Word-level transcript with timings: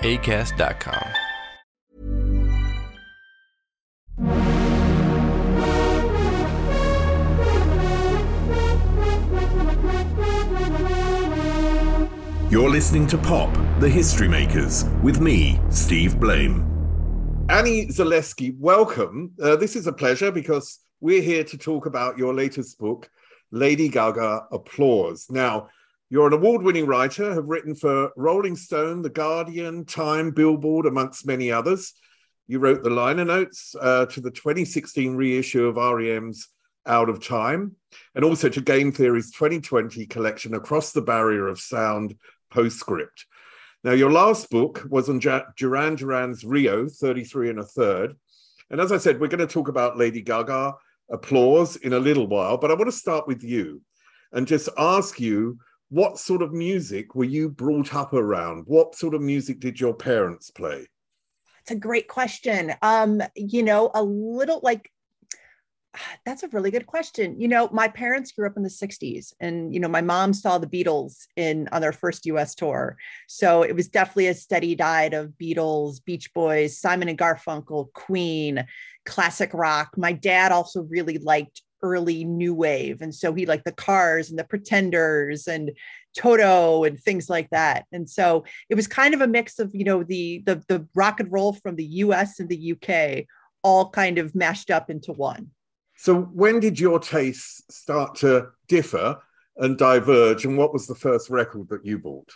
acast.com. 0.00 1.24
You're 12.54 12.70
listening 12.70 13.08
to 13.08 13.18
Pop, 13.18 13.52
the 13.80 13.88
History 13.88 14.28
Makers, 14.28 14.84
with 15.02 15.20
me, 15.20 15.60
Steve 15.70 16.20
Blame. 16.20 16.64
Annie 17.48 17.88
Zaleski, 17.88 18.56
welcome. 18.60 19.32
Uh, 19.42 19.56
this 19.56 19.74
is 19.74 19.88
a 19.88 19.92
pleasure 19.92 20.30
because 20.30 20.78
we're 21.00 21.20
here 21.20 21.42
to 21.42 21.58
talk 21.58 21.86
about 21.86 22.16
your 22.16 22.32
latest 22.32 22.78
book, 22.78 23.10
Lady 23.50 23.88
Gaga 23.88 24.46
Applause. 24.52 25.26
Now, 25.30 25.68
you're 26.14 26.28
an 26.28 26.32
award 26.32 26.62
winning 26.62 26.86
writer, 26.86 27.34
have 27.34 27.46
written 27.46 27.74
for 27.74 28.12
Rolling 28.16 28.54
Stone, 28.54 29.02
The 29.02 29.10
Guardian, 29.10 29.84
Time, 29.84 30.30
Billboard, 30.30 30.86
amongst 30.86 31.26
many 31.26 31.50
others. 31.50 31.92
You 32.46 32.60
wrote 32.60 32.84
the 32.84 32.90
liner 32.90 33.24
notes 33.24 33.74
uh, 33.80 34.06
to 34.06 34.20
the 34.20 34.30
2016 34.30 35.16
reissue 35.16 35.66
of 35.66 35.74
REM's 35.74 36.50
Out 36.86 37.08
of 37.08 37.20
Time, 37.20 37.74
and 38.14 38.24
also 38.24 38.48
to 38.48 38.60
Game 38.60 38.92
Theory's 38.92 39.32
2020 39.32 40.06
collection, 40.06 40.54
Across 40.54 40.92
the 40.92 41.02
Barrier 41.02 41.48
of 41.48 41.58
Sound 41.58 42.14
Postscript. 42.48 43.26
Now, 43.82 43.90
your 43.90 44.12
last 44.12 44.50
book 44.50 44.86
was 44.88 45.08
on 45.08 45.18
Duran 45.18 45.96
Duran's 45.96 46.44
Rio, 46.44 46.86
33 46.88 47.50
and 47.50 47.58
a 47.58 47.64
third. 47.64 48.14
And 48.70 48.80
as 48.80 48.92
I 48.92 48.98
said, 48.98 49.20
we're 49.20 49.26
going 49.26 49.44
to 49.44 49.52
talk 49.52 49.66
about 49.66 49.98
Lady 49.98 50.22
Gaga 50.22 50.74
applause 51.10 51.74
in 51.74 51.92
a 51.92 51.98
little 51.98 52.28
while, 52.28 52.56
but 52.56 52.70
I 52.70 52.74
want 52.74 52.86
to 52.86 52.96
start 52.96 53.26
with 53.26 53.42
you 53.42 53.82
and 54.30 54.46
just 54.46 54.68
ask 54.78 55.18
you 55.18 55.58
what 55.94 56.18
sort 56.18 56.42
of 56.42 56.52
music 56.52 57.14
were 57.14 57.22
you 57.22 57.48
brought 57.48 57.94
up 57.94 58.12
around? 58.12 58.64
What 58.66 58.96
sort 58.96 59.14
of 59.14 59.20
music 59.20 59.60
did 59.60 59.78
your 59.78 59.94
parents 59.94 60.50
play? 60.50 60.88
It's 61.60 61.70
a 61.70 61.76
great 61.76 62.08
question. 62.08 62.74
Um, 62.82 63.22
you 63.36 63.62
know, 63.62 63.92
a 63.94 64.02
little 64.02 64.58
like 64.64 64.90
that's 66.26 66.42
a 66.42 66.48
really 66.48 66.72
good 66.72 66.86
question. 66.86 67.40
You 67.40 67.46
know, 67.46 67.68
my 67.70 67.86
parents 67.86 68.32
grew 68.32 68.48
up 68.48 68.56
in 68.56 68.64
the 68.64 68.68
60s 68.68 69.34
and 69.38 69.72
you 69.72 69.78
know, 69.78 69.86
my 69.86 70.00
mom 70.00 70.32
saw 70.32 70.58
the 70.58 70.66
Beatles 70.66 71.26
in 71.36 71.68
on 71.70 71.80
their 71.80 71.92
first 71.92 72.26
US 72.26 72.56
tour. 72.56 72.96
So 73.28 73.62
it 73.62 73.76
was 73.76 73.86
definitely 73.86 74.26
a 74.26 74.34
steady 74.34 74.74
diet 74.74 75.14
of 75.14 75.34
Beatles, 75.40 76.04
Beach 76.04 76.34
Boys, 76.34 76.76
Simon 76.76 77.08
and 77.08 77.16
Garfunkel, 77.16 77.92
Queen, 77.92 78.66
classic 79.06 79.54
rock. 79.54 79.90
My 79.96 80.10
dad 80.10 80.50
also 80.50 80.82
really 80.82 81.18
liked 81.18 81.62
early 81.84 82.24
new 82.24 82.54
wave. 82.54 83.02
And 83.02 83.14
so 83.14 83.34
he 83.34 83.46
liked 83.46 83.66
the 83.66 83.72
cars 83.72 84.30
and 84.30 84.38
the 84.38 84.44
pretenders 84.44 85.46
and 85.46 85.70
Toto 86.16 86.84
and 86.84 86.98
things 86.98 87.28
like 87.28 87.50
that. 87.50 87.84
And 87.92 88.08
so 88.08 88.44
it 88.70 88.74
was 88.74 88.88
kind 88.88 89.14
of 89.14 89.20
a 89.20 89.26
mix 89.28 89.58
of, 89.58 89.74
you 89.74 89.84
know, 89.84 90.02
the 90.02 90.42
the 90.46 90.64
the 90.66 90.88
rock 90.94 91.20
and 91.20 91.30
roll 91.30 91.52
from 91.52 91.76
the 91.76 91.84
US 91.84 92.40
and 92.40 92.48
the 92.48 92.72
UK 92.72 93.26
all 93.62 93.90
kind 93.90 94.18
of 94.18 94.34
mashed 94.34 94.70
up 94.70 94.90
into 94.90 95.12
one. 95.12 95.50
So 95.96 96.22
when 96.22 96.60
did 96.60 96.80
your 96.80 96.98
tastes 96.98 97.62
start 97.70 98.16
to 98.16 98.48
differ 98.68 99.18
and 99.56 99.78
diverge? 99.78 100.44
And 100.44 100.56
what 100.56 100.72
was 100.72 100.86
the 100.86 100.94
first 100.94 101.30
record 101.30 101.68
that 101.68 101.84
you 101.84 101.98
bought? 101.98 102.32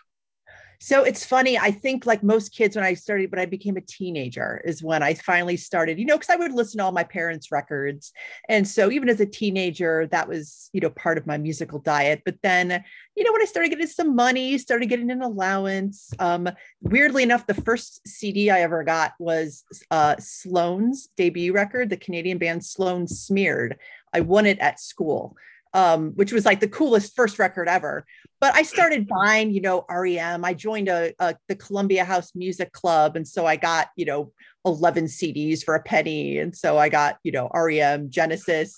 So 0.81 1.03
it's 1.03 1.27
funny. 1.27 1.59
I 1.59 1.73
think 1.73 2.07
like 2.07 2.23
most 2.23 2.55
kids, 2.55 2.77
when 2.77 2.85
I 2.85 2.95
started, 2.95 3.33
when 3.33 3.41
I 3.41 3.47
became 3.47 3.77
a 3.77 3.81
teenager, 3.81 4.63
is 4.65 4.81
when 4.81 5.03
I 5.03 5.15
finally 5.15 5.57
started, 5.57 5.99
you 5.99 6.05
know, 6.05 6.17
because 6.17 6.31
I 6.31 6.37
would 6.37 6.53
listen 6.53 6.79
to 6.79 6.85
all 6.85 6.93
my 6.93 7.03
parents' 7.03 7.51
records. 7.51 8.13
And 8.49 8.67
so 8.67 8.89
even 8.91 9.09
as 9.09 9.19
a 9.19 9.27
teenager, 9.27 10.07
that 10.13 10.29
was, 10.29 10.71
you 10.73 10.81
know, 10.81 10.91
part 10.91 11.19
of 11.19 11.27
my 11.27 11.37
musical 11.37 11.81
diet. 11.81 12.23
But 12.25 12.37
then, 12.43 12.85
you 13.17 13.25
know, 13.25 13.33
when 13.33 13.43
I 13.43 13.47
started 13.47 13.71
getting 13.71 13.89
some 13.89 14.15
money, 14.15 14.57
started 14.57 14.87
getting 14.87 15.11
an 15.11 15.21
allowance. 15.21 16.11
Um, 16.21 16.49
weirdly 16.81 17.25
enough, 17.25 17.49
the 17.49 17.55
first 17.55 18.07
CD 18.07 18.49
I 18.49 18.61
ever 18.61 18.85
got 18.85 19.15
was 19.19 19.65
uh, 19.91 20.15
Sloan's 20.21 21.09
debut 21.17 21.53
record, 21.53 21.91
the 21.91 21.97
Canadian 21.97 22.39
band 22.39 22.65
Sloan 22.65 23.09
Smeared. 23.09 23.79
I 24.15 24.21
won 24.21 24.47
it 24.47 24.61
at 24.61 24.79
school 24.79 25.37
um, 25.75 26.13
which 26.13 26.33
was 26.33 26.45
like 26.45 26.61
the 26.61 26.69
coolest 26.69 27.15
first 27.15 27.39
record 27.39 27.69
ever. 27.69 28.05
But 28.41 28.55
I 28.55 28.63
started 28.63 29.09
buying, 29.09 29.51
you 29.51 29.61
know, 29.61 29.85
REM. 29.91 30.45
I 30.45 30.55
joined 30.55 30.89
a, 30.89 31.13
a, 31.19 31.35
the 31.49 31.57
Columbia 31.57 32.05
House 32.05 32.35
Music 32.35 32.73
Club, 32.73 33.17
and 33.17 33.27
so 33.27 33.47
I 33.47 33.57
got, 33.57 33.89
you 33.97 34.05
know, 34.05 34.33
eleven 34.65 35.07
CDs 35.07 35.65
for 35.65 35.75
a 35.75 35.83
penny, 35.83 36.39
and 36.39 36.57
so 36.57 36.79
I 36.79 36.89
got, 36.89 37.19
you 37.23 37.33
know, 37.33 37.49
REM, 37.53 38.11
Genesis. 38.11 38.77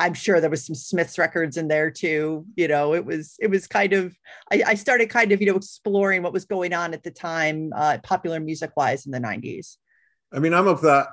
I'm 0.00 0.14
sure 0.14 0.40
there 0.40 0.50
was 0.50 0.64
some 0.64 0.76
Smiths 0.76 1.18
records 1.18 1.56
in 1.56 1.66
there 1.66 1.90
too. 1.90 2.46
You 2.56 2.68
know, 2.68 2.94
it 2.94 3.04
was 3.04 3.34
it 3.40 3.50
was 3.50 3.66
kind 3.66 3.92
of 3.92 4.16
I, 4.50 4.62
I 4.66 4.74
started 4.74 5.10
kind 5.10 5.32
of 5.32 5.40
you 5.40 5.48
know 5.48 5.56
exploring 5.56 6.22
what 6.22 6.32
was 6.32 6.44
going 6.44 6.72
on 6.72 6.94
at 6.94 7.02
the 7.02 7.10
time, 7.10 7.72
uh, 7.74 7.98
popular 8.02 8.40
music 8.40 8.72
wise 8.76 9.06
in 9.06 9.12
the 9.12 9.20
'90s. 9.20 9.76
I 10.32 10.38
mean, 10.40 10.54
I'm 10.54 10.68
of 10.68 10.82
that 10.82 11.08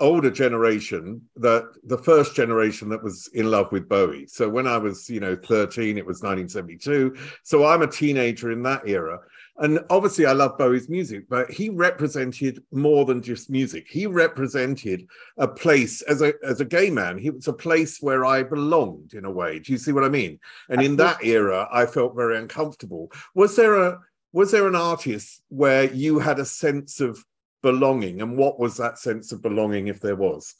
older 0.00 0.30
generation 0.30 1.22
that 1.36 1.64
the 1.84 1.98
first 1.98 2.34
generation 2.34 2.88
that 2.88 3.02
was 3.02 3.28
in 3.34 3.50
love 3.50 3.70
with 3.70 3.88
Bowie. 3.88 4.26
So 4.26 4.48
when 4.48 4.66
I 4.66 4.76
was, 4.76 5.08
you 5.08 5.20
know, 5.20 5.36
13, 5.36 5.98
it 5.98 6.06
was 6.06 6.22
1972. 6.22 7.16
So 7.42 7.64
I'm 7.64 7.82
a 7.82 7.86
teenager 7.86 8.50
in 8.50 8.62
that 8.64 8.86
era. 8.88 9.20
And 9.58 9.78
obviously 9.90 10.26
I 10.26 10.32
love 10.32 10.58
Bowie's 10.58 10.88
music, 10.88 11.28
but 11.28 11.48
he 11.48 11.68
represented 11.68 12.60
more 12.72 13.04
than 13.04 13.22
just 13.22 13.50
music. 13.50 13.86
He 13.88 14.06
represented 14.06 15.06
a 15.36 15.46
place 15.46 16.02
as 16.02 16.22
a 16.22 16.34
as 16.44 16.60
a 16.60 16.64
gay 16.64 16.90
man. 16.90 17.18
He 17.18 17.30
was 17.30 17.46
a 17.46 17.52
place 17.52 17.98
where 18.00 18.24
I 18.24 18.42
belonged 18.42 19.14
in 19.14 19.24
a 19.24 19.30
way. 19.30 19.60
Do 19.60 19.70
you 19.70 19.78
see 19.78 19.92
what 19.92 20.02
I 20.02 20.08
mean? 20.08 20.40
And 20.70 20.82
in 20.82 20.96
that 20.96 21.24
era, 21.24 21.68
I 21.70 21.86
felt 21.86 22.16
very 22.16 22.36
uncomfortable. 22.36 23.12
Was 23.36 23.54
there 23.54 23.80
a 23.80 24.00
was 24.32 24.50
there 24.50 24.66
an 24.66 24.74
artist 24.74 25.42
where 25.50 25.84
you 25.84 26.18
had 26.18 26.40
a 26.40 26.44
sense 26.44 27.00
of 27.00 27.24
belonging 27.64 28.22
and 28.22 28.36
what 28.36 28.60
was 28.60 28.76
that 28.76 28.98
sense 28.98 29.32
of 29.32 29.42
belonging 29.42 29.88
if 29.88 29.98
there 30.00 30.14
was 30.14 30.54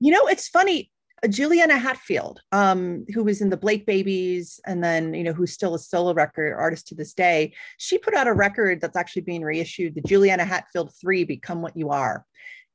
you 0.00 0.10
know 0.10 0.26
it's 0.26 0.48
funny 0.48 0.90
Juliana 1.28 1.76
Hatfield, 1.76 2.40
um, 2.50 3.04
who 3.12 3.22
was 3.24 3.42
in 3.42 3.50
the 3.50 3.56
Blake 3.56 3.84
Babies, 3.84 4.58
and 4.66 4.82
then 4.82 5.12
you 5.12 5.22
know 5.22 5.34
who's 5.34 5.52
still 5.52 5.74
a 5.74 5.78
solo 5.78 6.14
record 6.14 6.54
artist 6.54 6.88
to 6.88 6.94
this 6.94 7.12
day. 7.12 7.52
She 7.76 7.98
put 7.98 8.14
out 8.14 8.26
a 8.26 8.32
record 8.32 8.80
that's 8.80 8.96
actually 8.96 9.22
being 9.22 9.42
reissued, 9.42 9.94
the 9.94 10.00
Juliana 10.00 10.44
Hatfield 10.44 10.94
Three: 10.98 11.24
Become 11.24 11.60
What 11.60 11.76
You 11.76 11.90
Are. 11.90 12.24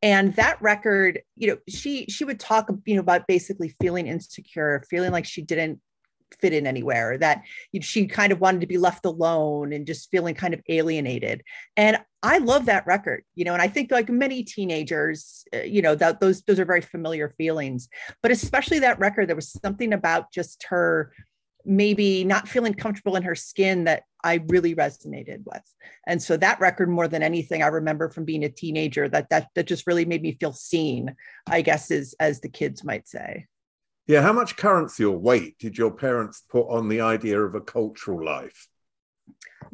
And 0.04 0.36
that 0.36 0.62
record, 0.62 1.22
you 1.36 1.48
know, 1.48 1.58
she 1.68 2.06
she 2.06 2.24
would 2.24 2.40
talk, 2.40 2.70
you 2.86 2.94
know, 2.94 3.02
about 3.02 3.26
basically 3.28 3.74
feeling 3.82 4.06
insecure, 4.06 4.84
feeling 4.90 5.12
like 5.12 5.26
she 5.26 5.42
didn't 5.42 5.80
fit 6.40 6.54
in 6.54 6.68
anywhere 6.68 7.18
that 7.18 7.44
she 7.82 8.08
kind 8.08 8.32
of 8.32 8.40
wanted 8.40 8.62
to 8.62 8.68
be 8.68 8.78
left 8.78 9.06
alone 9.06 9.72
and 9.74 9.88
just 9.88 10.10
feeling 10.12 10.36
kind 10.36 10.54
of 10.54 10.62
alienated 10.68 11.44
and 11.78 12.00
i 12.26 12.38
love 12.40 12.66
that 12.66 12.86
record 12.86 13.24
you 13.36 13.46
know 13.46 13.54
and 13.54 13.62
i 13.62 13.68
think 13.68 13.92
like 13.92 14.10
many 14.10 14.44
teenagers 14.44 15.44
uh, 15.54 15.60
you 15.60 15.82
know 15.82 15.96
that 15.96 16.20
those 16.20 16.42
those 16.44 16.60
are 16.60 16.66
very 16.66 16.82
familiar 16.82 17.34
feelings 17.38 17.88
but 18.22 18.32
especially 18.32 18.80
that 18.80 19.00
record 19.00 19.28
there 19.28 19.36
was 19.36 19.52
something 19.64 19.94
about 19.94 20.32
just 20.32 20.66
her 20.68 21.12
maybe 21.66 22.24
not 22.24 22.48
feeling 22.48 22.74
comfortable 22.74 23.16
in 23.16 23.24
her 23.24 23.36
skin 23.36 23.86
that 23.86 24.04
I 24.24 24.44
really 24.48 24.76
resonated 24.76 25.44
with. 25.46 25.64
And 26.08 26.22
so 26.22 26.38
that 26.38 26.60
record 26.60 26.90
more 26.90 27.08
than 27.08 27.24
anything 27.24 27.64
I 27.64 27.68
remember 27.68 28.10
from 28.10 28.26
being 28.26 28.44
a 28.44 28.50
teenager 28.50 29.10
that 29.10 29.30
that 29.30 29.48
that 29.56 29.68
just 29.68 29.88
really 29.88 30.06
made 30.06 30.22
me 30.22 30.38
feel 30.40 30.54
seen, 30.54 31.16
I 31.48 31.62
guess 31.62 31.92
is 31.92 32.16
as 32.20 32.40
the 32.42 32.50
kids 32.50 32.84
might 32.84 33.08
say. 33.08 33.48
Yeah, 34.08 34.22
how 34.22 34.34
much 34.34 34.56
currency 34.56 35.04
or 35.04 35.18
weight 35.18 35.58
did 35.58 35.78
your 35.78 35.92
parents 35.92 36.44
put 36.48 36.68
on 36.70 36.90
the 36.90 37.02
idea 37.02 37.42
of 37.42 37.56
a 37.56 37.62
cultural 37.62 38.24
life? 38.24 38.68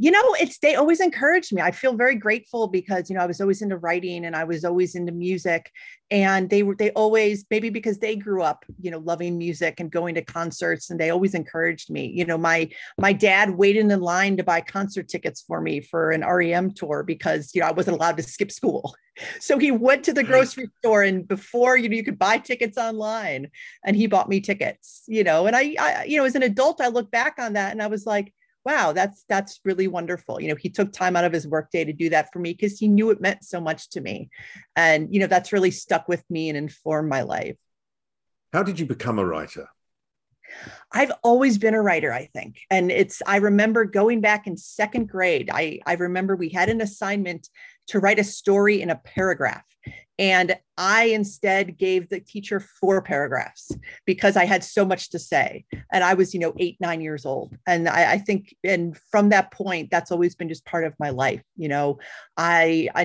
You 0.02 0.10
know 0.10 0.36
it's 0.40 0.58
they 0.58 0.74
always 0.74 1.00
encouraged 1.00 1.54
me. 1.54 1.62
I 1.62 1.70
feel 1.70 1.94
very 1.94 2.16
grateful 2.16 2.68
because 2.68 3.08
you 3.08 3.16
know 3.16 3.22
i 3.22 3.28
was 3.28 3.40
always 3.40 3.62
into 3.62 3.78
writing 3.78 4.26
and 4.26 4.36
i 4.36 4.44
was 4.44 4.66
always 4.66 4.96
into 4.96 5.12
music. 5.12 5.72
And 6.10 6.50
they 6.50 6.64
were 6.64 6.76
they 6.76 6.90
always 6.92 7.46
maybe 7.50 7.70
because 7.70 8.00
they 8.00 8.16
grew 8.16 8.42
up 8.42 8.66
you 8.82 8.90
know 8.90 8.98
loving 8.98 9.38
music 9.38 9.80
and 9.80 9.92
going 9.92 10.16
to 10.16 10.24
concerts 10.24 10.90
and 10.90 11.00
they 11.00 11.12
always 11.12 11.36
encouraged 11.36 11.92
me. 11.92 12.08
You 12.08 12.26
know 12.26 12.38
my 12.38 12.70
my 12.98 13.14
dad 13.14 13.52
waited 13.52 13.92
in 13.92 14.02
line 14.02 14.38
to 14.38 14.44
buy 14.44 14.62
concert 14.62 15.08
tickets 15.08 15.42
for 15.42 15.62
me 15.62 15.82
for 15.82 16.10
an 16.10 16.26
rem 16.26 16.72
tour 16.72 17.04
because 17.04 17.54
you 17.54 17.62
know 17.62 17.68
i 17.68 17.72
wasn't 17.72 17.96
allowed 17.96 18.18
to 18.18 18.24
skip 18.24 18.52
school. 18.52 18.96
So 19.40 19.60
he 19.60 19.72
went 19.72 20.06
to 20.06 20.14
the 20.14 20.22
mm-hmm. 20.22 20.32
grocery 20.32 20.70
store 20.80 21.04
and 21.04 21.28
before 21.28 21.76
you 21.78 21.90
know 21.90 21.96
you 21.96 22.04
could 22.04 22.18
buy 22.18 22.38
tickets 22.38 22.78
online 22.78 23.52
and 23.86 23.96
he 23.96 24.08
bought 24.08 24.30
me 24.30 24.40
tickets 24.40 25.04
you 25.06 25.24
know 25.24 25.46
and 25.46 25.56
I, 25.56 25.76
I 25.78 26.06
you 26.06 26.18
know 26.18 26.24
as 26.24 26.34
an 26.34 26.44
adult 26.44 26.80
i 26.80 26.88
look 26.88 27.12
back 27.12 27.36
on 27.38 27.54
that 27.54 27.72
and 27.74 27.84
i 27.84 27.88
was 27.88 28.06
like 28.06 28.34
wow 28.66 28.92
that's 28.92 29.26
that's 29.28 29.60
really 29.66 29.88
wonderful 29.88 30.42
you 30.42 30.48
know 30.48 30.56
he 30.56 30.70
took 30.70 30.92
time 30.92 31.16
out 31.16 31.24
of 31.24 31.34
his 31.34 31.48
workday 31.48 31.84
to 31.84 31.94
do 31.94 32.10
that 32.10 32.32
for 32.32 32.40
me 32.40 32.54
because 32.54 32.78
he 32.80 32.88
knew 32.88 33.10
it 33.10 33.22
meant 33.22 33.44
so 33.44 33.60
much 33.60 33.90
to 33.90 34.02
me 34.02 34.30
and 34.76 35.14
you 35.14 35.20
know 35.20 35.28
that's 35.28 35.54
really 35.54 35.72
stuck 35.72 36.08
with 36.08 36.24
me 36.30 36.50
and 36.50 36.58
informed 36.58 37.10
my 37.10 37.22
life 37.22 37.58
how 38.54 38.64
did 38.64 38.80
you 38.80 38.86
become 38.86 39.20
a 39.20 39.26
writer 39.26 39.68
I've 40.92 41.12
always 41.24 41.58
been 41.58 41.74
a 41.74 41.82
writer, 41.82 42.12
I 42.12 42.26
think. 42.26 42.60
And 42.70 42.92
it's, 42.92 43.22
I 43.26 43.38
remember 43.38 43.86
going 43.86 44.22
back 44.22 44.48
in 44.48 44.58
second 44.58 45.08
grade, 45.08 45.50
I, 45.52 45.80
I 45.86 45.94
remember 45.94 46.36
we 46.36 46.50
had 46.50 46.70
an 46.70 46.82
assignment 46.82 47.48
to 47.88 48.00
write 48.00 48.20
a 48.20 48.24
story 48.24 48.82
in 48.82 48.90
a 48.90 48.96
paragraph. 48.96 49.64
And 50.22 50.56
I 50.78 51.06
instead 51.06 51.80
gave 51.80 52.08
the 52.08 52.20
teacher 52.20 52.60
four 52.60 53.02
paragraphs 53.02 53.72
because 54.06 54.38
I 54.38 54.46
had 54.46 54.64
so 54.64 54.86
much 54.86 55.10
to 55.10 55.20
say. 55.20 55.66
And 55.92 56.04
I 56.04 56.14
was, 56.14 56.32
you 56.32 56.40
know, 56.40 56.54
eight, 56.60 56.78
nine 56.80 57.02
years 57.02 57.26
old. 57.26 57.58
And 57.66 57.90
I, 57.90 58.12
I 58.12 58.18
think, 58.20 58.56
and 58.64 58.96
from 59.10 59.30
that 59.30 59.52
point, 59.52 59.90
that's 59.90 60.12
always 60.12 60.36
been 60.36 60.48
just 60.48 60.64
part 60.64 60.84
of 60.84 60.94
my 61.00 61.10
life. 61.10 61.42
You 61.58 61.70
know, 61.70 61.98
I, 62.38 62.88
I, 62.94 63.02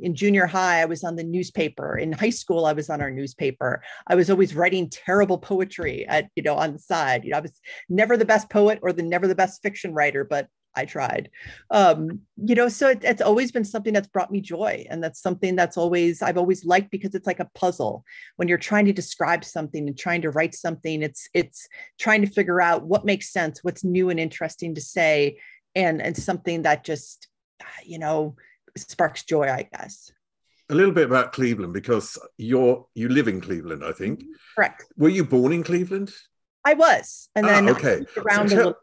in 0.00 0.14
junior 0.14 0.46
high, 0.46 0.80
I 0.80 0.84
was 0.84 1.02
on 1.02 1.16
the 1.16 1.24
newspaper. 1.24 1.98
In 1.98 2.12
high 2.12 2.30
school, 2.30 2.66
I 2.66 2.72
was 2.72 2.88
on 2.88 3.00
our 3.00 3.10
newspaper. 3.10 3.82
I 4.06 4.14
was 4.14 4.30
always 4.30 4.54
writing 4.54 4.88
terrible 4.90 5.38
poetry 5.38 6.06
at, 6.06 6.28
you 6.36 6.44
know, 6.44 6.54
on 6.54 6.72
the 6.72 6.78
side. 6.78 7.24
You 7.24 7.32
know, 7.32 7.38
I 7.38 7.40
was 7.40 7.60
never 7.88 8.16
the 8.16 8.24
best 8.24 8.48
poet 8.48 8.78
or 8.80 8.92
the 8.92 9.02
never 9.02 9.26
the 9.26 9.34
best 9.34 9.60
fiction 9.60 9.92
writer, 9.92 10.22
but 10.22 10.46
I 10.74 10.84
tried. 10.84 11.30
Um, 11.70 12.20
you 12.36 12.54
know, 12.54 12.68
so 12.68 12.88
it, 12.88 13.00
it's 13.02 13.22
always 13.22 13.50
been 13.50 13.64
something 13.64 13.92
that's 13.92 14.08
brought 14.08 14.30
me 14.30 14.40
joy. 14.40 14.86
And 14.88 15.02
that's 15.02 15.20
something 15.20 15.56
that's 15.56 15.76
always, 15.76 16.22
I've 16.22 16.38
always 16.38 16.64
liked 16.64 16.90
because 16.90 17.14
it's 17.14 17.26
like 17.26 17.40
a 17.40 17.50
puzzle. 17.54 18.04
When 18.36 18.48
you're 18.48 18.58
trying 18.58 18.86
to 18.86 18.92
describe 18.92 19.44
something 19.44 19.88
and 19.88 19.98
trying 19.98 20.22
to 20.22 20.30
write 20.30 20.54
something, 20.54 21.02
it's, 21.02 21.28
it's 21.34 21.66
trying 21.98 22.22
to 22.22 22.30
figure 22.30 22.60
out 22.60 22.84
what 22.84 23.04
makes 23.04 23.32
sense, 23.32 23.64
what's 23.64 23.82
new 23.84 24.10
and 24.10 24.20
interesting 24.20 24.74
to 24.76 24.80
say, 24.80 25.38
and, 25.74 26.00
and 26.00 26.16
something 26.16 26.62
that 26.62 26.84
just, 26.84 27.28
you 27.84 27.98
know, 27.98 28.36
sparks 28.76 29.24
joy, 29.24 29.48
I 29.48 29.68
guess. 29.72 30.12
A 30.68 30.74
little 30.74 30.94
bit 30.94 31.06
about 31.06 31.32
Cleveland 31.32 31.72
because 31.72 32.16
you're, 32.38 32.86
you 32.94 33.08
live 33.08 33.26
in 33.26 33.40
Cleveland, 33.40 33.84
I 33.84 33.90
think. 33.90 34.22
Correct. 34.54 34.84
Were 34.96 35.08
you 35.08 35.24
born 35.24 35.52
in 35.52 35.64
Cleveland? 35.64 36.12
I 36.64 36.74
was. 36.74 37.28
And 37.34 37.46
then 37.46 37.68
ah, 37.68 37.72
okay. 37.72 38.04
around 38.18 38.50
so 38.50 38.54
a 38.54 38.56
little 38.56 38.74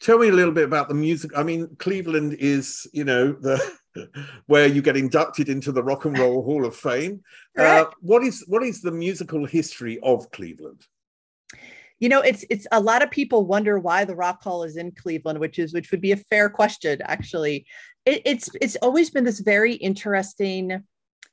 tell 0.00 0.18
me 0.18 0.28
a 0.28 0.32
little 0.32 0.52
bit 0.52 0.64
about 0.64 0.88
the 0.88 0.94
music. 0.94 1.32
I 1.36 1.42
mean, 1.42 1.76
Cleveland 1.78 2.36
is, 2.38 2.86
you 2.92 3.04
know, 3.04 3.32
the 3.32 3.60
where 4.46 4.66
you 4.66 4.82
get 4.82 4.96
inducted 4.96 5.48
into 5.48 5.72
the 5.72 5.82
Rock 5.82 6.04
and 6.04 6.18
Roll 6.18 6.42
Hall 6.42 6.66
of 6.66 6.76
Fame. 6.76 7.22
Uh, 7.56 7.86
what 8.00 8.22
is 8.22 8.44
what 8.46 8.62
is 8.62 8.82
the 8.82 8.92
musical 8.92 9.44
history 9.46 9.98
of 10.02 10.30
Cleveland? 10.30 10.86
You 11.98 12.10
know, 12.10 12.20
it's 12.20 12.44
it's 12.50 12.66
a 12.72 12.80
lot 12.80 13.02
of 13.02 13.10
people 13.10 13.46
wonder 13.46 13.78
why 13.78 14.04
the 14.04 14.16
Rock 14.16 14.42
Hall 14.42 14.64
is 14.64 14.76
in 14.76 14.92
Cleveland, 14.92 15.38
which 15.38 15.58
is 15.58 15.72
which 15.72 15.90
would 15.90 16.02
be 16.02 16.12
a 16.12 16.16
fair 16.16 16.50
question. 16.50 17.00
Actually, 17.02 17.66
it, 18.04 18.22
it's 18.24 18.50
it's 18.60 18.76
always 18.76 19.10
been 19.10 19.24
this 19.24 19.40
very 19.40 19.74
interesting 19.74 20.84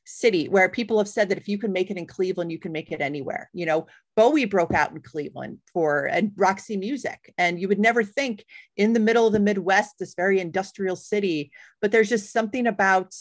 city 0.06 0.48
where 0.50 0.70
people 0.70 0.98
have 0.98 1.08
said 1.08 1.30
that 1.30 1.38
if 1.38 1.48
you 1.48 1.58
can 1.58 1.72
make 1.72 1.90
it 1.90 1.98
in 1.98 2.06
Cleveland, 2.06 2.52
you 2.52 2.60
can 2.60 2.72
make 2.72 2.92
it 2.92 3.02
anywhere. 3.02 3.50
You 3.54 3.66
know, 3.66 3.88
Bowie 4.16 4.46
broke 4.46 4.74
out 4.74 4.92
in 4.92 5.02
Cleveland 5.02 5.60
for 5.72 6.06
and 6.06 6.32
Roxy 6.36 6.78
Music. 6.78 7.34
And 7.38 7.60
you 7.60 7.68
would 7.68 7.80
never 7.80 8.04
think 8.04 8.46
in 8.78 8.94
the 8.94 9.00
middle 9.00 9.28
of 9.28 9.34
the 9.34 9.40
Midwest, 9.40 9.96
this 10.00 10.16
very 10.16 10.40
industrial 10.40 10.96
city, 10.96 11.52
but 11.82 11.92
there's 11.92 12.10
just 12.10 12.32
something 12.32 12.68
about 12.68 13.14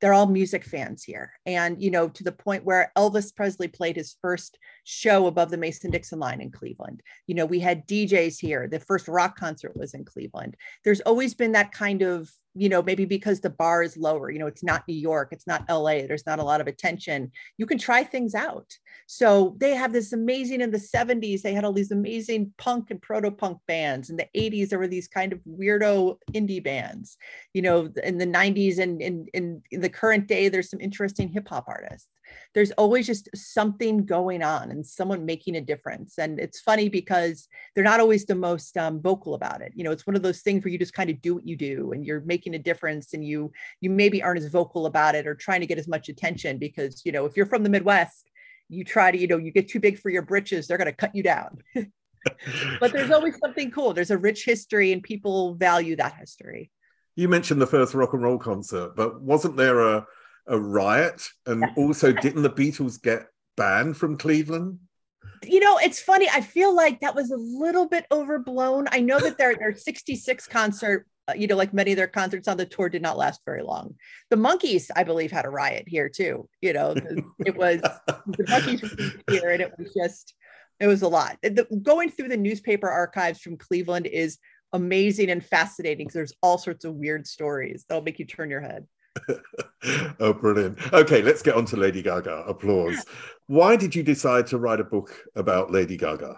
they're 0.00 0.14
all 0.14 0.26
music 0.26 0.64
fans 0.64 1.04
here. 1.04 1.32
And, 1.44 1.80
you 1.82 1.90
know, 1.90 2.08
to 2.08 2.24
the 2.24 2.32
point 2.32 2.64
where 2.64 2.90
Elvis 2.96 3.34
Presley 3.34 3.68
played 3.68 3.96
his 3.96 4.16
first 4.22 4.58
show 4.84 5.26
above 5.26 5.50
the 5.50 5.58
Mason 5.58 5.90
Dixon 5.90 6.18
line 6.18 6.40
in 6.40 6.50
Cleveland. 6.50 7.02
You 7.26 7.34
know, 7.34 7.46
we 7.46 7.60
had 7.60 7.86
DJs 7.86 8.38
here. 8.40 8.66
The 8.66 8.80
first 8.80 9.08
rock 9.08 9.36
concert 9.38 9.76
was 9.76 9.94
in 9.94 10.04
Cleveland. 10.04 10.56
There's 10.84 11.02
always 11.02 11.34
been 11.34 11.52
that 11.52 11.72
kind 11.72 12.02
of 12.02 12.30
you 12.54 12.68
know, 12.68 12.82
maybe 12.82 13.04
because 13.04 13.40
the 13.40 13.50
bar 13.50 13.82
is 13.82 13.96
lower, 13.96 14.30
you 14.30 14.38
know, 14.38 14.46
it's 14.46 14.64
not 14.64 14.86
New 14.88 14.94
York, 14.94 15.28
it's 15.30 15.46
not 15.46 15.64
LA, 15.68 16.06
there's 16.06 16.26
not 16.26 16.40
a 16.40 16.44
lot 16.44 16.60
of 16.60 16.66
attention. 16.66 17.30
You 17.58 17.66
can 17.66 17.78
try 17.78 18.02
things 18.02 18.34
out. 18.34 18.66
So 19.06 19.56
they 19.58 19.74
have 19.74 19.92
this 19.92 20.12
amazing 20.12 20.60
in 20.60 20.70
the 20.70 20.78
70s, 20.78 21.42
they 21.42 21.54
had 21.54 21.64
all 21.64 21.72
these 21.72 21.92
amazing 21.92 22.52
punk 22.58 22.90
and 22.90 23.00
proto 23.00 23.30
punk 23.30 23.58
bands. 23.66 24.10
In 24.10 24.16
the 24.16 24.26
80s, 24.36 24.68
there 24.68 24.78
were 24.78 24.88
these 24.88 25.08
kind 25.08 25.32
of 25.32 25.40
weirdo 25.48 26.16
indie 26.32 26.62
bands. 26.62 27.16
You 27.54 27.62
know, 27.62 27.92
in 28.02 28.18
the 28.18 28.26
90s 28.26 28.78
and 28.78 29.00
in, 29.00 29.26
in, 29.32 29.62
in 29.70 29.80
the 29.80 29.88
current 29.88 30.26
day, 30.26 30.48
there's 30.48 30.70
some 30.70 30.80
interesting 30.80 31.28
hip 31.28 31.48
hop 31.48 31.66
artists 31.68 32.08
there's 32.54 32.70
always 32.72 33.06
just 33.06 33.28
something 33.34 34.04
going 34.04 34.42
on 34.42 34.70
and 34.70 34.84
someone 34.84 35.24
making 35.24 35.56
a 35.56 35.60
difference. 35.60 36.18
And 36.18 36.40
it's 36.40 36.60
funny 36.60 36.88
because 36.88 37.48
they're 37.74 37.84
not 37.84 38.00
always 38.00 38.26
the 38.26 38.34
most 38.34 38.76
um, 38.76 39.00
vocal 39.00 39.34
about 39.34 39.62
it. 39.62 39.72
You 39.74 39.84
know, 39.84 39.92
it's 39.92 40.06
one 40.06 40.16
of 40.16 40.22
those 40.22 40.40
things 40.40 40.64
where 40.64 40.72
you 40.72 40.78
just 40.78 40.94
kind 40.94 41.10
of 41.10 41.20
do 41.22 41.34
what 41.34 41.46
you 41.46 41.56
do 41.56 41.92
and 41.92 42.04
you're 42.04 42.20
making 42.22 42.54
a 42.54 42.58
difference 42.58 43.14
and 43.14 43.24
you 43.24 43.52
you 43.80 43.90
maybe 43.90 44.22
aren't 44.22 44.42
as 44.42 44.50
vocal 44.50 44.86
about 44.86 45.14
it 45.14 45.26
or 45.26 45.34
trying 45.34 45.60
to 45.60 45.66
get 45.66 45.78
as 45.78 45.88
much 45.88 46.08
attention 46.08 46.58
because, 46.58 47.02
you 47.04 47.12
know, 47.12 47.26
if 47.26 47.36
you're 47.36 47.46
from 47.46 47.62
the 47.62 47.70
Midwest, 47.70 48.30
you 48.68 48.84
try 48.84 49.10
to, 49.10 49.18
you 49.18 49.26
know, 49.26 49.36
you 49.36 49.50
get 49.50 49.68
too 49.68 49.80
big 49.80 49.98
for 49.98 50.10
your 50.10 50.22
britches, 50.22 50.66
they're 50.66 50.78
going 50.78 50.86
to 50.86 50.92
cut 50.92 51.14
you 51.14 51.22
down. 51.22 51.58
but 52.80 52.92
there's 52.92 53.10
always 53.10 53.36
something 53.38 53.70
cool. 53.70 53.92
There's 53.92 54.10
a 54.10 54.18
rich 54.18 54.44
history 54.44 54.92
and 54.92 55.02
people 55.02 55.54
value 55.54 55.96
that 55.96 56.14
history. 56.14 56.70
You 57.16 57.28
mentioned 57.28 57.60
the 57.60 57.66
first 57.66 57.94
rock 57.94 58.12
and 58.12 58.22
roll 58.22 58.38
concert, 58.38 58.94
but 58.96 59.20
wasn't 59.20 59.56
there 59.56 59.80
a 59.80 60.06
a 60.50 60.58
riot? 60.58 61.26
And 61.46 61.60
yes. 61.62 61.72
also, 61.76 62.12
didn't 62.12 62.42
the 62.42 62.50
Beatles 62.50 63.00
get 63.00 63.26
banned 63.56 63.96
from 63.96 64.18
Cleveland? 64.18 64.78
You 65.42 65.60
know, 65.60 65.78
it's 65.78 66.00
funny. 66.00 66.28
I 66.30 66.42
feel 66.42 66.74
like 66.74 67.00
that 67.00 67.14
was 67.14 67.30
a 67.30 67.36
little 67.36 67.88
bit 67.88 68.06
overblown. 68.12 68.88
I 68.90 69.00
know 69.00 69.18
that 69.18 69.38
their 69.38 69.54
their 69.54 69.74
66 69.74 70.46
concert, 70.46 71.06
uh, 71.28 71.32
you 71.34 71.46
know, 71.46 71.56
like 71.56 71.72
many 71.72 71.92
of 71.92 71.96
their 71.96 72.06
concerts 72.06 72.46
on 72.48 72.58
the 72.58 72.66
tour 72.66 72.90
did 72.90 73.00
not 73.00 73.16
last 73.16 73.40
very 73.46 73.62
long. 73.62 73.94
The 74.28 74.36
Monkees, 74.36 74.90
I 74.94 75.04
believe, 75.04 75.30
had 75.30 75.46
a 75.46 75.50
riot 75.50 75.84
here 75.86 76.10
too. 76.10 76.48
You 76.60 76.74
know, 76.74 76.94
it 77.38 77.56
was 77.56 77.80
the 78.06 78.44
Monkees 78.48 78.82
were 78.82 79.32
here 79.32 79.50
and 79.50 79.62
it 79.62 79.72
was 79.78 79.94
just 79.94 80.34
it 80.78 80.86
was 80.86 81.02
a 81.02 81.08
lot. 81.08 81.38
The, 81.42 81.66
going 81.82 82.10
through 82.10 82.28
the 82.28 82.36
newspaper 82.36 82.88
archives 82.88 83.40
from 83.40 83.56
Cleveland 83.56 84.06
is 84.06 84.38
amazing 84.72 85.30
and 85.30 85.44
fascinating 85.44 86.06
because 86.06 86.14
there's 86.14 86.34
all 86.42 86.58
sorts 86.58 86.84
of 86.84 86.94
weird 86.94 87.26
stories 87.26 87.84
that'll 87.88 88.02
make 88.02 88.18
you 88.18 88.24
turn 88.24 88.50
your 88.50 88.60
head. 88.60 88.86
oh, 90.20 90.32
brilliant. 90.32 90.78
Okay, 90.92 91.22
let's 91.22 91.42
get 91.42 91.54
on 91.54 91.64
to 91.66 91.76
Lady 91.76 92.02
Gaga. 92.02 92.44
Applause. 92.46 93.04
Why 93.46 93.76
did 93.76 93.94
you 93.94 94.02
decide 94.02 94.46
to 94.48 94.58
write 94.58 94.80
a 94.80 94.84
book 94.84 95.12
about 95.34 95.70
Lady 95.70 95.96
Gaga? 95.96 96.36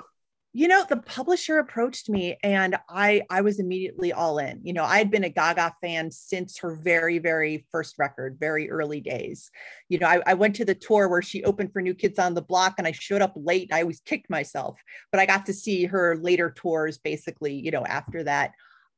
You 0.54 0.68
know, 0.68 0.84
the 0.86 0.98
publisher 0.98 1.58
approached 1.58 2.10
me 2.10 2.36
and 2.42 2.76
I 2.86 3.22
I 3.30 3.40
was 3.40 3.58
immediately 3.58 4.12
all 4.12 4.38
in. 4.38 4.60
You 4.62 4.74
know, 4.74 4.84
I 4.84 4.98
had 4.98 5.10
been 5.10 5.24
a 5.24 5.30
Gaga 5.30 5.74
fan 5.80 6.10
since 6.10 6.58
her 6.58 6.74
very, 6.74 7.18
very 7.18 7.66
first 7.72 7.98
record, 7.98 8.36
very 8.38 8.70
early 8.70 9.00
days. 9.00 9.50
You 9.88 9.98
know, 9.98 10.06
I, 10.06 10.20
I 10.26 10.34
went 10.34 10.56
to 10.56 10.66
the 10.66 10.74
tour 10.74 11.08
where 11.08 11.22
she 11.22 11.42
opened 11.44 11.72
for 11.72 11.80
New 11.80 11.94
Kids 11.94 12.18
on 12.18 12.34
the 12.34 12.42
Block 12.42 12.74
and 12.76 12.86
I 12.86 12.92
showed 12.92 13.22
up 13.22 13.32
late. 13.34 13.72
I 13.72 13.80
always 13.80 14.00
kicked 14.00 14.28
myself, 14.28 14.78
but 15.10 15.22
I 15.22 15.26
got 15.26 15.46
to 15.46 15.54
see 15.54 15.86
her 15.86 16.18
later 16.18 16.50
tours 16.54 16.98
basically, 16.98 17.54
you 17.54 17.70
know, 17.70 17.86
after 17.86 18.22
that. 18.24 18.52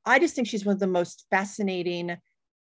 I 0.04 0.18
just 0.18 0.34
think 0.34 0.48
she's 0.48 0.64
one 0.64 0.74
of 0.74 0.80
the 0.80 0.88
most 0.88 1.24
fascinating 1.30 2.16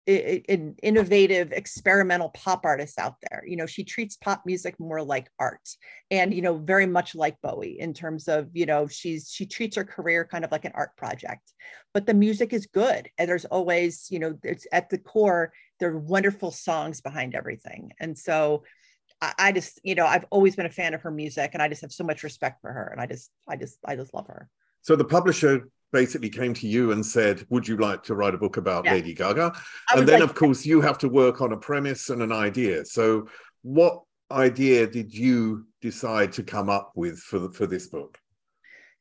in, 0.09 0.75
innovative 0.81 1.51
experimental 1.51 2.29
pop 2.29 2.65
artists 2.65 2.97
out 2.97 3.15
there. 3.29 3.43
You 3.45 3.57
know 3.57 3.65
she 3.65 3.83
treats 3.83 4.15
pop 4.15 4.43
music 4.45 4.79
more 4.79 5.01
like 5.01 5.29
art 5.39 5.67
and 6.09 6.33
you 6.33 6.41
know 6.41 6.57
very 6.57 6.85
much 6.85 7.15
like 7.15 7.39
bowie 7.41 7.79
in 7.79 7.93
terms 7.93 8.27
of 8.27 8.49
you 8.53 8.65
know 8.65 8.87
she's 8.87 9.29
she 9.31 9.45
treats 9.45 9.75
her 9.75 9.83
career 9.83 10.27
kind 10.29 10.43
of 10.43 10.51
like 10.51 10.65
an 10.65 10.71
art 10.75 10.95
project 10.97 11.53
but 11.93 12.05
the 12.05 12.13
music 12.13 12.53
is 12.53 12.67
good. 12.67 13.09
And 13.17 13.29
there's 13.29 13.45
always 13.45 14.07
you 14.09 14.19
know 14.19 14.37
it's 14.43 14.67
at 14.71 14.89
the 14.89 14.97
core 14.97 15.53
there 15.79 15.91
are 15.91 15.99
wonderful 15.99 16.51
songs 16.51 17.01
behind 17.01 17.35
everything. 17.35 17.91
And 17.99 18.17
so 18.17 18.63
I, 19.21 19.33
I 19.37 19.51
just 19.51 19.79
you 19.83 19.95
know 19.95 20.05
i've 20.05 20.25
always 20.29 20.55
been 20.55 20.65
a 20.65 20.71
fan 20.71 20.93
of 20.93 21.01
her 21.01 21.11
music 21.11 21.51
and 21.53 21.61
i 21.61 21.67
just 21.67 21.81
have 21.81 21.91
so 21.91 22.03
much 22.03 22.23
respect 22.23 22.61
for 22.61 22.71
her 22.71 22.87
and 22.91 23.01
i 23.01 23.05
just 23.05 23.29
i 23.47 23.55
just 23.55 23.77
i 23.85 23.95
just 23.95 24.13
love 24.13 24.27
her. 24.27 24.49
So 24.81 24.95
the 24.95 25.05
publisher 25.05 25.67
basically 25.91 26.29
came 26.29 26.53
to 26.55 26.67
you 26.67 26.91
and 26.91 27.05
said, 27.05 27.45
Would 27.49 27.67
you 27.67 27.77
like 27.77 28.03
to 28.03 28.15
write 28.15 28.33
a 28.33 28.37
book 28.37 28.57
about 28.57 28.85
yeah. 28.85 28.93
Lady 28.93 29.13
Gaga? 29.13 29.53
And 29.95 30.07
then, 30.07 30.21
like, 30.21 30.29
of 30.29 30.35
course, 30.35 30.65
you 30.65 30.81
have 30.81 30.97
to 30.99 31.09
work 31.09 31.41
on 31.41 31.53
a 31.53 31.57
premise 31.57 32.09
and 32.09 32.21
an 32.21 32.31
idea. 32.31 32.85
So, 32.85 33.27
what 33.61 34.01
idea 34.31 34.87
did 34.87 35.13
you 35.13 35.65
decide 35.81 36.31
to 36.33 36.43
come 36.43 36.69
up 36.69 36.91
with 36.95 37.19
for, 37.19 37.39
the, 37.39 37.51
for 37.51 37.67
this 37.67 37.87
book? 37.87 38.17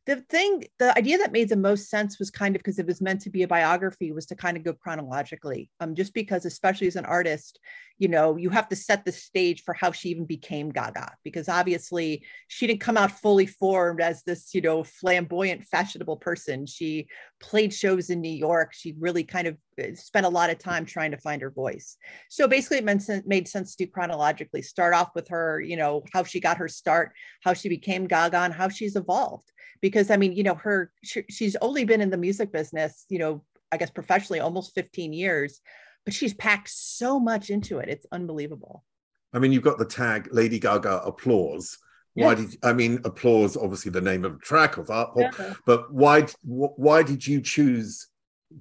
The 0.09 0.17
thing, 0.31 0.65
the 0.79 0.97
idea 0.97 1.19
that 1.19 1.33
made 1.33 1.51
the 1.51 1.57
most 1.57 1.91
sense 1.91 2.19
was 2.19 2.31
kind 2.31 2.57
of 2.57 2.61
because 2.61 2.79
it 2.79 2.87
was 2.87 3.03
meant 3.03 3.21
to 3.21 3.31
be 3.31 3.43
a 3.43 3.49
biography, 3.49 4.11
was 4.11 4.25
to 4.27 4.35
kind 4.35 4.57
of 4.57 4.65
go 4.65 4.73
chronologically. 4.73 5.71
Um, 5.81 5.95
just 5.95 6.15
because, 6.15 6.47
especially 6.47 6.87
as 6.87 6.97
an 6.97 7.05
artist, 7.05 7.61
you 7.99 8.09
know, 8.09 8.37
you 8.37 8.49
have 8.49 8.71
to 8.71 8.77
set 8.77 9.05
the 9.05 9.13
stage 9.13 9.65
for 9.65 9.75
how 9.75 9.93
she 9.93 10.09
even 10.09 10.25
became 10.25 10.71
Gaga, 10.71 11.13
because 11.25 11.51
obviously 11.51 12.25
she 12.47 12.67
didn't 12.67 12.81
come 12.81 12.97
out 12.97 13.13
fully 13.13 13.45
formed 13.45 14.01
as 14.01 14.23
this, 14.23 14.55
you 14.55 14.63
know, 14.63 14.83
flamboyant, 14.83 15.65
fashionable 15.65 16.17
person. 16.17 16.65
She 16.65 17.09
played 17.39 17.75
shows 17.75 18.09
in 18.09 18.23
New 18.23 18.33
York. 18.33 18.73
She 18.73 18.95
really 18.99 19.25
kind 19.25 19.47
of 19.47 19.59
Uh, 19.79 19.95
spent 19.95 20.27
a 20.27 20.31
lot 20.31 20.51
of 20.51 20.59
time 20.59 20.85
trying 20.85 21.11
to 21.11 21.19
find 21.19 21.43
her 21.43 21.51
voice. 21.51 21.97
So 22.29 22.49
basically, 22.49 22.79
it 22.79 22.85
meant, 22.85 23.09
made 23.27 23.49
sense 23.49 23.77
to 23.77 23.87
chronologically 23.87 24.63
start 24.63 24.95
off 24.95 25.11
with 25.15 25.29
her, 25.29 25.61
you 25.61 25.77
know, 25.77 26.05
how 26.13 26.25
she 26.25 26.41
got 26.41 26.59
her 26.59 26.69
start, 26.69 27.13
how 27.43 27.53
she 27.53 27.69
became 27.69 28.07
Gaga, 28.07 28.39
and 28.39 28.55
how 28.55 28.69
she's 28.69 28.97
evolved 28.97 29.53
because 29.81 30.11
I 30.11 30.17
mean, 30.17 30.33
you 30.33 30.43
know, 30.43 30.55
her 30.55 30.93
she, 31.03 31.25
she's 31.31 31.57
only 31.57 31.85
been 31.85 32.01
in 32.01 32.11
the 32.11 32.17
music 32.17 32.53
business, 32.53 33.05
you 33.09 33.19
know, 33.19 33.45
I 33.71 33.77
guess 33.77 33.91
professionally 33.91 34.41
almost 34.41 34.75
15 34.75 35.13
years, 35.13 35.61
but 36.05 36.15
she's 36.15 36.35
packed 36.35 36.71
so 36.71 37.21
much 37.21 37.51
into 37.51 37.79
it. 37.79 37.89
It's 37.89 38.07
unbelievable. 38.13 38.85
I 39.33 39.39
mean, 39.39 39.53
you've 39.53 39.63
got 39.63 39.79
the 39.79 39.85
tag 39.85 40.29
Lady 40.33 40.59
Gaga 40.59 41.03
applause. 41.05 41.79
Why 42.15 42.35
did 42.35 42.57
I 42.65 42.73
mean 42.73 43.01
applause? 43.05 43.57
Obviously, 43.57 43.93
the 43.93 44.01
name 44.01 44.25
of 44.25 44.35
a 44.35 44.39
track 44.39 44.77
of 44.77 44.91
art 44.91 45.15
pop, 45.15 45.39
yeah. 45.39 45.55
but 45.65 45.93
why 45.93 46.27
why 46.43 47.05
did 47.05 47.25
you 47.25 47.41
choose 47.41 48.09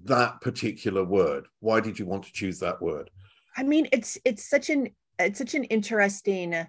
that 0.05 0.41
particular 0.41 1.03
word? 1.03 1.47
Why 1.59 1.79
did 1.79 1.99
you 1.99 2.05
want 2.05 2.23
to 2.23 2.33
choose 2.33 2.59
that 2.59 2.81
word? 2.81 3.09
I 3.55 3.63
mean, 3.63 3.87
it's 3.91 4.17
it's 4.25 4.49
such 4.49 4.69
an 4.69 4.89
it's 5.19 5.39
such 5.39 5.55
an 5.55 5.63
interesting 5.65 6.67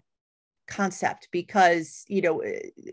concept 0.68 1.28
because 1.32 2.04
you 2.08 2.20
know 2.20 2.42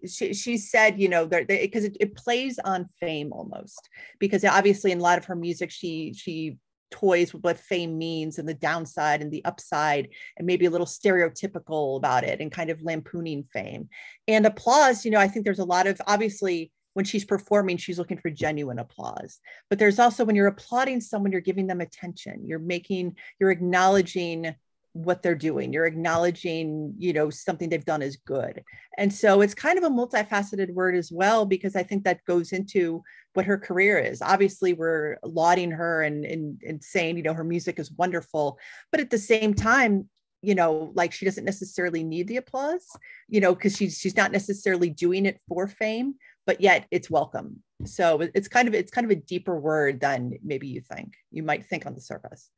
she, 0.08 0.34
she 0.34 0.58
said 0.58 1.00
you 1.00 1.10
know 1.10 1.28
because 1.28 1.84
it, 1.84 1.98
it 2.00 2.16
plays 2.16 2.58
on 2.64 2.88
fame 3.02 3.34
almost 3.34 3.90
because 4.18 4.46
obviously 4.46 4.92
in 4.92 5.00
a 5.00 5.04
lot 5.04 5.18
of 5.18 5.26
her 5.26 5.36
music 5.36 5.70
she 5.70 6.14
she 6.16 6.58
toys 6.90 7.34
with 7.34 7.44
what 7.44 7.60
fame 7.60 7.98
means 7.98 8.38
and 8.38 8.48
the 8.48 8.54
downside 8.54 9.22
and 9.22 9.30
the 9.30 9.44
upside 9.44 10.08
and 10.38 10.48
maybe 10.48 10.66
a 10.66 10.70
little 10.70 10.88
stereotypical 10.88 11.98
about 11.98 12.24
it 12.24 12.40
and 12.40 12.52
kind 12.52 12.70
of 12.70 12.82
lampooning 12.82 13.44
fame 13.52 13.90
and 14.30 14.46
applause 14.46 15.04
you 15.04 15.12
know 15.12 15.20
i 15.20 15.28
think 15.28 15.44
there's 15.44 15.60
a 15.60 15.66
lot 15.66 15.88
of 15.88 16.00
obviously 16.08 16.72
when 16.96 17.06
she's 17.06 17.26
performing 17.26 17.76
she's 17.76 18.00
looking 18.00 18.18
for 18.18 18.30
genuine 18.30 18.80
applause. 18.80 19.40
But 19.70 19.80
there's 19.80 20.00
also 20.00 20.24
when 20.24 20.36
you're 20.36 20.48
applauding 20.48 21.02
someone 21.02 21.32
you're 21.32 21.42
giving 21.42 21.68
them 21.68 21.82
attention. 21.82 22.48
You're 22.48 22.58
making 22.58 23.18
you're 23.38 23.52
acknowledging 23.52 24.56
what 24.94 25.22
they're 25.22 25.36
doing. 25.36 25.74
You're 25.74 25.88
acknowledging 25.88 26.94
you 26.98 27.12
know 27.12 27.30
something 27.30 27.68
they've 27.68 27.84
done 27.84 28.02
is 28.02 28.16
good. 28.16 28.64
And 28.98 29.14
so 29.14 29.42
it's 29.42 29.54
kind 29.54 29.78
of 29.78 29.84
a 29.84 29.90
multifaceted 29.90 30.74
word 30.74 30.96
as 30.96 31.12
well 31.12 31.46
because 31.46 31.76
i 31.76 31.84
think 31.84 32.06
that 32.06 32.24
goes 32.26 32.54
into 32.54 33.04
what 33.34 33.46
her 33.46 33.58
career 33.58 34.00
is. 34.00 34.22
Obviously 34.22 34.72
we're 34.72 35.18
lauding 35.22 35.72
her 35.72 36.02
and, 36.04 36.24
and, 36.24 36.62
and 36.66 36.82
saying 36.82 37.18
you 37.18 37.24
know 37.24 37.34
her 37.34 37.44
music 37.44 37.78
is 37.78 37.92
wonderful. 37.92 38.58
But 38.90 39.02
at 39.02 39.10
the 39.10 39.18
same 39.18 39.54
time 39.54 40.10
you 40.42 40.56
know 40.56 40.92
like 40.96 41.12
she 41.12 41.26
doesn't 41.26 41.44
necessarily 41.44 42.04
need 42.04 42.28
the 42.28 42.38
applause 42.38 42.86
you 43.28 43.42
know 43.42 43.56
because 43.56 43.76
she's 43.76 43.98
she's 43.98 44.16
not 44.16 44.32
necessarily 44.32 44.90
doing 44.90 45.26
it 45.26 45.42
for 45.48 45.68
fame 45.68 46.14
but 46.46 46.62
yet 46.62 46.86
it's 46.92 47.10
welcome. 47.10 47.62
So 47.86 48.22
it's 48.34 48.48
kind 48.48 48.68
of 48.68 48.74
it's 48.74 48.92
kind 48.92 49.06
of 49.06 49.12
a 49.12 49.16
deeper 49.16 49.60
word 49.60 50.00
than 50.00 50.34
maybe 50.44 50.68
you 50.68 50.82
think 50.82 51.14
you 51.32 51.44
might 51.44 51.66
think 51.66 51.86
on 51.86 51.94
the 51.94 52.02
surface. 52.02 52.50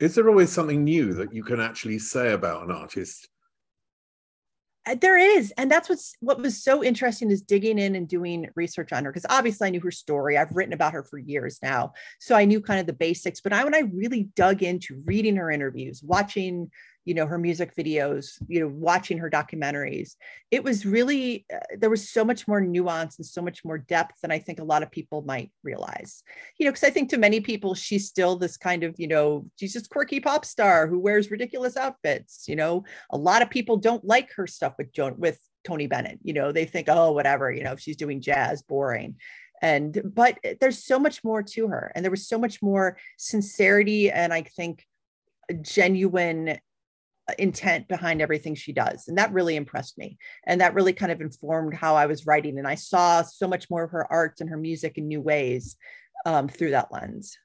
Is 0.00 0.14
there 0.14 0.28
always 0.28 0.52
something 0.52 0.84
new 0.84 1.14
that 1.14 1.34
you 1.34 1.42
can 1.42 1.60
actually 1.60 1.98
say 1.98 2.32
about 2.32 2.64
an 2.64 2.70
artist? 2.70 3.28
Uh, 4.86 4.94
there 4.94 5.16
is 5.16 5.52
and 5.58 5.70
that's 5.70 5.88
what's 5.88 6.14
what 6.20 6.40
was 6.40 6.62
so 6.62 6.84
interesting 6.84 7.30
is 7.30 7.42
digging 7.42 7.78
in 7.78 7.96
and 7.96 8.06
doing 8.06 8.48
research 8.54 8.92
on 8.92 9.04
her 9.04 9.10
because 9.10 9.26
obviously 9.28 9.66
i 9.66 9.70
knew 9.70 9.80
her 9.80 9.90
story. 9.90 10.38
I've 10.38 10.54
written 10.54 10.74
about 10.74 10.92
her 10.92 11.02
for 11.02 11.18
years 11.18 11.58
now 11.60 11.92
so 12.20 12.36
i 12.36 12.44
knew 12.44 12.60
kind 12.60 12.78
of 12.78 12.86
the 12.86 12.92
basics 12.92 13.40
but 13.40 13.52
i 13.52 13.64
when 13.64 13.74
i 13.74 13.80
really 13.92 14.28
dug 14.36 14.62
into 14.62 15.02
reading 15.04 15.34
her 15.36 15.50
interviews 15.50 16.02
watching 16.04 16.70
you 17.06 17.14
know 17.14 17.24
her 17.24 17.38
music 17.38 17.74
videos 17.74 18.42
you 18.48 18.60
know 18.60 18.68
watching 18.68 19.16
her 19.16 19.30
documentaries. 19.30 20.16
It 20.50 20.62
was 20.62 20.84
really 20.84 21.46
uh, 21.54 21.76
there 21.78 21.88
was 21.88 22.10
so 22.10 22.24
much 22.24 22.46
more 22.46 22.60
nuance 22.60 23.16
and 23.16 23.24
so 23.24 23.40
much 23.40 23.64
more 23.64 23.78
depth 23.78 24.20
than 24.20 24.30
i 24.30 24.38
think 24.38 24.58
a 24.58 24.64
lot 24.64 24.82
of 24.82 24.90
people 24.90 25.22
might 25.22 25.50
realize. 25.62 26.22
You 26.58 26.66
know 26.66 26.72
because 26.72 26.84
i 26.84 26.90
think 26.90 27.08
to 27.10 27.16
many 27.16 27.40
people 27.40 27.74
she's 27.74 28.06
still 28.08 28.36
this 28.36 28.56
kind 28.56 28.82
of 28.82 28.94
you 28.98 29.06
know 29.06 29.46
she's 29.56 29.72
just 29.72 29.88
quirky 29.88 30.20
pop 30.20 30.44
star 30.44 30.86
who 30.86 30.98
wears 30.98 31.30
ridiculous 31.30 31.76
outfits 31.76 32.46
you 32.48 32.56
know? 32.56 32.84
A 33.10 33.16
lot 33.16 33.40
of 33.40 33.48
people 33.48 33.76
don't 33.76 34.04
like 34.04 34.32
her 34.34 34.46
stuff 34.46 34.74
with 34.76 34.92
joan 34.92 35.14
with 35.16 35.38
tony 35.64 35.86
bennett 35.86 36.18
you 36.22 36.32
know? 36.32 36.50
They 36.52 36.66
think 36.66 36.88
oh 36.90 37.12
whatever 37.12 37.50
you 37.50 37.62
know 37.62 37.72
if 37.72 37.80
she's 37.80 37.96
doing 37.96 38.20
jazz 38.20 38.62
boring. 38.62 39.16
And 39.62 40.02
but 40.04 40.38
there's 40.60 40.84
so 40.84 40.98
much 40.98 41.24
more 41.24 41.42
to 41.42 41.68
her 41.68 41.90
and 41.94 42.04
there 42.04 42.10
was 42.10 42.28
so 42.28 42.38
much 42.38 42.60
more 42.60 42.98
sincerity 43.16 44.10
and 44.10 44.32
i 44.32 44.42
think 44.42 44.84
genuine 45.62 46.58
intent 47.38 47.88
behind 47.88 48.22
everything 48.22 48.54
she 48.54 48.72
does. 48.72 49.08
And 49.08 49.18
that 49.18 49.32
really 49.32 49.56
impressed 49.56 49.98
me. 49.98 50.18
And 50.46 50.60
that 50.60 50.74
really 50.74 50.92
kind 50.92 51.12
of 51.12 51.20
informed 51.20 51.74
how 51.74 51.94
I 51.96 52.06
was 52.06 52.26
writing. 52.26 52.58
And 52.58 52.68
I 52.68 52.76
saw 52.76 53.22
so 53.22 53.48
much 53.48 53.68
more 53.70 53.84
of 53.84 53.90
her 53.90 54.10
art 54.10 54.40
and 54.40 54.50
her 54.50 54.56
music 54.56 54.98
in 54.98 55.08
new 55.08 55.20
ways 55.20 55.76
um, 56.24 56.48
through 56.48 56.70
that 56.70 56.92
lens. 56.92 57.36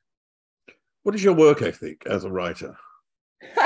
What 1.03 1.15
is 1.15 1.23
your 1.23 1.33
work 1.33 1.61
ethic 1.61 2.03
as 2.05 2.23
a 2.23 2.31
writer? 2.31 2.77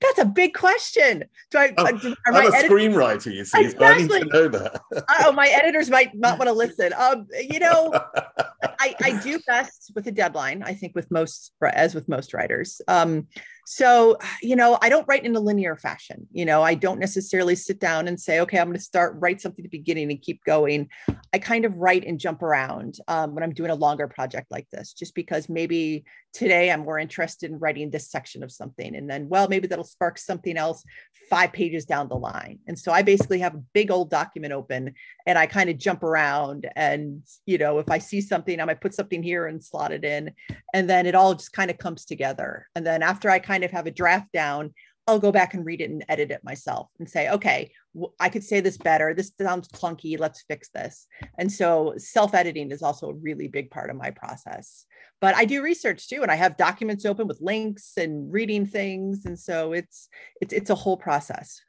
That's 0.00 0.18
a 0.18 0.24
big 0.24 0.54
question. 0.54 1.24
Do 1.50 1.58
I? 1.58 1.72
Oh, 1.76 1.96
do, 1.96 2.14
I'm 2.26 2.46
a 2.46 2.50
screenwriter, 2.50 3.32
you 3.32 3.44
see. 3.44 3.60
Exactly. 3.60 3.86
I 3.86 3.98
need 3.98 4.08
to 4.08 4.24
know 4.24 4.48
that. 4.48 4.80
oh, 5.20 5.32
my 5.32 5.46
editors 5.48 5.90
might 5.90 6.14
not 6.14 6.38
want 6.38 6.48
to 6.48 6.52
listen. 6.52 6.92
Um, 6.96 7.26
you 7.48 7.60
know, 7.60 7.92
I, 8.80 8.94
I 9.02 9.12
do 9.22 9.38
best 9.46 9.92
with 9.94 10.06
a 10.06 10.10
deadline. 10.10 10.62
I 10.64 10.72
think 10.72 10.94
with 10.94 11.10
most, 11.10 11.52
as 11.62 11.94
with 11.94 12.08
most 12.08 12.32
writers. 12.32 12.80
Um, 12.88 13.28
so, 13.66 14.16
you 14.42 14.56
know, 14.56 14.78
I 14.82 14.88
don't 14.88 15.06
write 15.06 15.24
in 15.24 15.36
a 15.36 15.40
linear 15.40 15.76
fashion. 15.76 16.26
You 16.32 16.44
know, 16.44 16.62
I 16.62 16.74
don't 16.74 16.98
necessarily 16.98 17.54
sit 17.54 17.78
down 17.78 18.08
and 18.08 18.18
say, 18.18 18.40
okay, 18.40 18.58
I'm 18.58 18.66
going 18.66 18.78
to 18.78 18.82
start, 18.82 19.16
write 19.18 19.40
something 19.40 19.64
at 19.64 19.70
the 19.70 19.78
beginning 19.78 20.10
and 20.10 20.20
keep 20.20 20.42
going. 20.44 20.88
I 21.32 21.38
kind 21.38 21.64
of 21.64 21.76
write 21.76 22.04
and 22.04 22.18
jump 22.18 22.42
around 22.42 22.96
um, 23.06 23.34
when 23.34 23.44
I'm 23.44 23.52
doing 23.52 23.70
a 23.70 23.76
longer 23.76 24.08
project 24.08 24.50
like 24.50 24.68
this, 24.70 24.92
just 24.92 25.14
because 25.14 25.48
maybe 25.48 26.04
today 26.32 26.70
I'm 26.70 26.80
more 26.80 26.98
interested 26.98 27.50
in 27.50 27.58
writing 27.58 27.90
this 27.90 28.10
section 28.10 28.42
of 28.42 28.50
something. 28.50 28.96
And 28.96 29.08
then, 29.08 29.28
well, 29.28 29.46
maybe 29.46 29.68
that'll 29.68 29.84
spark 29.84 30.18
something 30.18 30.56
else 30.56 30.82
five 31.28 31.52
pages 31.52 31.84
down 31.84 32.08
the 32.08 32.16
line. 32.16 32.58
And 32.66 32.76
so 32.76 32.90
I 32.90 33.02
basically 33.02 33.38
have 33.38 33.54
a 33.54 33.62
big 33.72 33.92
old 33.92 34.10
document 34.10 34.52
open 34.52 34.94
and 35.26 35.38
I 35.38 35.46
kind 35.46 35.70
of 35.70 35.78
jump 35.78 36.02
around. 36.02 36.68
And, 36.74 37.22
you 37.46 37.56
know, 37.56 37.78
if 37.78 37.88
I 37.88 37.98
see 37.98 38.20
something, 38.20 38.58
I 38.70 38.74
put 38.74 38.94
something 38.94 39.22
here 39.22 39.46
and 39.46 39.62
slot 39.62 39.92
it 39.92 40.04
in. 40.04 40.32
And 40.72 40.88
then 40.88 41.06
it 41.06 41.14
all 41.14 41.34
just 41.34 41.52
kind 41.52 41.70
of 41.70 41.78
comes 41.78 42.04
together. 42.04 42.66
And 42.74 42.86
then 42.86 43.02
after 43.02 43.28
I 43.28 43.38
kind 43.38 43.64
of 43.64 43.70
have 43.70 43.86
a 43.86 43.90
draft 43.90 44.32
down, 44.32 44.72
I'll 45.06 45.18
go 45.18 45.32
back 45.32 45.54
and 45.54 45.66
read 45.66 45.80
it 45.80 45.90
and 45.90 46.04
edit 46.08 46.30
it 46.30 46.44
myself 46.44 46.88
and 46.98 47.08
say, 47.10 47.28
okay, 47.30 47.72
I 48.20 48.28
could 48.28 48.44
say 48.44 48.60
this 48.60 48.76
better. 48.76 49.12
This 49.12 49.32
sounds 49.40 49.66
clunky. 49.68 50.18
Let's 50.18 50.42
fix 50.42 50.68
this. 50.68 51.08
And 51.36 51.50
so 51.50 51.94
self 51.96 52.32
editing 52.34 52.70
is 52.70 52.82
also 52.82 53.10
a 53.10 53.14
really 53.14 53.48
big 53.48 53.70
part 53.70 53.90
of 53.90 53.96
my 53.96 54.10
process. 54.10 54.86
But 55.20 55.34
I 55.34 55.44
do 55.44 55.62
research 55.62 56.08
too, 56.08 56.22
and 56.22 56.30
I 56.30 56.36
have 56.36 56.56
documents 56.56 57.04
open 57.04 57.26
with 57.26 57.40
links 57.40 57.94
and 57.96 58.32
reading 58.32 58.66
things. 58.66 59.26
And 59.26 59.38
so 59.38 59.72
it's 59.72 60.08
it's 60.40 60.52
it's 60.52 60.70
a 60.70 60.76
whole 60.76 60.96
process. 60.96 61.60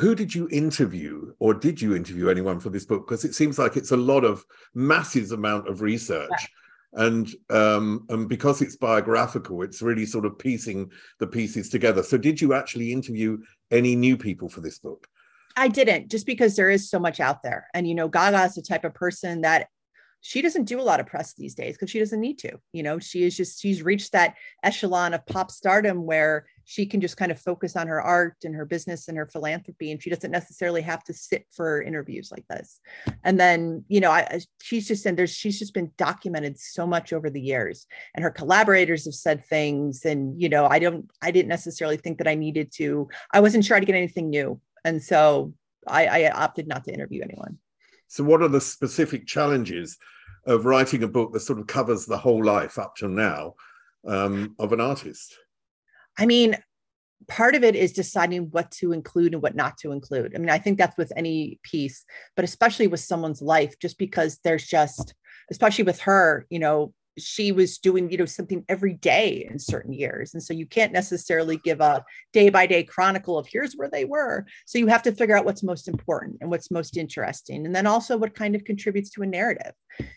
Who 0.00 0.14
did 0.14 0.34
you 0.34 0.48
interview, 0.50 1.34
or 1.38 1.54
did 1.54 1.80
you 1.80 1.94
interview 1.94 2.28
anyone 2.28 2.58
for 2.58 2.70
this 2.70 2.86
book? 2.86 3.06
Because 3.06 3.24
it 3.24 3.34
seems 3.34 3.58
like 3.58 3.76
it's 3.76 3.90
a 3.90 3.96
lot 3.96 4.24
of 4.24 4.44
massive 4.74 5.32
amount 5.32 5.68
of 5.68 5.82
research. 5.82 6.30
Yeah 6.30 6.46
and 6.92 7.32
um, 7.50 8.06
and 8.08 8.28
because 8.28 8.62
it's 8.62 8.76
biographical, 8.76 9.62
it's 9.62 9.82
really 9.82 10.06
sort 10.06 10.26
of 10.26 10.38
piecing 10.38 10.90
the 11.18 11.26
pieces 11.26 11.68
together. 11.68 12.02
So, 12.02 12.18
did 12.18 12.40
you 12.40 12.54
actually 12.54 12.92
interview 12.92 13.38
any 13.70 13.94
new 13.94 14.16
people 14.16 14.48
for 14.48 14.60
this 14.60 14.78
book? 14.78 15.06
I 15.56 15.68
didn't, 15.68 16.10
just 16.10 16.26
because 16.26 16.56
there 16.56 16.70
is 16.70 16.90
so 16.90 16.98
much 16.98 17.20
out 17.20 17.42
there, 17.42 17.68
and 17.74 17.86
you 17.86 17.94
know, 17.94 18.08
Gaga 18.08 18.44
is 18.44 18.54
the 18.54 18.62
type 18.62 18.84
of 18.84 18.94
person 18.94 19.42
that 19.42 19.68
she 20.20 20.42
doesn't 20.42 20.64
do 20.64 20.80
a 20.80 20.82
lot 20.82 21.00
of 21.00 21.06
press 21.06 21.34
these 21.34 21.54
days 21.54 21.74
because 21.74 21.90
she 21.90 21.98
doesn't 21.98 22.20
need 22.20 22.38
to. 22.38 22.58
You 22.72 22.82
know, 22.82 22.98
she 22.98 23.24
is 23.24 23.36
just 23.36 23.60
she's 23.60 23.82
reached 23.82 24.12
that 24.12 24.34
echelon 24.62 25.14
of 25.14 25.24
pop 25.26 25.50
stardom 25.50 26.04
where 26.04 26.46
she 26.64 26.86
can 26.86 27.00
just 27.00 27.16
kind 27.16 27.32
of 27.32 27.40
focus 27.40 27.74
on 27.74 27.88
her 27.88 28.00
art 28.00 28.36
and 28.44 28.54
her 28.54 28.64
business 28.64 29.08
and 29.08 29.16
her 29.16 29.26
philanthropy 29.26 29.90
and 29.90 30.00
she 30.00 30.10
doesn't 30.10 30.30
necessarily 30.30 30.82
have 30.82 31.02
to 31.04 31.12
sit 31.12 31.46
for 31.50 31.82
interviews 31.82 32.30
like 32.30 32.46
this. 32.48 32.80
And 33.24 33.40
then 33.40 33.84
you 33.88 34.00
know 34.00 34.10
I, 34.10 34.40
she's 34.60 34.86
just 34.86 35.06
and 35.06 35.18
there's 35.18 35.34
she's 35.34 35.58
just 35.58 35.74
been 35.74 35.90
documented 35.96 36.58
so 36.58 36.86
much 36.86 37.12
over 37.12 37.30
the 37.30 37.40
years 37.40 37.86
and 38.14 38.22
her 38.22 38.30
collaborators 38.30 39.06
have 39.06 39.14
said 39.14 39.44
things 39.46 40.04
and 40.04 40.40
you 40.40 40.48
know 40.48 40.66
i 40.66 40.78
don't 40.78 41.10
i 41.22 41.30
didn't 41.30 41.48
necessarily 41.48 41.96
think 41.96 42.18
that 42.18 42.28
i 42.28 42.34
needed 42.34 42.70
to 42.72 43.08
i 43.32 43.40
wasn't 43.40 43.64
sure 43.64 43.76
i'd 43.76 43.86
get 43.86 43.96
anything 43.96 44.30
new. 44.30 44.60
And 44.84 45.02
so 45.02 45.54
i, 45.88 46.06
I 46.06 46.30
opted 46.30 46.68
not 46.68 46.84
to 46.84 46.92
interview 46.92 47.22
anyone 47.22 47.58
so 48.10 48.24
what 48.24 48.42
are 48.42 48.48
the 48.48 48.60
specific 48.60 49.26
challenges 49.26 49.96
of 50.46 50.66
writing 50.66 51.02
a 51.02 51.08
book 51.08 51.32
that 51.32 51.40
sort 51.40 51.58
of 51.58 51.66
covers 51.66 52.06
the 52.06 52.18
whole 52.18 52.44
life 52.44 52.78
up 52.78 52.96
to 52.96 53.08
now 53.08 53.54
um, 54.06 54.54
of 54.58 54.72
an 54.72 54.80
artist 54.80 55.36
I 56.18 56.26
mean, 56.26 56.56
part 57.28 57.54
of 57.54 57.64
it 57.64 57.74
is 57.74 57.92
deciding 57.92 58.50
what 58.50 58.70
to 58.72 58.92
include 58.92 59.34
and 59.34 59.42
what 59.42 59.54
not 59.54 59.78
to 59.78 59.92
include. 59.92 60.34
I 60.34 60.38
mean, 60.38 60.50
I 60.50 60.58
think 60.58 60.78
that's 60.78 60.96
with 60.96 61.12
any 61.16 61.58
piece, 61.62 62.04
but 62.36 62.44
especially 62.44 62.86
with 62.86 63.00
someone's 63.00 63.42
life, 63.42 63.78
just 63.78 63.98
because 63.98 64.38
there's 64.44 64.66
just, 64.66 65.14
especially 65.50 65.84
with 65.84 66.00
her, 66.00 66.46
you 66.50 66.58
know, 66.58 66.92
she 67.22 67.52
was 67.52 67.78
doing 67.78 68.10
you 68.10 68.18
know 68.18 68.24
something 68.26 68.64
every 68.68 68.94
day 68.94 69.46
in 69.50 69.58
certain 69.58 69.92
years. 69.92 70.34
And 70.34 70.42
so 70.42 70.52
you 70.52 70.66
can't 70.66 70.92
necessarily 70.92 71.56
give 71.58 71.80
a 71.80 72.04
day 72.32 72.48
by 72.48 72.66
day 72.66 72.82
chronicle 72.82 73.38
of 73.38 73.46
here's 73.46 73.74
where 73.74 73.90
they 73.90 74.04
were. 74.04 74.46
So 74.66 74.78
you 74.78 74.86
have 74.88 75.02
to 75.04 75.12
figure 75.12 75.36
out 75.36 75.44
what's 75.44 75.62
most 75.62 75.88
important 75.88 76.38
and 76.40 76.50
what's 76.50 76.70
most 76.70 76.96
interesting. 76.96 77.66
And 77.66 77.74
then 77.74 77.86
also 77.86 78.16
what 78.16 78.34
kind 78.34 78.54
of 78.54 78.64
contributes 78.64 79.10
to 79.10 79.22
a 79.22 79.26
narrative 79.26 79.72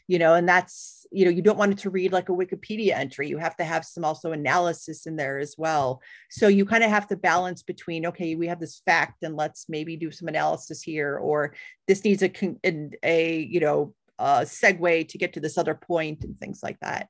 you 0.08 0.20
know 0.20 0.34
and 0.34 0.48
that's 0.48 1.06
you 1.12 1.26
know 1.26 1.32
you 1.32 1.42
don't 1.42 1.58
want 1.58 1.72
it 1.72 1.78
to 1.80 1.90
read 1.90 2.12
like 2.12 2.30
a 2.30 2.34
wikipedia 2.34 2.94
entry. 2.94 3.28
You 3.28 3.38
have 3.38 3.56
to 3.58 3.64
have 3.64 3.86
some 3.86 4.04
also 4.04 4.32
analysis 4.32 5.06
in 5.06 5.16
there 5.16 5.40
as 5.40 5.56
well. 5.58 6.02
So 6.30 6.48
you 6.48 6.66
kind 6.66 6.84
of 6.84 6.90
have 6.90 7.08
to 7.08 7.16
balance 7.16 7.64
between 7.64 8.06
okay 8.08 8.36
we 8.36 8.48
have 8.48 8.60
this 8.60 8.82
fact 8.86 9.24
and 9.24 9.36
let's 9.36 9.68
maybe 9.70 9.96
do 9.96 10.12
some 10.12 10.28
analysis 10.28 10.82
here 10.82 11.18
or 11.18 11.54
this 11.88 12.04
needs 12.04 12.24
a 12.24 12.32
a 13.04 13.40
you 13.40 13.60
know 13.60 13.94
uh, 14.24 14.42
segue 14.42 15.08
to 15.10 15.18
get 15.18 15.34
to 15.34 15.40
this 15.42 15.58
other 15.58 15.76
point 15.76 16.24
and 16.24 16.40
things 16.40 16.62
like 16.64 16.80
that. 16.80 17.10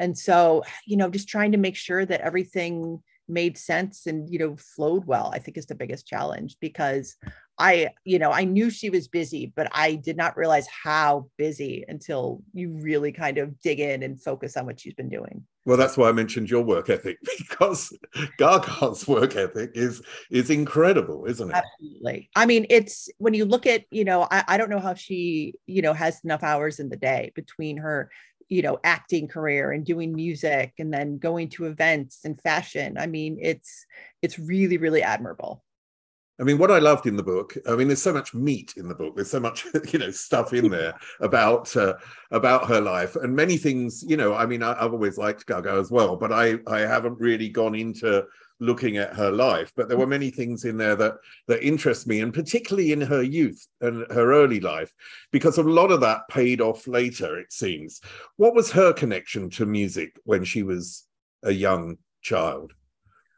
And 0.00 0.16
so, 0.16 0.64
you 0.86 0.96
know, 0.96 1.10
just 1.10 1.28
trying 1.28 1.52
to 1.52 1.58
make 1.58 1.76
sure 1.76 2.04
that 2.04 2.22
everything 2.22 3.02
made 3.28 3.56
sense 3.56 4.06
and, 4.06 4.28
you 4.28 4.38
know, 4.38 4.56
flowed 4.56 5.06
well, 5.06 5.30
I 5.32 5.38
think 5.38 5.56
is 5.56 5.66
the 5.66 5.74
biggest 5.74 6.06
challenge 6.06 6.56
because 6.60 7.16
I, 7.58 7.90
you 8.04 8.18
know, 8.18 8.32
I 8.32 8.44
knew 8.44 8.68
she 8.68 8.90
was 8.90 9.06
busy, 9.06 9.52
but 9.54 9.68
I 9.72 9.94
did 9.94 10.16
not 10.16 10.36
realize 10.36 10.66
how 10.66 11.28
busy 11.36 11.84
until 11.86 12.42
you 12.52 12.70
really 12.80 13.12
kind 13.12 13.38
of 13.38 13.60
dig 13.60 13.78
in 13.78 14.02
and 14.02 14.20
focus 14.20 14.56
on 14.56 14.66
what 14.66 14.80
she's 14.80 14.94
been 14.94 15.08
doing. 15.08 15.44
Well, 15.64 15.76
that's 15.76 15.96
why 15.96 16.08
I 16.08 16.12
mentioned 16.12 16.50
your 16.50 16.62
work 16.62 16.90
ethic 16.90 17.18
because 17.38 17.96
Gaga's 18.38 19.06
work 19.06 19.36
ethic 19.36 19.70
is 19.74 20.02
is 20.30 20.50
incredible, 20.50 21.26
isn't 21.26 21.50
it? 21.50 21.54
Absolutely. 21.54 22.28
I 22.34 22.46
mean, 22.46 22.66
it's 22.70 23.08
when 23.18 23.34
you 23.34 23.44
look 23.44 23.66
at, 23.66 23.84
you 23.90 24.04
know, 24.04 24.26
I, 24.30 24.44
I 24.48 24.56
don't 24.56 24.70
know 24.70 24.80
how 24.80 24.94
she, 24.94 25.54
you 25.66 25.80
know, 25.80 25.92
has 25.92 26.20
enough 26.24 26.42
hours 26.42 26.80
in 26.80 26.88
the 26.88 26.96
day 26.96 27.32
between 27.34 27.76
her 27.78 28.10
you 28.50 28.60
know 28.60 28.78
acting 28.84 29.26
career 29.26 29.72
and 29.72 29.86
doing 29.86 30.14
music 30.14 30.74
and 30.78 30.92
then 30.92 31.16
going 31.16 31.48
to 31.48 31.64
events 31.64 32.20
and 32.24 32.38
fashion 32.42 32.98
i 32.98 33.06
mean 33.06 33.38
it's 33.40 33.86
it's 34.20 34.38
really 34.38 34.76
really 34.76 35.02
admirable 35.02 35.64
I 36.40 36.42
mean, 36.42 36.58
what 36.58 36.72
I 36.72 36.80
loved 36.80 37.06
in 37.06 37.14
the 37.16 37.22
book, 37.22 37.56
I 37.68 37.76
mean, 37.76 37.86
there's 37.86 38.02
so 38.02 38.12
much 38.12 38.34
meat 38.34 38.74
in 38.76 38.88
the 38.88 38.94
book. 38.94 39.14
There's 39.14 39.30
so 39.30 39.38
much, 39.38 39.66
you 39.92 40.00
know, 40.00 40.10
stuff 40.10 40.52
in 40.52 40.68
there 40.68 40.94
about 41.20 41.74
uh, 41.76 41.94
about 42.32 42.68
her 42.68 42.80
life 42.80 43.14
and 43.16 43.36
many 43.36 43.56
things. 43.56 44.04
You 44.06 44.16
know, 44.16 44.34
I 44.34 44.44
mean, 44.46 44.62
I, 44.62 44.80
have 44.82 44.92
always 44.92 45.16
liked 45.16 45.46
Gaga 45.46 45.70
as 45.72 45.90
well, 45.90 46.16
but 46.16 46.32
I 46.32 46.56
I 46.66 46.80
haven't 46.80 47.20
really 47.20 47.48
gone 47.48 47.76
into 47.76 48.24
looking 48.58 48.96
at 48.96 49.14
her 49.14 49.30
life. 49.30 49.72
But 49.76 49.88
there 49.88 49.98
were 49.98 50.06
many 50.06 50.30
things 50.30 50.64
in 50.64 50.76
there 50.76 50.96
that 50.96 51.14
that 51.46 51.64
interest 51.64 52.08
me, 52.08 52.20
and 52.20 52.34
particularly 52.34 52.90
in 52.90 53.00
her 53.00 53.22
youth 53.22 53.64
and 53.80 54.04
her 54.10 54.32
early 54.32 54.58
life, 54.58 54.92
because 55.30 55.58
a 55.58 55.62
lot 55.62 55.92
of 55.92 56.00
that 56.00 56.28
paid 56.28 56.60
off 56.60 56.88
later. 56.88 57.38
It 57.38 57.52
seems. 57.52 58.00
What 58.36 58.54
was 58.54 58.72
her 58.72 58.92
connection 58.92 59.50
to 59.50 59.66
music 59.66 60.18
when 60.24 60.42
she 60.42 60.64
was 60.64 61.06
a 61.44 61.52
young 61.52 61.98
child? 62.22 62.72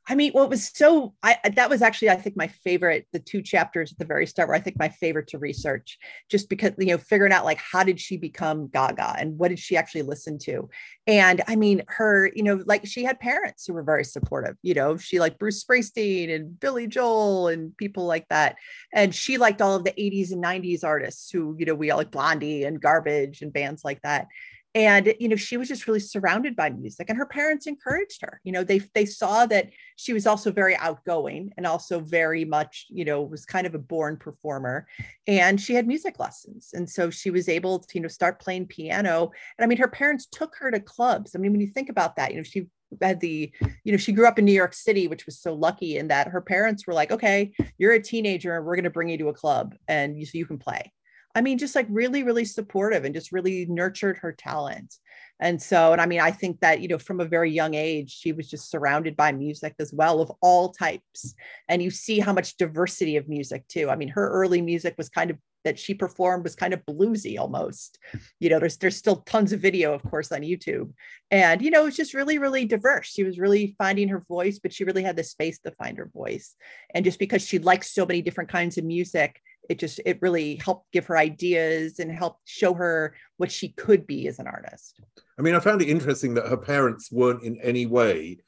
I 0.09 0.15
mean, 0.15 0.33
what 0.33 0.49
was 0.49 0.71
so 0.73 1.15
I 1.23 1.37
that 1.55 1.69
was 1.69 1.83
actually 1.83 2.11
I 2.11 2.17
think 2.17 2.37
my 2.37 2.47
favorite, 2.47 3.09
the 3.13 3.19
two 3.19 3.43
chapters 3.43 3.91
at 3.91 3.99
the 3.99 4.05
very 4.05 4.27
start 4.27 4.49
were 4.49 4.55
I 4.55 4.61
think 4.61 4.79
my 4.79 4.89
favorite 4.89 5.27
to 5.29 5.39
research, 5.39 5.99
just 6.31 6.49
because 6.49 6.73
you 6.79 6.87
know, 6.87 6.99
figuring 6.99 7.33
out 7.33 7.45
like 7.45 7.59
how 7.59 7.83
did 7.83 8.01
she 8.01 8.17
become 8.17 8.69
Gaga 8.69 9.17
and 9.19 9.37
what 9.37 9.49
did 9.49 9.59
she 9.59 9.77
actually 9.77 10.03
listen 10.03 10.39
to? 10.41 10.69
And 11.09 11.43
I 11.49 11.57
mean, 11.57 11.83
her, 11.89 12.31
you 12.35 12.45
know, 12.45 12.63
like 12.67 12.87
she 12.87 13.03
had 13.03 13.19
parents 13.19 13.67
who 13.67 13.73
were 13.73 13.83
very 13.83 14.05
supportive, 14.05 14.57
you 14.63 14.75
know, 14.75 14.97
she 14.97 15.19
liked 15.19 15.41
Bruce 15.41 15.65
Springsteen 15.65 16.33
and 16.33 16.59
Billy 16.59 16.87
Joel 16.87 17.49
and 17.49 17.77
people 17.77 18.07
like 18.07 18.29
that. 18.29 18.57
And 18.93 19.13
she 19.13 19.39
liked 19.39 19.61
all 19.61 19.75
of 19.75 19.85
the 19.85 19.93
80s 19.93 20.31
and 20.31 20.43
90s 20.43 20.85
artists 20.85 21.31
who, 21.31 21.57
you 21.59 21.67
know, 21.67 21.75
we 21.75 21.91
all 21.91 21.99
like 21.99 22.13
Blondie 22.13 22.63
and 22.65 22.81
Garbage 22.81 23.43
and 23.43 23.53
bands 23.53 23.85
like 23.85 24.01
that 24.03 24.29
and 24.77 25.15
you 25.19 25.29
know 25.29 25.37
she 25.37 25.57
was 25.57 25.69
just 25.69 25.89
really 25.89 25.99
surrounded 25.99 26.55
by 26.55 26.69
music 26.71 27.09
and 27.09 27.19
her 27.19 27.27
parents 27.27 27.67
encouraged 27.67 28.21
her 28.21 28.41
you 28.45 28.53
know 28.53 28.63
they 28.63 28.79
they 28.95 29.07
saw 29.07 29.47
that 29.47 29.71
she 29.97 30.13
was 30.13 30.27
also 30.27 30.53
very 30.53 30.77
outgoing 30.77 31.51
and 31.57 31.67
also 31.67 31.99
very 31.99 32.45
much 32.45 32.87
you 32.91 33.05
know 33.05 33.23
was 33.23 33.45
kind 33.45 33.67
of 33.67 33.75
a 33.75 33.79
born 33.79 34.17
performer 34.17 34.87
and 35.27 35.61
she 35.61 35.75
had 35.75 35.87
music 35.87 36.19
lessons. 36.19 36.71
And 36.73 36.89
so 36.89 37.11
she 37.11 37.31
was 37.31 37.49
able 37.49 37.81
to 37.81 37.95
you 37.95 38.01
know 38.01 38.09
start 38.09 38.41
playing 38.41 38.67
piano. 38.67 39.31
And 39.59 39.65
i 39.65 39.67
mean 39.67 39.79
her 39.79 39.89
parents 39.89 40.27
took 40.27 40.55
her 40.59 40.71
to 40.71 40.81
clubs. 40.81 41.35
I 41.35 41.39
mean 41.39 41.53
when 41.53 41.61
you 41.61 41.69
think 41.69 41.89
about 41.89 42.17
that 42.17 42.31
you 42.31 42.37
know 42.37 42.43
she 42.43 42.67
had 43.03 43.21
the 43.21 43.53
you 43.83 43.93
know 43.93 43.99
she 43.99 44.13
grew 44.13 44.29
up 44.29 44.39
in 44.39 44.45
new 44.45 44.53
york 44.53 44.73
city 44.73 45.09
which 45.09 45.27
was 45.27 45.41
so 45.41 45.53
lucky 45.53 45.97
in 45.99 46.07
that 46.07 46.29
her 46.29 46.41
parents 46.41 46.87
were 46.87 46.95
like 46.95 47.11
okay 47.11 47.51
you're 47.79 47.95
a 47.95 48.01
teenager 48.01 48.57
and 48.57 48.65
we're 48.65 48.77
going 48.77 48.85
to 48.85 48.91
bring 48.91 49.09
you 49.09 49.19
to 49.19 49.29
a 49.29 49.35
club 49.35 49.75
and 49.89 50.17
you, 50.17 50.25
so 50.25 50.39
you 50.39 50.47
can 50.47 50.57
play 50.57 50.93
I 51.37 51.43
mean, 51.43 51.59
just 51.59 51.75
like 51.77 51.87
really, 51.91 52.23
really 52.23 52.47
supportive 52.47 53.05
and 53.05 53.15
just 53.15 53.31
really 53.31 53.67
nurtured 53.67 54.17
her 54.19 54.33
talent. 54.33 54.95
And 55.39 55.61
so, 55.61 55.93
and 55.93 56.01
I 56.01 56.07
mean, 56.07 56.21
I 56.21 56.31
think 56.31 56.61
that, 56.61 56.81
you 56.81 56.89
know, 56.89 56.97
from 56.99 57.21
a 57.21 57.27
very 57.27 57.51
young 57.51 57.75
age, 57.75 58.11
she 58.11 58.33
was 58.33 58.49
just 58.49 58.71
surrounded 58.71 59.19
by 59.19 59.33
music 59.33 59.75
as 59.79 59.93
well 59.93 60.23
of 60.23 60.33
all 60.41 60.73
types. 60.73 61.35
And 61.69 61.83
you 61.83 61.91
see 61.91 62.21
how 62.21 62.33
much 62.33 62.57
diversity 62.57 63.19
of 63.19 63.29
music 63.29 63.69
too. 63.69 63.91
I 63.91 63.97
mean, 63.97 64.09
her 64.09 64.31
early 64.31 64.63
music 64.63 64.95
was 64.97 65.11
kind 65.11 65.31
of 65.31 65.37
that 65.67 65.79
she 65.79 65.93
performed 65.95 66.45
was 66.45 66.55
kind 66.55 66.73
of 66.73 66.87
bluesy 66.87 67.39
almost. 67.39 67.99
You 68.39 68.49
know, 68.49 68.61
there's 68.61 68.79
there's 68.79 68.97
still 68.97 69.17
tons 69.17 69.53
of 69.53 69.61
video, 69.61 69.93
of 69.93 70.03
course, 70.05 70.31
on 70.33 70.41
YouTube. 70.41 70.93
And 71.31 71.61
you 71.61 71.71
know, 71.71 71.87
it's 71.87 71.97
just 71.97 72.15
really, 72.15 72.39
really 72.39 72.65
diverse. 72.65 73.09
She 73.09 73.25
was 73.25 73.39
really 73.39 73.75
finding 73.77 74.09
her 74.09 74.21
voice, 74.21 74.59
but 74.61 74.73
she 74.73 74.85
really 74.85 75.03
had 75.03 75.17
the 75.17 75.25
space 75.25 75.59
to 75.61 75.73
find 75.73 75.99
her 75.99 76.09
voice. 76.15 76.55
And 76.95 77.05
just 77.05 77.19
because 77.19 77.45
she 77.45 77.59
likes 77.59 77.93
so 77.93 78.07
many 78.07 78.23
different 78.23 78.49
kinds 78.49 78.79
of 78.79 78.85
music, 78.85 79.43
it 79.69 79.79
just 79.79 80.01
it 80.05 80.19
really 80.21 80.57
helped 80.57 80.93
give 80.93 81.07
her 81.07 81.17
ideas 81.17 81.99
and 81.99 82.11
helped 82.11 82.41
show 82.45 82.75
her 82.75 83.15
what 83.37 83.51
she 83.51 83.71
could 83.71 84.07
be 84.07 84.27
as 84.29 84.39
an 84.39 84.47
artist. 84.47 85.01
I 85.39 85.43
mean 85.43 85.55
i 85.55 85.61
found 85.61 85.83
it 85.83 85.89
interesting 85.89 86.35
that 86.35 86.49
her 86.49 86.57
parents 86.57 87.13
weren't 87.13 87.43
in 87.43 87.61
any 87.61 87.87
way 87.87 88.39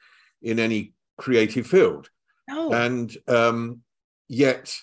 in 0.43 0.59
any 0.59 0.93
creative 1.17 1.67
field. 1.67 2.09
No. 2.49 2.73
and 2.73 3.15
um, 3.27 3.83
yet 4.29 4.75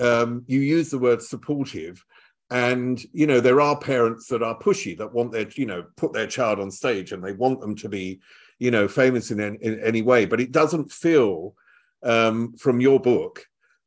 um, 0.00 0.42
you 0.48 0.58
use 0.58 0.90
the 0.90 0.98
word 0.98 1.22
supportive 1.22 2.04
and 2.50 3.00
you 3.12 3.26
know 3.26 3.40
there 3.40 3.60
are 3.60 3.78
parents 3.78 4.26
that 4.28 4.42
are 4.42 4.58
pushy 4.58 4.98
that 4.98 5.12
want 5.12 5.32
their 5.32 5.48
you 5.50 5.66
know 5.66 5.84
put 5.96 6.12
their 6.12 6.26
child 6.26 6.58
on 6.60 6.70
stage 6.70 7.12
and 7.12 7.22
they 7.22 7.32
want 7.32 7.60
them 7.60 7.76
to 7.76 7.88
be 7.88 8.20
you 8.58 8.70
know 8.70 8.88
famous 8.88 9.30
in, 9.30 9.40
in, 9.40 9.56
in 9.56 9.80
any 9.80 10.02
way. 10.02 10.24
But 10.24 10.40
it 10.40 10.52
doesn't 10.52 10.92
feel 10.92 11.54
um, 12.02 12.54
from 12.54 12.80
your 12.80 13.00
book 13.00 13.46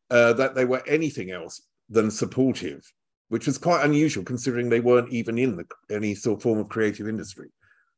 uh, 0.10 0.34
that 0.34 0.56
they 0.56 0.66
were 0.66 0.84
anything 0.88 1.32
else 1.32 1.62
than 1.90 2.12
supportive, 2.12 2.82
which 3.30 3.48
was 3.48 3.58
quite 3.58 3.86
unusual 3.86 4.24
considering 4.24 4.70
they 4.70 4.80
weren't 4.80 5.12
even 5.12 5.38
in 5.38 5.56
the, 5.58 5.66
any 5.90 6.16
sort 6.16 6.38
of 6.38 6.44
form 6.44 6.60
of 6.60 6.70
creative 6.70 7.08
industry. 7.08 7.50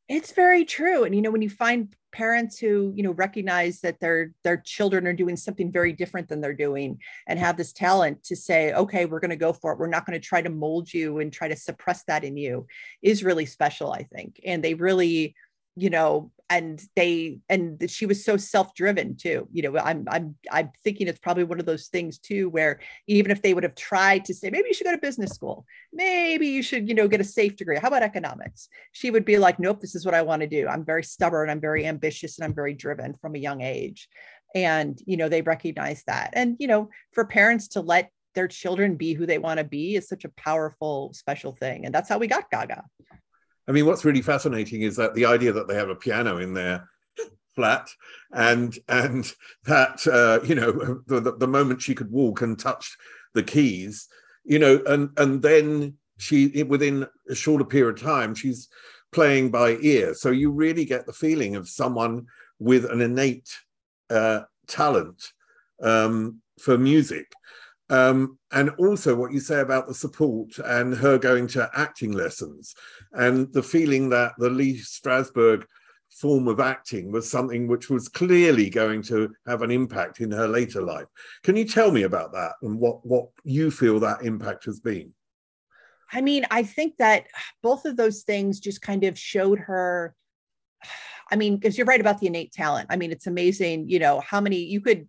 It's 0.07 0.31
very 0.31 0.65
true. 0.65 1.03
And 1.03 1.13
you 1.13 1.21
know, 1.21 1.29
when 1.29 1.43
you 1.43 1.51
find 1.51 1.95
parents 2.11 2.57
who, 2.57 2.91
you 2.95 3.03
know, 3.03 3.11
recognize 3.11 3.81
that 3.81 3.99
their 3.99 4.31
their 4.43 4.57
children 4.57 5.05
are 5.05 5.13
doing 5.13 5.37
something 5.37 5.71
very 5.71 5.93
different 5.93 6.27
than 6.27 6.41
they're 6.41 6.53
doing 6.53 6.97
and 7.27 7.37
have 7.37 7.57
this 7.57 7.71
talent 7.71 8.23
to 8.23 8.35
say, 8.35 8.73
okay, 8.73 9.05
we're 9.05 9.19
going 9.19 9.29
to 9.29 9.35
go 9.35 9.53
for 9.53 9.71
it. 9.71 9.77
We're 9.77 9.85
not 9.85 10.07
going 10.07 10.19
to 10.19 10.27
try 10.27 10.41
to 10.41 10.49
mold 10.49 10.91
you 10.91 11.19
and 11.19 11.31
try 11.31 11.47
to 11.47 11.55
suppress 11.55 12.03
that 12.05 12.23
in 12.23 12.37
you 12.37 12.65
is 13.03 13.23
really 13.23 13.45
special, 13.45 13.93
I 13.93 14.01
think. 14.01 14.39
And 14.43 14.63
they 14.63 14.73
really 14.73 15.35
you 15.79 15.89
know 15.89 16.31
and 16.49 16.83
they 16.95 17.39
and 17.47 17.89
she 17.89 18.05
was 18.05 18.25
so 18.25 18.35
self-driven 18.35 19.15
too 19.15 19.47
you 19.51 19.61
know 19.61 19.77
i'm 19.77 20.05
i'm 20.09 20.35
i'm 20.51 20.71
thinking 20.83 21.07
it's 21.07 21.19
probably 21.19 21.43
one 21.43 21.59
of 21.59 21.65
those 21.65 21.87
things 21.87 22.17
too 22.17 22.49
where 22.49 22.79
even 23.07 23.31
if 23.31 23.41
they 23.41 23.53
would 23.53 23.63
have 23.63 23.75
tried 23.75 24.25
to 24.25 24.33
say 24.33 24.49
maybe 24.49 24.67
you 24.67 24.73
should 24.73 24.85
go 24.85 24.91
to 24.91 24.97
business 24.97 25.31
school. 25.31 25.65
Maybe 25.93 26.47
you 26.47 26.63
should 26.63 26.87
you 26.87 26.95
know 26.95 27.07
get 27.07 27.21
a 27.21 27.25
safe 27.25 27.55
degree. 27.55 27.77
How 27.77 27.87
about 27.87 28.03
economics? 28.03 28.69
She 28.91 29.11
would 29.11 29.25
be 29.25 29.37
like 29.37 29.59
nope 29.59 29.81
this 29.81 29.95
is 29.95 30.05
what 30.05 30.15
i 30.15 30.21
want 30.21 30.41
to 30.41 30.47
do. 30.47 30.67
I'm 30.67 30.85
very 30.85 31.03
stubborn. 31.03 31.49
I'm 31.49 31.61
very 31.61 31.85
ambitious 31.85 32.37
and 32.37 32.45
i'm 32.45 32.55
very 32.55 32.73
driven 32.73 33.13
from 33.21 33.35
a 33.35 33.39
young 33.39 33.61
age. 33.61 34.09
And 34.55 34.99
you 35.05 35.17
know 35.17 35.29
they 35.29 35.41
recognize 35.41 36.03
that. 36.07 36.31
And 36.33 36.55
you 36.59 36.67
know 36.67 36.89
for 37.13 37.25
parents 37.25 37.67
to 37.69 37.81
let 37.81 38.11
their 38.35 38.47
children 38.47 38.95
be 38.95 39.13
who 39.13 39.25
they 39.25 39.39
want 39.39 39.57
to 39.57 39.63
be 39.63 39.95
is 39.95 40.07
such 40.07 40.23
a 40.23 40.29
powerful 40.29 41.11
special 41.13 41.53
thing. 41.53 41.85
And 41.85 41.93
that's 41.93 42.09
how 42.09 42.17
we 42.17 42.27
got 42.27 42.49
gaga 42.51 42.83
I 43.69 43.71
mean, 43.71 43.85
what's 43.85 44.03
really 44.03 44.23
fascinating 44.23 44.81
is 44.81 44.95
that 44.95 45.13
the 45.13 45.25
idea 45.25 45.53
that 45.53 45.67
they 45.67 45.75
have 45.75 45.89
a 45.89 45.95
piano 45.95 46.37
in 46.37 46.55
their 46.55 46.89
flat, 47.55 47.87
and 48.31 48.77
and 48.87 49.31
that 49.65 50.05
uh, 50.07 50.43
you 50.43 50.55
know 50.55 50.71
the, 51.07 51.35
the 51.37 51.47
moment 51.47 51.81
she 51.81 51.93
could 51.93 52.11
walk 52.11 52.41
and 52.41 52.57
touch 52.57 52.97
the 53.35 53.43
keys, 53.43 54.07
you 54.43 54.57
know, 54.57 54.81
and 54.87 55.11
and 55.17 55.43
then 55.43 55.93
she 56.17 56.63
within 56.63 57.07
a 57.29 57.35
shorter 57.35 57.63
period 57.63 57.97
of 57.97 58.01
time 58.01 58.33
she's 58.33 58.69
playing 59.11 59.51
by 59.51 59.77
ear. 59.81 60.15
So 60.15 60.31
you 60.31 60.51
really 60.51 60.83
get 60.83 61.05
the 61.05 61.13
feeling 61.13 61.55
of 61.55 61.69
someone 61.69 62.25
with 62.57 62.85
an 62.85 63.01
innate 63.01 63.49
uh, 64.09 64.41
talent 64.67 65.31
um, 65.81 66.41
for 66.59 66.77
music. 66.77 67.31
Um, 67.89 68.37
and 68.51 68.69
also 68.77 69.15
what 69.15 69.33
you 69.33 69.39
say 69.39 69.61
about 69.61 69.87
the 69.87 69.95
support 69.95 70.59
and 70.59 70.93
her 70.93 71.17
going 71.17 71.47
to 71.47 71.69
acting 71.73 72.11
lessons 72.11 72.75
and 73.13 73.51
the 73.51 73.63
feeling 73.63 74.09
that 74.09 74.33
the 74.37 74.49
Lee 74.49 74.77
Strasberg 74.77 75.63
form 76.11 76.47
of 76.47 76.59
acting 76.59 77.11
was 77.11 77.29
something 77.29 77.67
which 77.67 77.89
was 77.89 78.07
clearly 78.07 78.69
going 78.69 79.01
to 79.03 79.33
have 79.47 79.61
an 79.61 79.71
impact 79.71 80.19
in 80.19 80.31
her 80.31 80.47
later 80.47 80.81
life. 80.81 81.07
Can 81.43 81.55
you 81.55 81.65
tell 81.65 81.91
me 81.91 82.03
about 82.03 82.31
that 82.33 82.53
and 82.61 82.79
what, 82.79 83.05
what 83.05 83.29
you 83.43 83.71
feel 83.71 83.99
that 83.99 84.23
impact 84.23 84.65
has 84.65 84.79
been? 84.79 85.13
I 86.11 86.21
mean, 86.21 86.45
I 86.49 86.63
think 86.63 86.97
that 86.97 87.27
both 87.61 87.85
of 87.85 87.95
those 87.95 88.23
things 88.23 88.59
just 88.59 88.81
kind 88.81 89.03
of 89.03 89.17
showed 89.17 89.59
her. 89.59 90.15
I 91.31 91.35
mean, 91.35 91.55
because 91.55 91.77
you're 91.77 91.85
right 91.85 92.01
about 92.01 92.19
the 92.19 92.27
innate 92.27 92.51
talent. 92.51 92.87
I 92.89 92.97
mean, 92.97 93.11
it's 93.11 93.27
amazing, 93.27 93.87
you 93.87 93.99
know, 93.99 94.19
how 94.19 94.41
many 94.41 94.57
you 94.57 94.81
could 94.81 95.07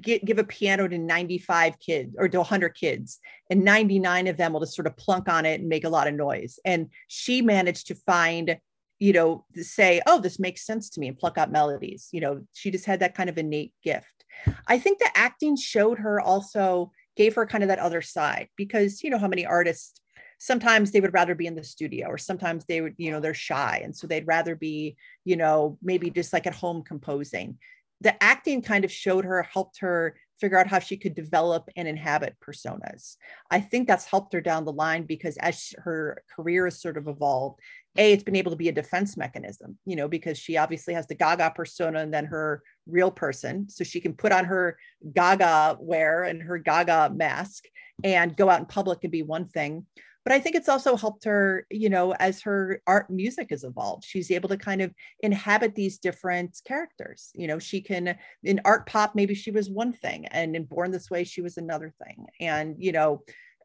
get, 0.00 0.24
give 0.24 0.38
a 0.38 0.44
piano 0.44 0.88
to 0.88 0.98
95 0.98 1.78
kids 1.78 2.14
or 2.18 2.28
to 2.28 2.38
100 2.38 2.70
kids, 2.70 3.20
and 3.50 3.64
99 3.64 4.26
of 4.26 4.36
them 4.36 4.52
will 4.52 4.60
just 4.60 4.74
sort 4.74 4.86
of 4.86 4.96
plunk 4.96 5.28
on 5.28 5.46
it 5.46 5.60
and 5.60 5.68
make 5.68 5.84
a 5.84 5.88
lot 5.88 6.08
of 6.08 6.14
noise. 6.14 6.58
And 6.64 6.90
she 7.08 7.42
managed 7.42 7.88
to 7.88 7.94
find 7.94 8.58
you 9.00 9.12
know, 9.12 9.44
say, 9.56 10.00
oh, 10.06 10.20
this 10.20 10.38
makes 10.38 10.64
sense 10.64 10.88
to 10.88 11.00
me 11.00 11.08
and 11.08 11.18
pluck 11.18 11.36
out 11.36 11.50
melodies. 11.50 12.08
You 12.12 12.20
know, 12.20 12.46
she 12.52 12.70
just 12.70 12.86
had 12.86 13.00
that 13.00 13.14
kind 13.14 13.28
of 13.28 13.36
innate 13.36 13.72
gift. 13.82 14.24
I 14.66 14.78
think 14.78 14.98
the 14.98 15.10
acting 15.14 15.56
showed 15.56 15.98
her 15.98 16.20
also 16.20 16.92
gave 17.16 17.34
her 17.34 17.46
kind 17.46 17.62
of 17.62 17.68
that 17.68 17.78
other 17.78 18.02
side 18.02 18.48
because 18.56 19.02
you 19.02 19.10
know 19.10 19.18
how 19.18 19.28
many 19.28 19.46
artists 19.46 20.00
sometimes 20.38 20.90
they 20.90 21.00
would 21.00 21.14
rather 21.14 21.34
be 21.34 21.46
in 21.46 21.54
the 21.54 21.62
studio 21.62 22.08
or 22.08 22.18
sometimes 22.18 22.64
they 22.64 22.80
would 22.80 22.94
you 22.98 23.10
know 23.10 23.20
they're 23.20 23.34
shy 23.34 23.80
and 23.84 23.96
so 23.96 24.06
they'd 24.06 24.26
rather 24.26 24.56
be 24.56 24.96
you 25.24 25.36
know 25.36 25.78
maybe 25.80 26.10
just 26.10 26.32
like 26.32 26.46
at 26.46 26.54
home 26.54 26.82
composing 26.82 27.56
the 28.04 28.22
acting 28.22 28.62
kind 28.62 28.84
of 28.84 28.92
showed 28.92 29.24
her 29.24 29.42
helped 29.42 29.80
her 29.80 30.14
figure 30.40 30.58
out 30.58 30.66
how 30.66 30.78
she 30.78 30.96
could 30.96 31.14
develop 31.14 31.68
and 31.76 31.88
inhabit 31.88 32.36
personas. 32.46 33.16
I 33.50 33.60
think 33.60 33.88
that's 33.88 34.04
helped 34.04 34.32
her 34.34 34.40
down 34.40 34.64
the 34.64 34.72
line 34.72 35.04
because 35.04 35.36
as 35.38 35.72
her 35.78 36.22
career 36.34 36.66
has 36.66 36.82
sort 36.82 36.98
of 36.98 37.08
evolved, 37.08 37.60
a 37.96 38.12
it's 38.12 38.24
been 38.24 38.36
able 38.36 38.50
to 38.50 38.56
be 38.56 38.68
a 38.68 38.72
defense 38.72 39.16
mechanism, 39.16 39.78
you 39.86 39.96
know, 39.96 40.06
because 40.08 40.36
she 40.36 40.56
obviously 40.56 40.92
has 40.94 41.06
the 41.06 41.14
Gaga 41.14 41.52
persona 41.56 42.00
and 42.00 42.12
then 42.12 42.26
her 42.26 42.62
real 42.86 43.10
person, 43.10 43.68
so 43.70 43.84
she 43.84 44.00
can 44.00 44.12
put 44.12 44.32
on 44.32 44.44
her 44.44 44.76
Gaga 45.14 45.78
wear 45.80 46.24
and 46.24 46.42
her 46.42 46.58
Gaga 46.58 47.12
mask 47.14 47.64
and 48.02 48.36
go 48.36 48.50
out 48.50 48.60
in 48.60 48.66
public 48.66 48.98
and 49.02 49.12
be 49.12 49.22
one 49.22 49.48
thing 49.48 49.86
but 50.24 50.32
I 50.32 50.40
think 50.40 50.56
it's 50.56 50.68
also 50.68 50.96
helped 50.96 51.24
her, 51.24 51.66
you 51.70 51.90
know, 51.90 52.12
as 52.12 52.42
her 52.42 52.80
art 52.86 53.10
music 53.10 53.48
has 53.50 53.64
evolved. 53.64 54.04
She's 54.04 54.30
able 54.30 54.48
to 54.48 54.56
kind 54.56 54.82
of 54.82 54.92
inhabit 55.20 55.74
these 55.74 55.98
different 55.98 56.58
characters. 56.66 57.30
You 57.34 57.46
know, 57.46 57.58
she 57.58 57.80
can 57.80 58.16
in 58.42 58.60
art 58.64 58.86
pop, 58.86 59.14
maybe 59.14 59.34
she 59.34 59.50
was 59.50 59.68
one 59.68 59.92
thing, 59.92 60.26
and 60.26 60.56
in 60.56 60.64
Born 60.64 60.90
This 60.90 61.10
Way, 61.10 61.24
she 61.24 61.42
was 61.42 61.56
another 61.56 61.92
thing. 62.04 62.26
And, 62.40 62.76
you 62.78 62.92
know, 62.92 63.22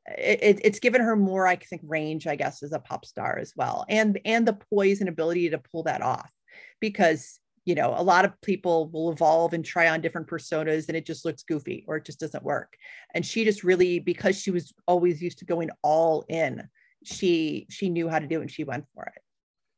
it, 0.07 0.59
it's 0.63 0.79
given 0.79 1.01
her 1.01 1.15
more, 1.15 1.47
I 1.47 1.55
think, 1.55 1.81
range, 1.85 2.25
I 2.27 2.35
guess, 2.35 2.63
as 2.63 2.73
a 2.73 2.79
pop 2.79 3.05
star 3.05 3.37
as 3.37 3.53
well, 3.55 3.85
and 3.87 4.19
and 4.25 4.47
the 4.47 4.57
poise 4.71 4.99
and 5.01 5.09
ability 5.09 5.49
to 5.51 5.59
pull 5.59 5.83
that 5.83 6.01
off, 6.01 6.31
because 6.79 7.39
you 7.69 7.75
know 7.75 7.93
a 7.95 8.01
lot 8.01 8.25
of 8.25 8.31
people 8.41 8.89
will 8.89 9.11
evolve 9.11 9.53
and 9.53 9.63
try 9.63 9.89
on 9.89 10.01
different 10.01 10.27
personas 10.27 10.87
and 10.87 10.97
it 10.97 11.05
just 11.05 11.23
looks 11.23 11.43
goofy 11.43 11.85
or 11.87 11.97
it 11.97 12.05
just 12.05 12.19
doesn't 12.19 12.43
work. 12.43 12.75
And 13.13 13.23
she 13.23 13.45
just 13.45 13.63
really 13.63 13.99
because 13.99 14.41
she 14.41 14.49
was 14.49 14.73
always 14.87 15.21
used 15.21 15.37
to 15.39 15.45
going 15.45 15.69
all 15.83 16.25
in 16.27 16.67
she 17.03 17.67
she 17.69 17.89
knew 17.89 18.09
how 18.09 18.17
to 18.17 18.25
do 18.25 18.39
it 18.39 18.41
and 18.41 18.51
she 18.51 18.63
went 18.63 18.85
for 18.95 19.03
it. 19.03 19.21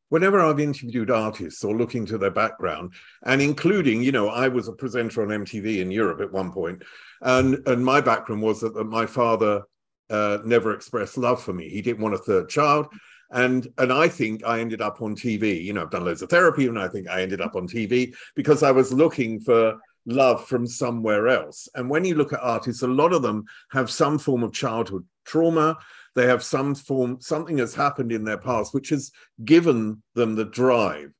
Whenever 0.08 0.40
I've 0.40 0.60
interviewed 0.60 1.12
artists 1.12 1.64
or 1.66 1.76
looking 1.76 2.06
to 2.06 2.18
their 2.18 2.32
background, 2.32 2.94
and 3.24 3.42
including, 3.42 4.04
you 4.04 4.12
know, 4.12 4.28
I 4.30 4.48
was 4.48 4.68
a 4.68 4.74
presenter 4.74 5.22
on 5.22 5.46
MTV 5.46 5.80
in 5.80 5.92
Europe 5.92 6.22
at 6.22 6.32
one 6.32 6.52
point, 6.52 6.84
and 7.22 7.66
and 7.68 7.84
my 7.84 8.00
background 8.00 8.42
was 8.42 8.62
that, 8.62 8.74
that 8.74 8.86
my 8.86 9.06
father 9.06 9.64
uh, 10.10 10.40
never 10.46 10.74
expressed 10.74 11.18
love 11.18 11.42
for 11.42 11.54
me. 11.54 11.70
He 11.70 11.82
didn't 11.82 12.02
want 12.02 12.16
a 12.16 12.26
third 12.30 12.50
child, 12.50 12.88
and 13.32 13.68
and 13.78 13.92
I 13.92 14.08
think 14.08 14.46
I 14.46 14.60
ended 14.60 14.82
up 14.82 15.02
on 15.02 15.16
TV. 15.16 15.64
You 15.64 15.74
know, 15.74 15.82
I've 15.82 15.92
done 15.92 16.06
loads 16.06 16.22
of 16.22 16.30
therapy, 16.30 16.68
and 16.68 16.80
I 16.80 16.88
think 16.88 17.10
I 17.10 17.22
ended 17.22 17.42
up 17.42 17.56
on 17.56 17.68
TV 17.68 18.14
because 18.36 18.64
I 18.64 18.72
was 18.72 18.94
looking 18.94 19.40
for 19.40 19.78
love 20.06 20.48
from 20.48 20.66
somewhere 20.66 21.28
else. 21.28 21.70
And 21.76 21.90
when 21.90 22.06
you 22.06 22.16
look 22.16 22.34
at 22.34 22.42
artists, 22.42 22.84
a 22.84 22.88
lot 22.88 23.14
of 23.14 23.22
them 23.22 23.46
have 23.72 23.90
some 23.90 24.18
form 24.18 24.44
of 24.44 24.54
childhood 24.54 25.06
trauma. 25.26 25.78
They 26.16 26.28
have 26.28 26.44
some 26.44 26.76
form, 26.76 27.18
something 27.22 27.58
has 27.60 27.74
happened 27.74 28.12
in 28.12 28.26
their 28.26 28.38
past 28.38 28.74
which 28.74 28.90
has 28.90 29.12
given 29.46 30.02
them 30.14 30.36
the 30.36 30.46
drive. 30.46 31.12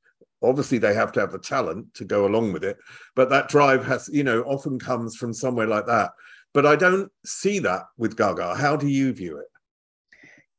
Obviously, 0.42 0.78
they 0.78 0.92
have 0.92 1.12
to 1.12 1.20
have 1.20 1.32
the 1.32 1.38
talent 1.38 1.94
to 1.94 2.04
go 2.04 2.26
along 2.26 2.52
with 2.52 2.64
it, 2.64 2.76
but 3.14 3.30
that 3.30 3.48
drive 3.48 3.86
has, 3.86 4.10
you 4.12 4.24
know, 4.24 4.42
often 4.42 4.78
comes 4.78 5.16
from 5.16 5.32
somewhere 5.32 5.68
like 5.68 5.86
that. 5.86 6.10
But 6.52 6.66
I 6.66 6.76
don't 6.76 7.10
see 7.24 7.60
that 7.60 7.84
with 7.96 8.16
Gaga. 8.16 8.56
How 8.56 8.76
do 8.76 8.88
you 8.88 9.12
view 9.12 9.38
it? 9.38 9.46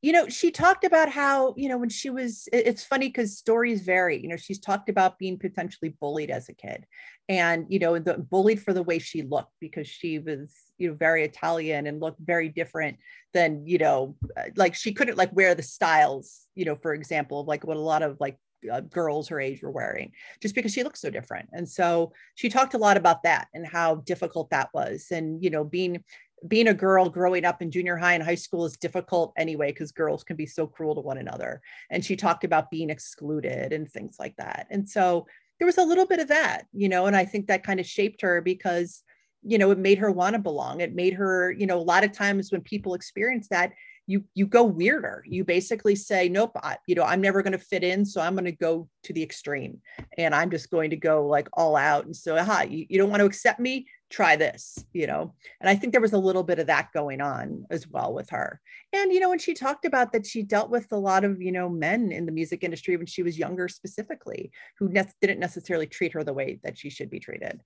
You 0.04 0.12
know 0.12 0.28
she 0.28 0.52
talked 0.52 0.84
about 0.84 1.10
how 1.10 1.56
you 1.56 1.70
know 1.70 1.78
when 1.78 1.90
she 1.90 2.10
was 2.10 2.48
it's 2.52 2.84
funny 2.84 3.08
because 3.08 3.38
stories 3.38 3.82
vary 3.84 4.22
you 4.22 4.28
know 4.28 4.36
she's 4.36 4.60
talked 4.60 4.90
about 4.90 5.18
being 5.18 5.40
potentially 5.40 5.96
bullied 6.02 6.30
as 6.30 6.50
a 6.50 6.54
kid 6.54 6.86
and 7.30 7.66
you 7.70 7.80
know 7.80 7.98
the 7.98 8.18
bullied 8.18 8.62
for 8.62 8.74
the 8.74 8.84
way 8.84 9.00
she 9.00 9.24
looked 9.24 9.54
because 9.62 9.88
she 9.88 10.20
was 10.20 10.54
you 10.78 10.90
know 10.90 10.94
very 10.94 11.24
italian 11.24 11.88
and 11.88 12.02
looked 12.02 12.20
very 12.20 12.50
different 12.50 12.98
than 13.34 13.66
you 13.66 13.78
know 13.78 14.16
like 14.58 14.76
she 14.76 14.92
couldn't 14.92 15.18
like 15.18 15.34
wear 15.34 15.56
the 15.56 15.64
styles 15.64 16.48
you 16.54 16.66
know 16.66 16.76
for 16.76 16.94
example 16.94 17.40
of 17.40 17.48
like 17.48 17.66
what 17.66 17.78
a 17.78 17.80
lot 17.80 18.04
of 18.04 18.18
like 18.20 18.38
uh, 18.72 18.82
girls 18.82 19.28
her 19.28 19.40
age 19.40 19.62
were 19.62 19.72
wearing 19.72 20.12
just 20.42 20.56
because 20.56 20.74
she 20.74 20.84
looked 20.84 20.98
so 20.98 21.10
different. 21.10 21.50
And 21.54 21.68
so 21.68 22.14
she 22.36 22.50
talked 22.50 22.74
a 22.74 22.78
lot 22.78 22.98
about 22.98 23.24
that 23.24 23.48
and 23.54 23.66
how 23.66 23.96
difficult 23.96 24.50
that 24.52 24.70
was 24.74 25.08
and 25.12 25.44
you 25.44 25.50
know 25.50 25.64
being 25.64 26.04
being 26.48 26.68
a 26.68 26.74
girl 26.74 27.10
growing 27.10 27.46
up 27.46 27.62
in 27.62 27.72
junior 27.72 27.96
high 27.96 28.14
and 28.14 28.24
high 28.24 28.36
school 28.36 28.66
is 28.66 28.78
difficult 28.78 29.34
anyway 29.38 29.72
because 29.72 29.92
girls 29.92 30.24
can 30.24 30.36
be 30.36 30.46
so 30.46 30.68
cruel 30.68 30.96
to 30.96 31.02
one 31.02 31.18
another. 31.18 31.62
And 31.90 32.04
she 32.04 32.16
talked 32.16 32.44
about 32.44 32.72
being 32.72 32.90
excluded 32.90 33.74
and 33.74 33.90
things 33.90 34.18
like 34.20 34.36
that. 34.38 34.68
And 34.70 34.90
so 34.90 35.26
there 35.60 35.66
was 35.66 35.78
a 35.78 35.84
little 35.84 36.06
bit 36.06 36.20
of 36.20 36.28
that 36.28 36.66
you 36.74 36.90
know 36.90 37.06
and 37.06 37.16
i 37.16 37.24
think 37.24 37.48
that 37.48 37.64
kind 37.64 37.80
of 37.80 37.86
shaped 37.86 38.22
her 38.22 38.42
because 38.42 39.04
you 39.44 39.58
know 39.58 39.72
it 39.72 39.78
made 39.78 39.98
her 39.98 40.12
want 40.12 40.34
to 40.34 40.40
belong. 40.40 40.82
It 40.82 40.96
made 40.96 41.14
her 41.14 41.52
you 41.52 41.68
know 41.68 41.78
a 41.78 41.82
lot 41.82 42.04
of 42.04 42.12
times 42.12 42.52
when 42.52 42.62
people 42.62 42.94
experience 42.94 43.48
that 43.50 43.74
you 44.08 44.24
you 44.34 44.46
go 44.48 44.64
weirder. 44.64 45.24
You 45.28 45.44
basically 45.44 45.96
say 45.96 46.30
nope 46.30 46.52
I, 46.56 46.78
you 46.88 46.96
know 46.96 47.04
i'm 47.04 47.22
never 47.22 47.42
going 47.42 47.54
to 47.54 47.58
fit 47.58 47.84
in 47.84 48.06
so 48.06 48.22
i'm 48.22 48.34
going 48.34 48.46
to 48.46 48.52
go 48.52 48.88
to 49.04 49.14
the 49.14 49.24
extreme. 49.24 49.82
And 50.18 50.34
i'm 50.34 50.50
just 50.50 50.70
going 50.70 50.90
to 50.92 50.96
go 50.96 51.28
like 51.28 51.50
all 51.54 51.76
out. 51.76 52.06
And 52.06 52.16
so 52.16 52.38
aha, 52.38 52.64
you, 52.70 52.86
you 52.90 52.98
don't 52.98 53.10
want 53.10 53.20
to 53.20 53.26
accept 53.26 53.60
me 53.60 53.88
try 54.14 54.36
this 54.36 54.86
you 54.94 55.08
know? 55.08 55.34
And 55.60 55.70
i 55.70 55.76
think 55.76 55.92
there 55.92 56.02
was 56.02 56.14
a 56.14 56.18
little 56.18 56.44
bit 56.44 56.60
of 56.60 56.68
that 56.68 56.94
going 56.94 57.20
on 57.20 57.66
as 57.72 57.88
well 57.88 58.14
with 58.14 58.30
her. 58.30 58.62
And 58.94 59.12
you 59.12 59.20
know 59.20 59.30
when 59.30 59.40
she 59.40 59.54
talked 59.54 59.86
about 59.86 60.12
that 60.14 60.26
she 60.26 60.44
dealt 60.44 60.70
with 60.70 60.92
a 60.92 60.98
lot 60.98 61.24
of 61.24 61.42
you 61.42 61.52
know 61.52 61.68
men 61.68 62.12
in 62.12 62.26
the 62.26 62.32
music 62.32 62.64
industry 62.64 62.96
when 62.96 63.08
she 63.08 63.24
was 63.24 63.40
younger 63.40 63.68
specifically 63.68 64.52
who 64.78 64.88
ne- 64.90 65.12
didn't 65.20 65.40
necessarily 65.40 65.88
treat 65.88 66.14
her 66.14 66.24
the 66.24 66.34
way 66.34 66.60
that 66.64 66.78
she 66.78 66.90
should 66.90 67.10
be 67.10 67.20
treated. 67.20 67.62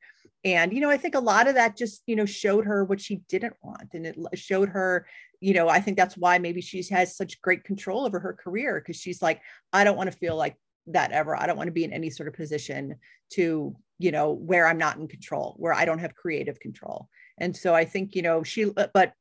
And 0.45 0.71
you 0.73 0.79
know 0.79 0.89
i 0.89 0.97
think 0.97 1.15
a 1.15 1.19
lot 1.19 1.47
of 1.47 1.55
that 1.55 1.77
just 1.77 2.01
you 2.07 2.15
know 2.15 2.25
showed 2.25 2.65
her 2.65 2.85
what 2.85 3.01
she 3.01 3.17
didn't 3.27 3.55
want. 3.61 3.93
And 3.93 4.05
it 4.05 4.17
showed 4.35 4.69
her 4.69 5.05
you 5.41 5.53
know 5.53 5.67
i 5.67 5.81
think 5.81 5.97
that's 5.97 6.17
why 6.17 6.37
maybe 6.37 6.61
she 6.61 6.81
has 6.89 7.17
such 7.17 7.41
great 7.41 7.63
control 7.63 8.05
over 8.05 8.19
her 8.19 8.33
career 8.33 8.79
because 8.79 8.99
she's 8.99 9.21
like 9.21 9.39
i 9.71 9.83
don't 9.83 9.95
want 9.95 10.11
to 10.11 10.17
feel 10.17 10.35
like 10.35 10.57
that 10.87 11.11
ever. 11.11 11.35
I 11.35 11.45
don't 11.45 11.57
want 11.57 11.67
to 11.67 11.73
be 11.73 11.83
in 11.83 11.93
any 11.93 12.09
sort 12.09 12.27
of 12.27 12.33
position 12.33 12.95
to 13.31 13.75
you 13.99 14.11
know 14.11 14.31
where 14.31 14.67
i'm 14.67 14.77
not 14.77 14.97
in 14.97 15.07
control 15.07 15.55
where 15.57 15.73
i 15.73 15.85
don't 15.85 15.99
have 15.99 16.15
creative 16.15 16.59
control. 16.59 17.09
And 17.39 17.55
so 17.55 17.73
i 17.75 17.85
think 17.85 18.15
you 18.15 18.21
know 18.21 18.43
she 18.43 18.65
but 18.93 19.13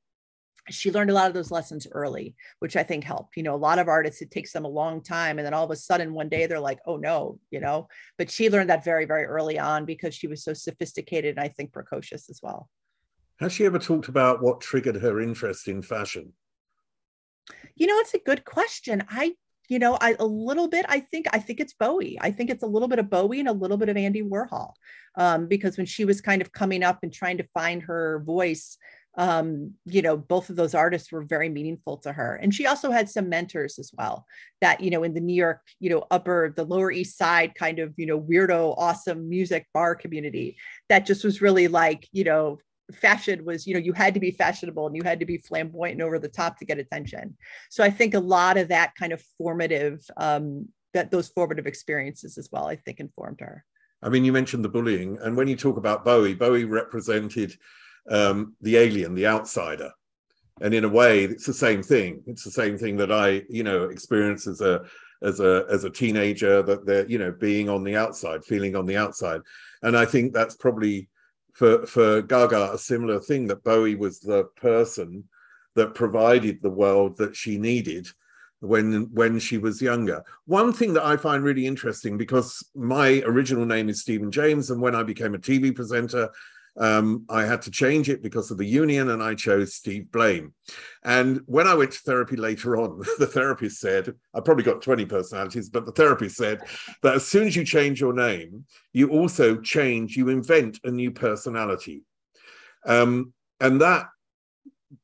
she 0.68 0.90
learned 0.90 1.10
a 1.10 1.14
lot 1.14 1.28
of 1.28 1.34
those 1.34 1.50
lessons 1.50 1.86
early 1.92 2.34
which 2.58 2.76
i 2.76 2.82
think 2.82 3.04
helped. 3.04 3.36
You 3.36 3.42
know 3.42 3.54
a 3.54 3.66
lot 3.68 3.78
of 3.78 3.88
artists 3.88 4.22
it 4.22 4.30
takes 4.30 4.52
them 4.52 4.64
a 4.64 4.68
long 4.68 5.02
time 5.02 5.38
and 5.38 5.46
then 5.46 5.54
all 5.54 5.64
of 5.64 5.70
a 5.70 5.76
sudden 5.76 6.12
one 6.12 6.28
day 6.28 6.46
they're 6.46 6.60
like 6.60 6.80
oh 6.86 6.96
no 6.96 7.38
you 7.50 7.60
know? 7.60 7.88
But 8.18 8.30
she 8.30 8.50
learned 8.50 8.70
that 8.70 8.84
very 8.84 9.04
very 9.04 9.24
early 9.24 9.58
on 9.58 9.84
because 9.84 10.14
she 10.14 10.26
was 10.26 10.42
so 10.42 10.52
sophisticated 10.52 11.36
and 11.36 11.44
i 11.44 11.48
think 11.48 11.72
precocious 11.72 12.28
as 12.30 12.40
well. 12.42 12.68
Has 13.38 13.52
she 13.52 13.66
ever 13.66 13.78
talked 13.78 14.08
about 14.08 14.42
what 14.42 14.60
triggered 14.62 14.96
her 14.96 15.20
interest 15.20 15.68
in 15.68 15.82
fashion? 15.82 16.32
You 17.74 17.86
know 17.86 17.98
it's 17.98 18.14
a 18.14 18.18
good 18.18 18.44
question. 18.44 19.04
I 19.08 19.34
you 19.68 19.78
know, 19.78 19.98
I, 20.00 20.16
a 20.18 20.26
little 20.26 20.68
bit, 20.68 20.86
I 20.88 21.00
think, 21.00 21.26
I 21.32 21.38
think 21.38 21.60
it's 21.60 21.74
Bowie. 21.74 22.18
I 22.20 22.30
think 22.30 22.50
it's 22.50 22.62
a 22.62 22.68
little 22.68 22.88
bit 22.88 22.98
of 22.98 23.10
Bowie 23.10 23.40
and 23.40 23.48
a 23.48 23.52
little 23.52 23.76
bit 23.76 23.88
of 23.88 23.96
Andy 23.96 24.22
Warhol. 24.22 24.72
Um, 25.18 25.46
because 25.46 25.76
when 25.76 25.86
she 25.86 26.04
was 26.04 26.20
kind 26.20 26.42
of 26.42 26.52
coming 26.52 26.82
up 26.82 26.98
and 27.02 27.12
trying 27.12 27.38
to 27.38 27.48
find 27.54 27.82
her 27.82 28.22
voice, 28.26 28.76
um, 29.18 29.72
you 29.86 30.02
know, 30.02 30.16
both 30.16 30.50
of 30.50 30.56
those 30.56 30.74
artists 30.74 31.10
were 31.10 31.22
very 31.22 31.48
meaningful 31.48 31.96
to 31.98 32.12
her. 32.12 32.36
And 32.36 32.54
she 32.54 32.66
also 32.66 32.90
had 32.90 33.08
some 33.08 33.28
mentors 33.30 33.78
as 33.78 33.90
well 33.96 34.26
that, 34.60 34.82
you 34.82 34.90
know, 34.90 35.04
in 35.04 35.14
the 35.14 35.20
New 35.20 35.34
York, 35.34 35.60
you 35.80 35.88
know, 35.88 36.04
upper, 36.10 36.52
the 36.54 36.64
Lower 36.64 36.90
East 36.90 37.16
Side 37.16 37.54
kind 37.54 37.78
of, 37.78 37.94
you 37.96 38.06
know, 38.06 38.20
weirdo, 38.20 38.74
awesome 38.76 39.28
music 39.28 39.66
bar 39.72 39.94
community 39.94 40.58
that 40.90 41.06
just 41.06 41.24
was 41.24 41.40
really 41.40 41.66
like, 41.68 42.06
you 42.12 42.24
know, 42.24 42.58
fashion 42.92 43.44
was 43.44 43.66
you 43.66 43.74
know 43.74 43.80
you 43.80 43.92
had 43.92 44.14
to 44.14 44.20
be 44.20 44.30
fashionable 44.30 44.86
and 44.86 44.96
you 44.96 45.02
had 45.02 45.20
to 45.20 45.26
be 45.26 45.38
flamboyant 45.38 45.94
and 45.94 46.02
over 46.02 46.18
the 46.18 46.28
top 46.28 46.58
to 46.58 46.64
get 46.64 46.78
attention. 46.78 47.36
So 47.70 47.82
i 47.82 47.90
think 47.90 48.14
a 48.14 48.20
lot 48.20 48.56
of 48.56 48.68
that 48.68 48.94
kind 48.94 49.12
of 49.12 49.22
formative 49.38 50.04
um 50.16 50.68
that 50.94 51.10
those 51.10 51.28
formative 51.28 51.66
experiences 51.66 52.38
as 52.38 52.48
well 52.52 52.66
i 52.66 52.76
think 52.76 53.00
informed 53.00 53.40
her. 53.40 53.64
I 54.02 54.08
mean 54.08 54.24
you 54.24 54.32
mentioned 54.32 54.64
the 54.64 54.68
bullying 54.68 55.18
and 55.22 55.36
when 55.36 55.48
you 55.48 55.56
talk 55.56 55.76
about 55.76 56.04
bowie 56.04 56.34
bowie 56.34 56.64
represented 56.64 57.56
um 58.10 58.54
the 58.60 58.76
alien 58.76 59.14
the 59.14 59.26
outsider. 59.26 59.90
And 60.60 60.72
in 60.72 60.84
a 60.84 60.88
way 60.88 61.24
it's 61.24 61.46
the 61.46 61.52
same 61.52 61.82
thing. 61.82 62.22
It's 62.26 62.44
the 62.44 62.50
same 62.50 62.78
thing 62.78 62.96
that 62.98 63.10
i 63.10 63.42
you 63.48 63.64
know 63.64 63.84
experienced 63.84 64.46
as 64.46 64.60
a 64.60 64.84
as 65.22 65.40
a 65.40 65.64
as 65.68 65.82
a 65.84 65.90
teenager 65.90 66.62
that 66.62 66.86
they're 66.86 67.08
you 67.08 67.18
know 67.18 67.32
being 67.32 67.68
on 67.68 67.82
the 67.82 67.96
outside 67.96 68.44
feeling 68.44 68.76
on 68.76 68.86
the 68.86 68.96
outside. 68.96 69.40
And 69.82 69.96
i 69.96 70.04
think 70.04 70.32
that's 70.32 70.54
probably 70.54 71.08
for 71.56 71.86
for 71.86 72.20
gaga 72.20 72.72
a 72.72 72.78
similar 72.78 73.18
thing 73.18 73.46
that 73.46 73.64
bowie 73.64 73.94
was 73.94 74.20
the 74.20 74.44
person 74.56 75.24
that 75.74 75.94
provided 75.94 76.60
the 76.60 76.70
world 76.70 77.16
that 77.16 77.34
she 77.34 77.56
needed 77.56 78.06
when 78.60 79.08
when 79.12 79.38
she 79.38 79.56
was 79.56 79.80
younger. 79.80 80.22
One 80.44 80.72
thing 80.72 80.92
that 80.94 81.04
I 81.04 81.16
find 81.16 81.42
really 81.42 81.66
interesting 81.66 82.18
because 82.18 82.62
my 82.74 83.22
original 83.24 83.64
name 83.64 83.88
is 83.88 84.02
Stephen 84.02 84.30
James, 84.30 84.70
and 84.70 84.82
when 84.82 84.94
I 84.94 85.02
became 85.02 85.34
a 85.34 85.38
TV 85.38 85.74
presenter, 85.74 86.28
um, 86.78 87.24
I 87.28 87.44
had 87.44 87.62
to 87.62 87.70
change 87.70 88.08
it 88.08 88.22
because 88.22 88.50
of 88.50 88.58
the 88.58 88.66
union, 88.66 89.10
and 89.10 89.22
I 89.22 89.34
chose 89.34 89.74
Steve 89.74 90.10
Blame. 90.12 90.52
And 91.04 91.40
when 91.46 91.66
I 91.66 91.74
went 91.74 91.92
to 91.92 91.98
therapy 92.00 92.36
later 92.36 92.76
on, 92.76 92.98
the 93.18 93.26
therapist 93.26 93.80
said, 93.80 94.14
I 94.34 94.40
probably 94.40 94.64
got 94.64 94.82
20 94.82 95.06
personalities, 95.06 95.70
but 95.70 95.86
the 95.86 95.92
therapist 95.92 96.36
said 96.36 96.60
that 97.02 97.14
as 97.14 97.26
soon 97.26 97.46
as 97.46 97.56
you 97.56 97.64
change 97.64 98.00
your 98.00 98.12
name, 98.12 98.66
you 98.92 99.08
also 99.10 99.56
change, 99.56 100.16
you 100.16 100.28
invent 100.28 100.80
a 100.84 100.90
new 100.90 101.10
personality. 101.10 102.02
Um, 102.84 103.32
and 103.60 103.80
that 103.80 104.06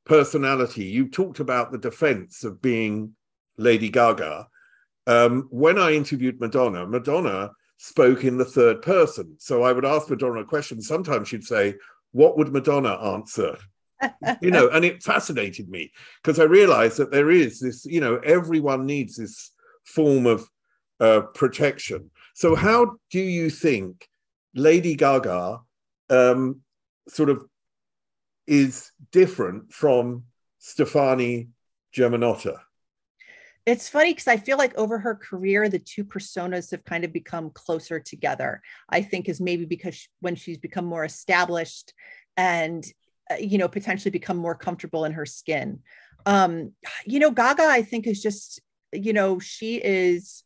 personality, 0.05 0.85
you 0.85 1.09
talked 1.09 1.41
about 1.41 1.73
the 1.73 1.79
defense 1.79 2.45
of 2.45 2.61
being 2.61 3.15
Lady 3.57 3.89
Gaga. 3.89 4.47
Um, 5.07 5.49
when 5.51 5.79
I 5.79 5.93
interviewed 5.93 6.39
Madonna, 6.39 6.87
Madonna 6.87 7.51
spoke 7.83 8.23
in 8.23 8.39
the 8.39 8.45
third 8.45 8.81
person. 8.81 9.35
So 9.39 9.65
I 9.65 9.73
would 9.73 9.85
ask 9.85 10.09
Madonna 10.09 10.43
a 10.43 10.45
question. 10.45 10.81
Sometimes 10.81 11.27
she'd 11.27 11.43
say, 11.43 11.75
What 12.13 12.39
would 12.39 12.53
Madonna 12.53 12.95
answer? 13.15 13.59
you 14.41 14.53
know, 14.53 14.69
and 14.69 14.85
it 14.85 15.03
fascinated 15.03 15.69
me 15.69 15.91
because 16.23 16.39
I 16.39 16.45
realized 16.45 16.99
that 16.99 17.11
there 17.11 17.33
is 17.33 17.59
this, 17.59 17.85
you 17.85 18.01
know, 18.01 18.19
everyone 18.19 18.87
needs 18.87 19.17
this 19.17 19.51
form 19.85 20.27
of 20.27 20.49
uh, 21.01 21.23
protection. 21.35 22.13
So, 22.35 22.55
how 22.55 22.99
do 23.11 23.21
you 23.21 23.51
think 23.51 24.07
Lady 24.55 24.95
Gaga 24.95 25.59
um, 26.09 26.61
sort 27.09 27.31
of 27.31 27.45
is 28.47 28.93
different 29.11 29.73
from 29.73 30.23
Stefani 30.61 31.49
Germanotta? 31.93 32.59
It's 33.65 33.89
funny 33.89 34.13
because 34.13 34.29
I 34.29 34.37
feel 34.37 34.59
like 34.59 34.77
over 34.77 34.99
her 34.99 35.15
career, 35.15 35.69
the 35.69 35.79
two 35.79 36.05
personas 36.05 36.71
have 36.73 36.85
kind 36.85 37.05
of 37.05 37.13
become 37.13 37.51
closer 37.51 38.01
together. 38.01 38.61
I 38.89 39.03
think 39.03 39.29
is 39.29 39.41
maybe 39.41 39.65
because 39.65 39.95
she, 39.95 40.09
when 40.21 40.35
she's 40.35 40.59
become 40.59 40.85
more 40.85 41.05
established 41.05 41.93
and 42.37 42.85
uh, 43.31 43.37
you 43.37 43.59
know 43.59 43.69
potentially 43.69 44.11
become 44.11 44.37
more 44.37 44.55
comfortable 44.55 45.05
in 45.05 45.13
her 45.13 45.27
skin. 45.27 45.81
Um, 46.27 46.73
you 47.07 47.19
know, 47.19 47.31
Gaga, 47.31 47.65
I 47.65 47.83
think 47.83 48.07
is 48.07 48.23
just 48.23 48.61
you 48.93 49.13
know 49.13 49.39
she 49.39 49.77
is 49.77 50.45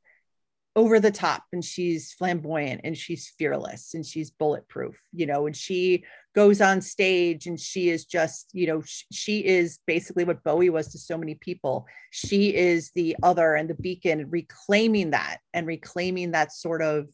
over 0.76 1.00
the 1.00 1.11
top 1.11 1.42
and 1.55 1.64
she's 1.64 2.12
flamboyant 2.12 2.83
and 2.85 2.96
she's 2.96 3.33
fearless 3.38 3.94
and 3.94 4.05
she's 4.05 4.31
bulletproof 4.31 5.00
you 5.11 5.24
know 5.24 5.46
and 5.46 5.57
she 5.57 6.05
goes 6.37 6.61
on 6.61 6.83
stage 6.83 7.46
and 7.46 7.59
she 7.59 7.88
is 7.88 8.05
just 8.05 8.51
you 8.53 8.66
know 8.66 8.83
sh- 8.83 9.05
she 9.11 9.44
is 9.44 9.79
basically 9.87 10.22
what 10.22 10.44
bowie 10.44 10.68
was 10.68 10.88
to 10.88 10.99
so 10.99 11.16
many 11.16 11.35
people. 11.35 11.87
She 12.11 12.55
is 12.55 12.92
the 12.94 13.16
other 13.22 13.55
and 13.55 13.70
the 13.70 13.75
beacon 13.75 14.29
reclaiming 14.29 15.11
that 15.11 15.38
and 15.55 15.66
reclaiming 15.66 16.33
that 16.33 16.53
sort 16.53 16.83
of 16.83 17.09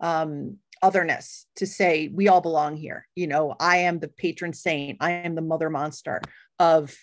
um 0.00 0.56
otherness 0.82 1.44
to 1.56 1.66
say 1.66 2.08
we 2.14 2.28
all 2.28 2.40
belong 2.40 2.76
here. 2.76 3.08
You 3.16 3.26
know 3.26 3.56
i 3.58 3.78
am 3.78 3.98
the 3.98 4.08
patron 4.08 4.52
saint. 4.52 4.98
I 5.00 5.10
am 5.10 5.34
the 5.34 5.42
mother 5.42 5.68
monster 5.68 6.22
of 6.60 6.96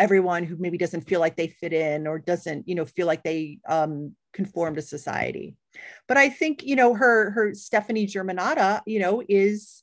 everyone 0.00 0.42
who 0.42 0.56
maybe 0.58 0.76
doesn't 0.76 1.08
feel 1.08 1.20
like 1.20 1.36
they 1.36 1.46
fit 1.46 1.72
in 1.72 2.08
or 2.08 2.18
doesn't 2.18 2.66
you 2.68 2.74
know 2.74 2.84
feel 2.84 3.06
like 3.06 3.22
they 3.22 3.60
um 3.68 4.16
conform 4.32 4.74
to 4.74 4.82
society. 4.82 5.54
But 6.08 6.16
i 6.16 6.28
think 6.28 6.64
you 6.64 6.74
know 6.74 6.94
her 6.94 7.30
her 7.30 7.54
stefani 7.54 8.08
germanotta 8.08 8.80
you 8.86 8.98
know 8.98 9.22
is 9.28 9.81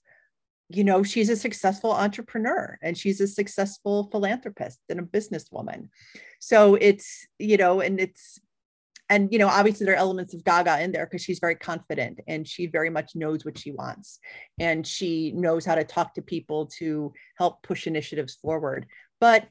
you 0.70 0.84
know 0.84 1.02
she's 1.02 1.30
a 1.30 1.36
successful 1.36 1.92
entrepreneur 1.92 2.78
and 2.82 2.98
she's 2.98 3.20
a 3.20 3.28
successful 3.28 4.08
philanthropist 4.12 4.80
and 4.90 5.00
a 5.00 5.04
businesswoman. 5.04 5.90
So 6.40 6.76
it's 6.76 7.28
you 7.40 7.58
know 7.58 7.82
and 7.82 8.00
it's 8.00 8.40
and 9.10 9.30
you 9.32 9.40
know 9.40 9.48
obviously 9.48 9.86
there 9.86 9.96
are 9.96 9.98
elements 9.98 10.36
of 10.36 10.44
gaga 10.44 10.82
in 10.82 10.92
there 10.92 11.08
because 11.08 11.24
she's 11.24 11.40
very 11.40 11.56
confident 11.56 12.20
and 12.28 12.48
she 12.48 12.68
very 12.68 12.92
much 12.92 13.16
knows 13.16 13.44
what 13.44 13.58
she 13.58 13.72
wants. 13.72 14.20
And 14.60 14.86
she 14.86 15.32
knows 15.32 15.66
how 15.66 15.76
to 15.76 15.84
talk 15.84 16.14
to 16.14 16.22
people 16.22 16.68
to 16.78 17.14
help 17.38 17.64
push 17.64 17.88
initiatives 17.88 18.36
forward. 18.36 18.86
But 19.20 19.48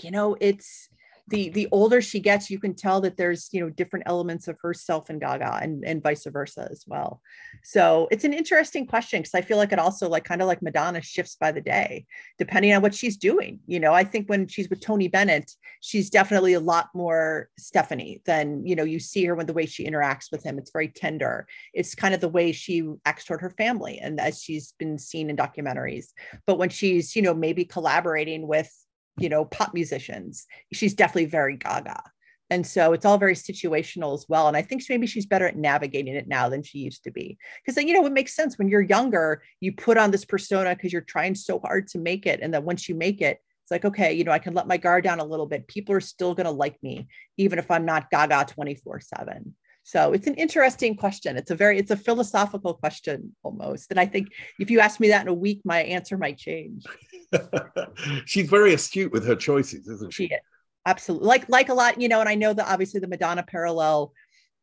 you 0.00 0.12
know 0.12 0.36
it's 0.40 0.88
the 1.28 1.48
the 1.50 1.68
older 1.72 2.00
she 2.00 2.20
gets, 2.20 2.50
you 2.50 2.58
can 2.58 2.74
tell 2.74 3.00
that 3.00 3.16
there's 3.16 3.48
you 3.52 3.60
know 3.60 3.70
different 3.70 4.04
elements 4.06 4.46
of 4.46 4.56
herself 4.60 5.10
and 5.10 5.20
Gaga 5.20 5.58
and, 5.60 5.84
and 5.84 6.02
vice 6.02 6.24
versa 6.24 6.68
as 6.70 6.84
well. 6.86 7.20
So 7.64 8.06
it's 8.10 8.24
an 8.24 8.32
interesting 8.32 8.86
question 8.86 9.20
because 9.20 9.34
I 9.34 9.40
feel 9.40 9.56
like 9.56 9.72
it 9.72 9.78
also 9.78 10.08
like 10.08 10.24
kind 10.24 10.40
of 10.40 10.46
like 10.46 10.62
Madonna 10.62 11.02
shifts 11.02 11.36
by 11.40 11.50
the 11.50 11.60
day, 11.60 12.06
depending 12.38 12.72
on 12.74 12.82
what 12.82 12.94
she's 12.94 13.16
doing. 13.16 13.60
You 13.66 13.80
know, 13.80 13.92
I 13.92 14.04
think 14.04 14.28
when 14.28 14.46
she's 14.46 14.70
with 14.70 14.80
Tony 14.80 15.08
Bennett, 15.08 15.50
she's 15.80 16.10
definitely 16.10 16.52
a 16.52 16.60
lot 16.60 16.90
more 16.94 17.48
stefani 17.58 18.22
than 18.24 18.64
you 18.64 18.76
know 18.76 18.84
you 18.84 19.00
see 19.00 19.24
her 19.24 19.34
when 19.34 19.46
the 19.46 19.52
way 19.52 19.66
she 19.66 19.88
interacts 19.88 20.30
with 20.30 20.44
him. 20.44 20.58
It's 20.58 20.70
very 20.70 20.88
tender. 20.88 21.48
It's 21.74 21.94
kind 21.94 22.14
of 22.14 22.20
the 22.20 22.28
way 22.28 22.52
she 22.52 22.88
acts 23.04 23.24
toward 23.24 23.40
her 23.40 23.50
family, 23.50 23.98
and 23.98 24.20
as 24.20 24.40
she's 24.40 24.74
been 24.78 24.98
seen 24.98 25.30
in 25.30 25.36
documentaries. 25.36 26.06
But 26.46 26.58
when 26.58 26.68
she's 26.68 27.16
you 27.16 27.22
know 27.22 27.34
maybe 27.34 27.64
collaborating 27.64 28.46
with 28.46 28.70
you 29.18 29.28
know, 29.28 29.44
pop 29.44 29.74
musicians. 29.74 30.46
She's 30.72 30.94
definitely 30.94 31.26
very 31.26 31.56
gaga. 31.56 32.02
And 32.48 32.64
so 32.64 32.92
it's 32.92 33.04
all 33.04 33.18
very 33.18 33.34
situational 33.34 34.14
as 34.14 34.26
well. 34.28 34.46
And 34.46 34.56
I 34.56 34.62
think 34.62 34.82
maybe 34.88 35.06
she's 35.06 35.26
better 35.26 35.46
at 35.46 35.56
navigating 35.56 36.14
it 36.14 36.28
now 36.28 36.48
than 36.48 36.62
she 36.62 36.78
used 36.78 37.02
to 37.04 37.10
be. 37.10 37.38
Because, 37.64 37.82
you 37.82 37.92
know, 37.92 38.06
it 38.06 38.12
makes 38.12 38.36
sense 38.36 38.56
when 38.56 38.68
you're 38.68 38.82
younger, 38.82 39.42
you 39.60 39.72
put 39.72 39.98
on 39.98 40.12
this 40.12 40.24
persona 40.24 40.76
because 40.76 40.92
you're 40.92 41.02
trying 41.02 41.34
so 41.34 41.58
hard 41.58 41.88
to 41.88 41.98
make 41.98 42.24
it. 42.24 42.40
And 42.40 42.54
then 42.54 42.64
once 42.64 42.88
you 42.88 42.94
make 42.94 43.20
it, 43.20 43.40
it's 43.64 43.72
like, 43.72 43.84
okay, 43.84 44.12
you 44.12 44.22
know, 44.22 44.30
I 44.30 44.38
can 44.38 44.54
let 44.54 44.68
my 44.68 44.76
guard 44.76 45.02
down 45.02 45.18
a 45.18 45.24
little 45.24 45.46
bit. 45.46 45.66
People 45.66 45.96
are 45.96 46.00
still 46.00 46.34
going 46.34 46.44
to 46.44 46.52
like 46.52 46.80
me, 46.84 47.08
even 47.36 47.58
if 47.58 47.68
I'm 47.68 47.84
not 47.84 48.10
gaga 48.10 48.46
24 48.48 49.00
7. 49.00 49.54
So 49.82 50.12
it's 50.12 50.26
an 50.26 50.34
interesting 50.34 50.96
question. 50.96 51.36
It's 51.36 51.50
a 51.50 51.54
very, 51.54 51.78
it's 51.78 51.92
a 51.92 51.96
philosophical 51.96 52.74
question 52.74 53.34
almost. 53.44 53.90
And 53.90 54.00
I 54.00 54.06
think 54.06 54.28
if 54.58 54.70
you 54.70 54.80
ask 54.80 54.98
me 54.98 55.08
that 55.08 55.22
in 55.22 55.28
a 55.28 55.34
week, 55.34 55.62
my 55.64 55.82
answer 55.82 56.16
might 56.18 56.38
change. 56.38 56.84
She's 58.26 58.48
very 58.48 58.74
astute 58.74 59.12
with 59.12 59.26
her 59.26 59.36
choices, 59.36 59.88
isn't 59.88 60.12
she? 60.12 60.28
she 60.28 60.34
is. 60.34 60.40
Absolutely. 60.86 61.26
Like, 61.26 61.48
like 61.48 61.68
a 61.68 61.74
lot, 61.74 62.00
you 62.00 62.08
know, 62.08 62.20
and 62.20 62.28
I 62.28 62.36
know 62.36 62.52
that 62.52 62.68
obviously 62.68 63.00
the 63.00 63.08
Madonna 63.08 63.42
parallel 63.42 64.12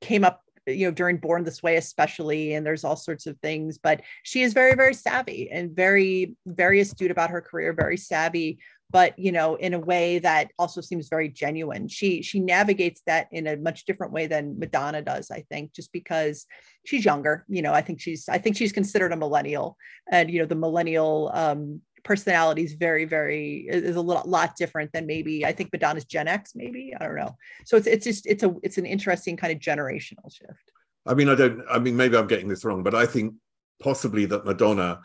came 0.01 0.23
up 0.23 0.41
you 0.67 0.87
know 0.87 0.91
during 0.91 1.17
born 1.17 1.43
this 1.43 1.61
way 1.61 1.75
especially 1.75 2.53
and 2.53 2.65
there's 2.65 2.83
all 2.83 2.95
sorts 2.95 3.25
of 3.27 3.37
things 3.39 3.77
but 3.77 4.01
she 4.23 4.43
is 4.43 4.53
very 4.53 4.75
very 4.75 4.93
savvy 4.93 5.49
and 5.51 5.75
very 5.75 6.35
very 6.45 6.79
astute 6.79 7.11
about 7.11 7.29
her 7.29 7.41
career 7.41 7.73
very 7.73 7.97
savvy 7.97 8.59
but 8.89 9.17
you 9.17 9.31
know 9.31 9.55
in 9.55 9.73
a 9.73 9.79
way 9.79 10.19
that 10.19 10.51
also 10.57 10.79
seems 10.79 11.09
very 11.09 11.27
genuine 11.27 11.87
she 11.87 12.21
she 12.21 12.39
navigates 12.39 13.01
that 13.05 13.27
in 13.31 13.47
a 13.47 13.57
much 13.57 13.85
different 13.85 14.13
way 14.13 14.27
than 14.27 14.57
madonna 14.57 15.01
does 15.01 15.29
i 15.31 15.43
think 15.49 15.73
just 15.73 15.91
because 15.91 16.45
she's 16.85 17.03
younger 17.03 17.45
you 17.49 17.61
know 17.61 17.73
i 17.73 17.81
think 17.81 17.99
she's 17.99 18.29
i 18.29 18.37
think 18.37 18.55
she's 18.55 18.71
considered 18.71 19.11
a 19.11 19.17
millennial 19.17 19.75
and 20.11 20.31
you 20.31 20.39
know 20.39 20.45
the 20.45 20.55
millennial 20.55 21.29
um 21.33 21.81
personality 22.03 22.63
is 22.63 22.73
very 22.73 23.05
very 23.05 23.65
is 23.69 23.95
a 23.95 24.01
lot, 24.01 24.27
lot 24.27 24.55
different 24.55 24.91
than 24.91 25.05
maybe 25.05 25.45
i 25.45 25.51
think 25.51 25.71
madonna's 25.71 26.05
gen 26.05 26.27
x 26.27 26.53
maybe 26.55 26.93
i 26.99 27.05
don't 27.05 27.15
know 27.15 27.35
so 27.65 27.77
it's 27.77 27.87
it's 27.87 28.03
just 28.03 28.25
it's 28.25 28.43
a 28.43 28.53
it's 28.61 28.77
an 28.77 28.85
interesting 28.85 29.37
kind 29.37 29.53
of 29.53 29.59
generational 29.59 30.31
shift 30.31 30.71
i 31.05 31.13
mean 31.13 31.29
i 31.29 31.35
don't 31.35 31.61
i 31.71 31.79
mean 31.79 31.95
maybe 31.95 32.17
i'm 32.17 32.27
getting 32.27 32.47
this 32.47 32.65
wrong 32.65 32.83
but 32.83 32.93
i 32.93 33.05
think 33.05 33.33
possibly 33.81 34.25
that 34.25 34.45
madonna 34.45 34.99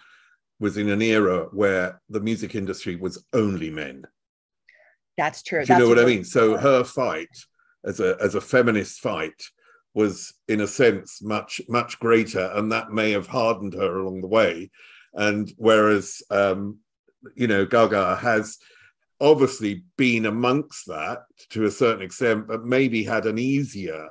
was 0.61 0.77
in 0.77 0.89
an 0.89 1.03
era 1.03 1.47
where 1.53 2.01
the 2.09 2.21
music 2.21 2.55
industry 2.55 2.97
was 2.97 3.25
only 3.33 3.71
men. 3.71 4.05
That's 5.17 5.43
true. 5.43 5.65
Do 5.65 5.73
you 5.73 5.79
know 5.79 5.89
what 5.89 5.99
I 5.99 6.05
mean? 6.05 6.25
So 6.25 6.57
her 6.57 6.85
fight 6.85 7.29
as 7.85 8.01
a 8.01 8.17
as 8.21 8.35
a 8.35 8.41
feminist 8.41 9.01
fight 9.01 9.41
was 9.95 10.33
in 10.47 10.61
a 10.61 10.67
sense 10.67 11.21
much 11.23 11.61
much 11.69 11.99
greater, 11.99 12.53
and 12.55 12.71
that 12.73 12.93
may 12.93 13.11
have 13.13 13.27
hardened 13.27 13.75
her 13.75 13.99
along 13.99 14.21
the 14.21 14.29
way. 14.29 14.71
And 15.15 15.53
whereas 15.57 16.23
um, 16.31 16.79
you 17.35 17.47
know 17.47 17.65
Gaga 17.65 18.17
has 18.17 18.59
obviously 19.21 19.85
been 19.97 20.27
amongst 20.27 20.87
that 20.87 21.25
to 21.51 21.65
a 21.65 21.71
certain 21.71 22.03
extent, 22.03 22.47
but 22.47 22.65
maybe 22.65 23.03
had 23.03 23.27
an 23.27 23.39
easier. 23.39 24.09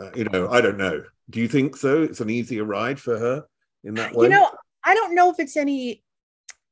Uh, 0.00 0.10
you 0.14 0.24
know, 0.24 0.48
I 0.48 0.60
don't 0.60 0.76
know. 0.76 1.02
Do 1.30 1.40
you 1.40 1.48
think 1.48 1.76
so? 1.76 2.02
It's 2.02 2.20
an 2.20 2.30
easier 2.30 2.64
ride 2.64 3.00
for 3.00 3.18
her 3.18 3.44
in 3.84 3.94
that 3.94 4.14
way. 4.14 4.26
You 4.26 4.30
know, 4.30 4.50
I 4.84 4.94
don't 4.94 5.14
know 5.14 5.30
if 5.30 5.40
it's 5.40 5.56
any 5.56 6.02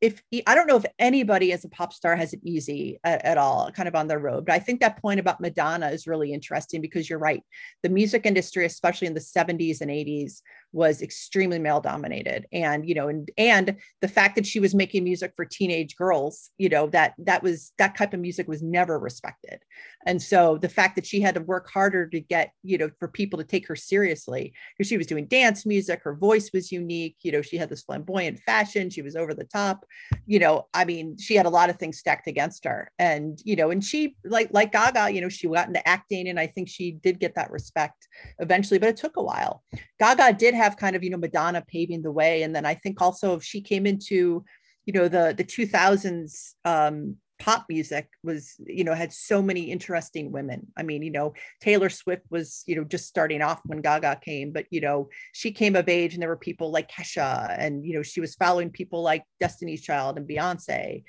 if 0.00 0.22
I 0.46 0.54
don't 0.54 0.66
know 0.66 0.76
if 0.76 0.84
anybody 0.98 1.52
as 1.52 1.64
a 1.64 1.70
pop 1.70 1.92
star 1.92 2.16
has 2.16 2.34
it 2.34 2.40
easy 2.42 3.00
at, 3.02 3.24
at, 3.24 3.38
all, 3.38 3.70
kind 3.72 3.88
of 3.88 3.94
on 3.94 4.06
their 4.06 4.18
road. 4.18 4.44
But 4.44 4.54
I 4.54 4.58
think 4.58 4.80
that 4.80 5.00
point 5.00 5.20
about 5.20 5.40
Madonna 5.40 5.88
is 5.88 6.06
really 6.06 6.34
interesting 6.34 6.82
because 6.82 7.08
you're 7.08 7.18
right. 7.18 7.42
The 7.82 7.88
music 7.88 8.26
industry, 8.26 8.66
especially 8.66 9.06
in 9.06 9.14
the 9.14 9.20
70s 9.20 9.80
and 9.80 9.90
80s, 9.90 10.42
was 10.72 11.02
extremely 11.02 11.58
male 11.58 11.80
dominated. 11.80 12.46
And 12.52 12.88
you 12.88 12.94
know 12.94 13.08
and 13.08 13.30
and 13.36 13.76
the 14.00 14.08
fact 14.08 14.36
that 14.36 14.46
she 14.46 14.60
was 14.60 14.74
making 14.74 15.04
music 15.04 15.32
for 15.36 15.44
teenage 15.44 15.96
girls 15.96 16.50
you 16.58 16.68
know 16.68 16.86
that 16.88 17.14
that 17.18 17.42
was 17.42 17.72
that 17.78 17.96
type 17.96 18.14
of 18.14 18.20
music 18.20 18.48
was 18.48 18.62
never 18.62 18.98
respected. 18.98 19.60
And 20.06 20.20
so 20.22 20.56
the 20.58 20.68
fact 20.68 20.96
that 20.96 21.06
she 21.06 21.20
had 21.20 21.34
to 21.34 21.40
work 21.40 21.70
harder 21.70 22.06
to 22.08 22.20
get 22.20 22.52
you 22.62 22.78
know 22.78 22.90
for 22.98 23.08
people 23.08 23.38
to 23.38 23.44
take 23.44 23.66
her 23.66 23.76
seriously 23.76 24.52
because 24.76 24.88
she 24.88 24.96
was 24.96 25.06
doing 25.06 25.26
dance 25.26 25.66
music 25.66 26.00
her 26.02 26.14
voice 26.14 26.50
was 26.52 26.72
unique 26.72 27.16
you 27.22 27.32
know 27.32 27.42
she 27.42 27.56
had 27.56 27.68
this 27.68 27.82
flamboyant 27.82 28.38
fashion 28.40 28.90
she 28.90 29.02
was 29.02 29.16
over 29.16 29.34
the 29.34 29.44
top. 29.44 29.84
You 30.26 30.38
know 30.38 30.66
i 30.74 30.84
mean 30.84 31.16
she 31.18 31.34
had 31.34 31.46
a 31.46 31.50
lot 31.50 31.70
of 31.70 31.76
things 31.76 31.98
stacked 31.98 32.26
against 32.26 32.64
her. 32.64 32.90
And 32.98 33.40
you 33.44 33.56
know 33.56 33.70
and 33.70 33.84
she 33.84 34.16
like 34.24 34.48
like 34.52 34.72
gaga 34.72 35.10
you 35.12 35.20
know 35.20 35.28
she 35.28 35.48
got 35.48 35.68
into 35.68 35.86
acting 35.88 36.28
and 36.28 36.38
i 36.38 36.46
think 36.46 36.68
she 36.68 36.92
did 36.92 37.18
get 37.20 37.34
that 37.36 37.50
respect 37.50 38.08
eventually 38.38 38.78
but 38.78 38.88
it 38.88 38.96
took 38.96 39.16
a 39.16 39.22
while. 39.22 39.62
Gaga 39.98 40.34
did 40.34 40.54
have 40.56 40.76
kind 40.76 40.96
of 40.96 41.04
you 41.04 41.10
know 41.10 41.16
Madonna 41.16 41.62
paving 41.66 42.02
the 42.02 42.12
way, 42.12 42.42
and 42.42 42.54
then 42.54 42.66
I 42.66 42.74
think 42.74 43.00
also 43.00 43.34
if 43.34 43.42
she 43.42 43.60
came 43.60 43.86
into 43.86 44.44
you 44.84 44.92
know 44.92 45.08
the 45.08 45.34
the 45.36 45.44
2000s 45.44 46.54
um, 46.64 47.16
pop 47.38 47.66
music 47.68 48.08
was 48.22 48.54
you 48.66 48.84
know 48.84 48.94
had 48.94 49.12
so 49.12 49.42
many 49.42 49.70
interesting 49.70 50.32
women. 50.32 50.66
I 50.76 50.82
mean 50.82 51.02
you 51.02 51.10
know 51.10 51.34
taylor 51.60 51.90
swift 51.90 52.22
was 52.30 52.62
you 52.66 52.76
know 52.76 52.84
just 52.84 53.06
starting 53.06 53.42
off 53.42 53.60
when 53.66 53.82
gaga 53.82 54.18
came 54.22 54.52
but 54.52 54.66
you 54.70 54.80
know 54.80 55.08
she 55.32 55.50
came 55.52 55.76
of 55.76 55.88
age 55.88 56.14
and 56.14 56.22
there 56.22 56.30
were 56.30 56.36
people 56.36 56.70
like 56.70 56.90
kesha 56.90 57.54
and 57.58 57.84
you 57.84 57.94
know 57.94 58.02
she 58.02 58.20
was 58.20 58.34
following 58.34 58.70
people 58.70 59.02
like 59.02 59.24
destiny's 59.38 59.82
child 59.82 60.16
and 60.16 60.28
beyonce 60.28 61.04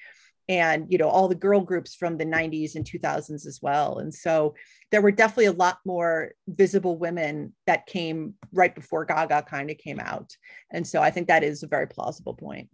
and 0.49 0.86
you 0.89 0.97
know 0.97 1.10
all 1.10 1.27
the 1.27 1.36
girl 1.36 1.62
groups 1.62 1.95
from 1.95 2.17
the 2.17 2.25
90s 2.25 2.75
and 2.75 2.86
2000s 2.86 3.45
as 3.45 3.60
well. 3.62 3.99
And 3.99 4.13
so 4.13 4.55
there 4.91 5.01
were 5.01 5.12
definitely 5.12 5.45
a 5.45 5.51
lot 5.51 5.79
more 5.86 6.31
visible 6.47 6.97
women 6.97 7.53
that 7.65 7.86
came 7.86 8.36
right 8.53 8.73
before 8.73 9.05
gaga 9.05 9.43
kind 9.43 9.69
of 9.69 9.77
came 9.77 9.99
out. 9.99 10.36
And 10.71 10.86
so 10.86 11.01
i 11.01 11.12
think 11.12 11.27
that 11.27 11.43
is 11.43 11.63
a 11.63 11.67
very 11.67 11.88
plausible 11.88 12.33
point. 12.33 12.69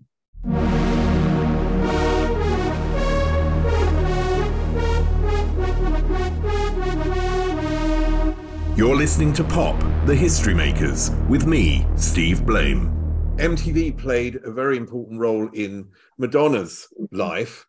You're 8.75 8.95
listening 8.95 9.33
to 9.33 9.43
Pop, 9.43 9.79
the 10.07 10.15
History 10.15 10.55
Makers, 10.55 11.12
with 11.29 11.45
me, 11.45 11.86
Steve 11.95 12.43
Blame. 12.43 13.02
MTV 13.37 13.97
played 13.97 14.39
a 14.43 14.51
very 14.51 14.77
important 14.77 15.19
role 15.19 15.49
in 15.53 15.87
Madonna's 16.19 16.87
life. 17.11 17.65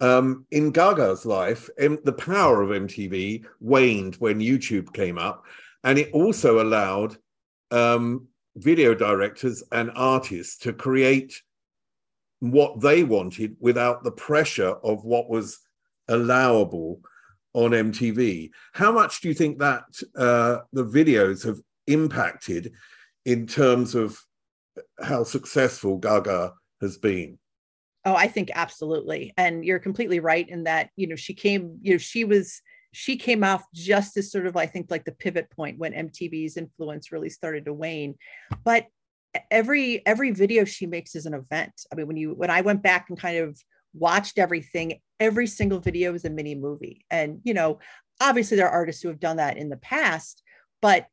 Um, 0.00 0.46
in 0.52 0.70
Gaga's 0.70 1.26
life, 1.26 1.68
M- 1.76 1.98
the 2.04 2.12
power 2.12 2.62
of 2.62 2.70
MTV 2.70 3.44
waned 3.60 4.14
when 4.16 4.38
YouTube 4.38 4.92
came 4.92 5.18
up, 5.18 5.44
and 5.82 5.98
it 5.98 6.12
also 6.12 6.62
allowed 6.62 7.16
um, 7.72 8.28
video 8.56 8.94
directors 8.94 9.64
and 9.72 9.90
artists 9.96 10.56
to 10.58 10.72
create 10.72 11.42
what 12.38 12.80
they 12.80 13.02
wanted 13.02 13.56
without 13.58 14.04
the 14.04 14.12
pressure 14.12 14.74
of 14.84 15.04
what 15.04 15.28
was 15.28 15.58
allowable 16.06 17.00
on 17.54 17.72
MTV. 17.72 18.50
How 18.72 18.92
much 18.92 19.20
do 19.20 19.26
you 19.26 19.34
think 19.34 19.58
that 19.58 19.82
uh, 20.16 20.58
the 20.72 20.84
videos 20.84 21.44
have 21.44 21.58
impacted 21.88 22.72
in 23.24 23.48
terms 23.48 23.96
of 23.96 24.16
how 25.00 25.24
successful 25.24 25.98
Gaga 25.98 26.52
has 26.80 26.98
been. 26.98 27.38
Oh, 28.04 28.14
I 28.14 28.28
think 28.28 28.50
absolutely. 28.54 29.34
And 29.36 29.64
you're 29.64 29.78
completely 29.78 30.20
right 30.20 30.48
in 30.48 30.64
that, 30.64 30.90
you 30.96 31.06
know, 31.06 31.16
she 31.16 31.34
came, 31.34 31.78
you 31.82 31.92
know, 31.92 31.98
she 31.98 32.24
was 32.24 32.60
she 32.92 33.16
came 33.16 33.44
off 33.44 33.64
just 33.74 34.16
as 34.16 34.32
sort 34.32 34.46
of 34.46 34.56
I 34.56 34.66
think 34.66 34.90
like 34.90 35.04
the 35.04 35.12
pivot 35.12 35.50
point 35.50 35.78
when 35.78 35.92
MTV's 35.92 36.56
influence 36.56 37.12
really 37.12 37.28
started 37.28 37.66
to 37.66 37.74
wane. 37.74 38.14
But 38.64 38.86
every 39.50 40.04
every 40.06 40.30
video 40.30 40.64
she 40.64 40.86
makes 40.86 41.14
is 41.14 41.26
an 41.26 41.34
event. 41.34 41.72
I 41.92 41.96
mean, 41.96 42.06
when 42.06 42.16
you 42.16 42.34
when 42.34 42.50
I 42.50 42.62
went 42.62 42.82
back 42.82 43.06
and 43.08 43.18
kind 43.18 43.38
of 43.38 43.60
watched 43.92 44.38
everything, 44.38 45.00
every 45.20 45.46
single 45.46 45.80
video 45.80 46.14
is 46.14 46.24
a 46.24 46.30
mini 46.30 46.54
movie. 46.54 47.04
And 47.10 47.40
you 47.44 47.54
know, 47.54 47.80
obviously 48.20 48.56
there 48.56 48.68
are 48.68 48.72
artists 48.72 49.02
who 49.02 49.08
have 49.08 49.20
done 49.20 49.36
that 49.36 49.58
in 49.58 49.68
the 49.68 49.76
past, 49.76 50.42
but 50.80 51.06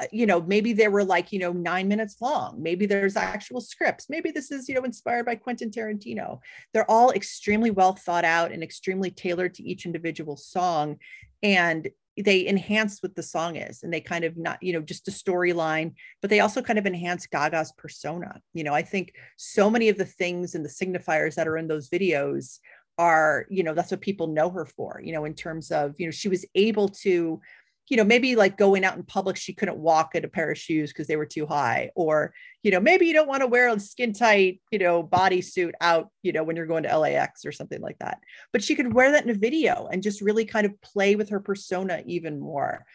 Uh, 0.00 0.06
you 0.12 0.26
know 0.26 0.40
maybe 0.42 0.72
they 0.72 0.88
were 0.88 1.04
like 1.04 1.32
you 1.32 1.38
know 1.38 1.52
nine 1.52 1.88
minutes 1.88 2.16
long. 2.20 2.56
Maybe 2.62 2.86
there's 2.86 3.16
actual 3.16 3.60
scripts. 3.60 4.06
Maybe 4.08 4.30
this 4.30 4.50
is 4.50 4.68
you 4.68 4.74
know 4.74 4.84
inspired 4.84 5.26
by 5.26 5.34
quentin 5.34 5.70
tarantino. 5.70 6.40
They're 6.72 6.90
all 6.90 7.10
extremely 7.12 7.70
well 7.70 7.92
thought 7.92 8.24
out 8.24 8.52
and 8.52 8.62
extremely 8.62 9.10
tailored 9.10 9.54
to 9.54 9.62
each 9.62 9.86
individual 9.86 10.36
song 10.36 10.96
and 11.42 11.88
they 12.16 12.46
enhance 12.46 13.02
what 13.02 13.14
the 13.14 13.22
song 13.22 13.56
is 13.56 13.82
and 13.82 13.92
they 13.92 14.00
kind 14.00 14.24
of 14.24 14.36
not 14.36 14.62
you 14.62 14.72
know 14.72 14.80
just 14.80 15.08
a 15.08 15.10
storyline 15.10 15.94
but 16.20 16.28
they 16.28 16.40
also 16.40 16.60
kind 16.60 16.78
of 16.78 16.86
enhance 16.86 17.26
gaga's 17.26 17.72
persona. 17.72 18.40
You 18.52 18.64
know 18.64 18.74
i 18.74 18.82
think 18.82 19.14
so 19.36 19.70
many 19.70 19.88
of 19.88 19.98
the 19.98 20.04
things 20.04 20.54
and 20.54 20.64
the 20.64 20.68
signifiers 20.68 21.34
that 21.34 21.48
are 21.48 21.56
in 21.56 21.68
those 21.68 21.88
videos 21.88 22.58
are 22.98 23.46
you 23.48 23.62
know 23.62 23.72
that's 23.72 23.90
what 23.90 24.00
people 24.00 24.26
know 24.26 24.50
her 24.50 24.66
for 24.66 25.00
you 25.02 25.12
know 25.12 25.24
in 25.24 25.34
terms 25.34 25.70
of 25.70 25.94
you 25.98 26.06
know 26.06 26.10
she 26.10 26.28
was 26.28 26.44
able 26.54 26.88
to 26.88 27.40
you 27.88 27.96
know, 27.96 28.04
maybe 28.04 28.36
like 28.36 28.56
going 28.56 28.84
out 28.84 28.96
in 28.96 29.02
public, 29.02 29.36
she 29.36 29.52
couldn't 29.52 29.76
walk 29.76 30.14
in 30.14 30.24
a 30.24 30.28
pair 30.28 30.50
of 30.50 30.58
shoes 30.58 30.92
because 30.92 31.08
they 31.08 31.16
were 31.16 31.26
too 31.26 31.46
high. 31.46 31.90
Or, 31.96 32.32
you 32.62 32.70
know, 32.70 32.78
maybe 32.78 33.06
you 33.06 33.12
don't 33.12 33.28
want 33.28 33.40
to 33.40 33.48
wear 33.48 33.68
a 33.68 33.80
skin 33.80 34.12
tight, 34.12 34.60
you 34.70 34.78
know, 34.78 35.02
bodysuit 35.02 35.72
out, 35.80 36.08
you 36.22 36.32
know, 36.32 36.44
when 36.44 36.54
you're 36.54 36.66
going 36.66 36.84
to 36.84 36.96
LAX 36.96 37.44
or 37.44 37.50
something 37.50 37.80
like 37.80 37.98
that. 37.98 38.18
But 38.52 38.62
she 38.62 38.76
could 38.76 38.94
wear 38.94 39.10
that 39.10 39.24
in 39.24 39.30
a 39.30 39.34
video 39.34 39.88
and 39.90 40.02
just 40.02 40.20
really 40.20 40.44
kind 40.44 40.66
of 40.66 40.80
play 40.82 41.16
with 41.16 41.30
her 41.30 41.40
persona 41.40 42.02
even 42.06 42.38
more. 42.38 42.86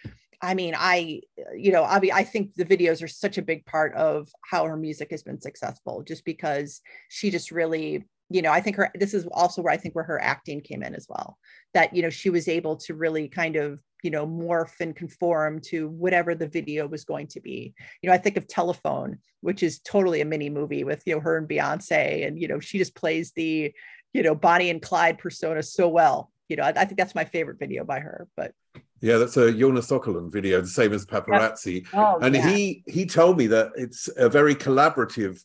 I 0.41 0.53
mean, 0.53 0.75
I, 0.77 1.21
you 1.57 1.71
know, 1.71 1.83
I, 1.83 1.99
I 2.13 2.23
think 2.23 2.53
the 2.53 2.65
videos 2.65 3.03
are 3.03 3.07
such 3.07 3.37
a 3.37 3.41
big 3.41 3.65
part 3.65 3.93
of 3.95 4.29
how 4.49 4.65
her 4.65 4.77
music 4.77 5.11
has 5.11 5.23
been 5.23 5.41
successful, 5.41 6.03
just 6.03 6.23
because 6.23 6.81
she 7.09 7.31
just 7.31 7.51
really 7.51 8.05
you 8.29 8.41
know, 8.41 8.51
I 8.51 8.59
think 8.59 8.75
her 8.77 8.91
this 8.95 9.13
is 9.13 9.27
also 9.31 9.61
where 9.61 9.73
I 9.73 9.77
think 9.77 9.95
where 9.95 10.03
her 10.03 10.21
acting 10.21 10.61
came 10.61 10.81
in 10.81 10.95
as 10.95 11.05
well. 11.07 11.37
That, 11.73 11.95
you 11.95 12.01
know, 12.01 12.09
she 12.09 12.29
was 12.29 12.47
able 12.47 12.75
to 12.77 12.95
really 12.95 13.27
kind 13.27 13.55
of, 13.55 13.81
you 14.01 14.09
know, 14.09 14.25
morph 14.25 14.79
and 14.79 14.95
conform 14.95 15.61
to 15.65 15.89
whatever 15.89 16.33
the 16.33 16.47
video 16.47 16.87
was 16.87 17.05
going 17.05 17.27
to 17.27 17.39
be. 17.39 17.73
You 18.01 18.09
know, 18.09 18.13
I 18.13 18.17
think 18.17 18.37
of 18.37 18.47
Telephone, 18.47 19.19
which 19.41 19.61
is 19.61 19.79
totally 19.79 20.21
a 20.21 20.25
mini 20.25 20.49
movie 20.49 20.83
with, 20.83 21.03
you 21.05 21.15
know, 21.15 21.21
her 21.21 21.37
and 21.37 21.47
Beyonce. 21.47 22.25
And, 22.25 22.39
you 22.39 22.47
know, 22.47 22.59
she 22.59 22.79
just 22.79 22.95
plays 22.95 23.31
the, 23.35 23.71
you 24.13 24.23
know, 24.23 24.33
Bonnie 24.33 24.71
and 24.71 24.81
Clyde 24.81 25.19
persona 25.19 25.61
so 25.61 25.87
well. 25.87 26.31
You 26.49 26.55
know, 26.55 26.63
I, 26.63 26.69
I 26.69 26.85
think 26.85 26.97
that's 26.97 27.15
my 27.15 27.25
favorite 27.25 27.59
video 27.59 27.83
by 27.83 27.99
her. 27.99 28.27
But 28.35 28.53
yeah, 29.01 29.17
that's 29.17 29.37
a 29.37 29.51
Jonas 29.51 29.91
Åkerlund 29.91 30.31
video, 30.31 30.61
the 30.61 30.67
same 30.67 30.93
as 30.93 31.05
Paparazzi. 31.05 31.85
Oh, 31.93 32.17
and 32.21 32.33
yeah. 32.33 32.49
he 32.49 32.83
he 32.87 33.05
told 33.05 33.37
me 33.37 33.47
that 33.47 33.71
it's 33.75 34.09
a 34.17 34.29
very 34.29 34.55
collaborative 34.55 35.43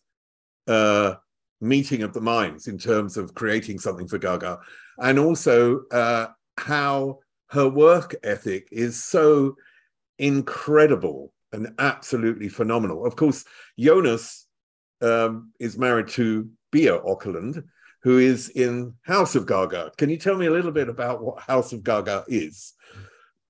uh 0.66 1.14
meeting 1.60 2.02
of 2.02 2.12
the 2.12 2.20
minds 2.20 2.66
in 2.66 2.78
terms 2.78 3.16
of 3.16 3.34
creating 3.34 3.78
something 3.78 4.08
for 4.08 4.18
Gaga, 4.18 4.58
and 4.98 5.18
also 5.18 5.82
uh, 5.92 6.28
how 6.56 7.18
her 7.50 7.68
work 7.68 8.14
ethic 8.22 8.68
is 8.70 9.02
so 9.02 9.56
incredible 10.18 11.32
and 11.52 11.74
absolutely 11.78 12.48
phenomenal. 12.48 13.04
Of 13.04 13.16
course, 13.16 13.44
Jonas 13.78 14.46
um, 15.00 15.52
is 15.58 15.78
married 15.78 16.08
to 16.08 16.48
Bia 16.70 16.98
Åkerlund, 17.00 17.64
who 18.02 18.18
is 18.18 18.48
in 18.50 18.94
House 19.02 19.34
of 19.34 19.46
Gaga. 19.46 19.92
Can 19.98 20.10
you 20.10 20.16
tell 20.16 20.36
me 20.36 20.46
a 20.46 20.50
little 20.50 20.72
bit 20.72 20.88
about 20.88 21.22
what 21.22 21.42
House 21.42 21.72
of 21.72 21.82
Gaga 21.82 22.24
is? 22.28 22.72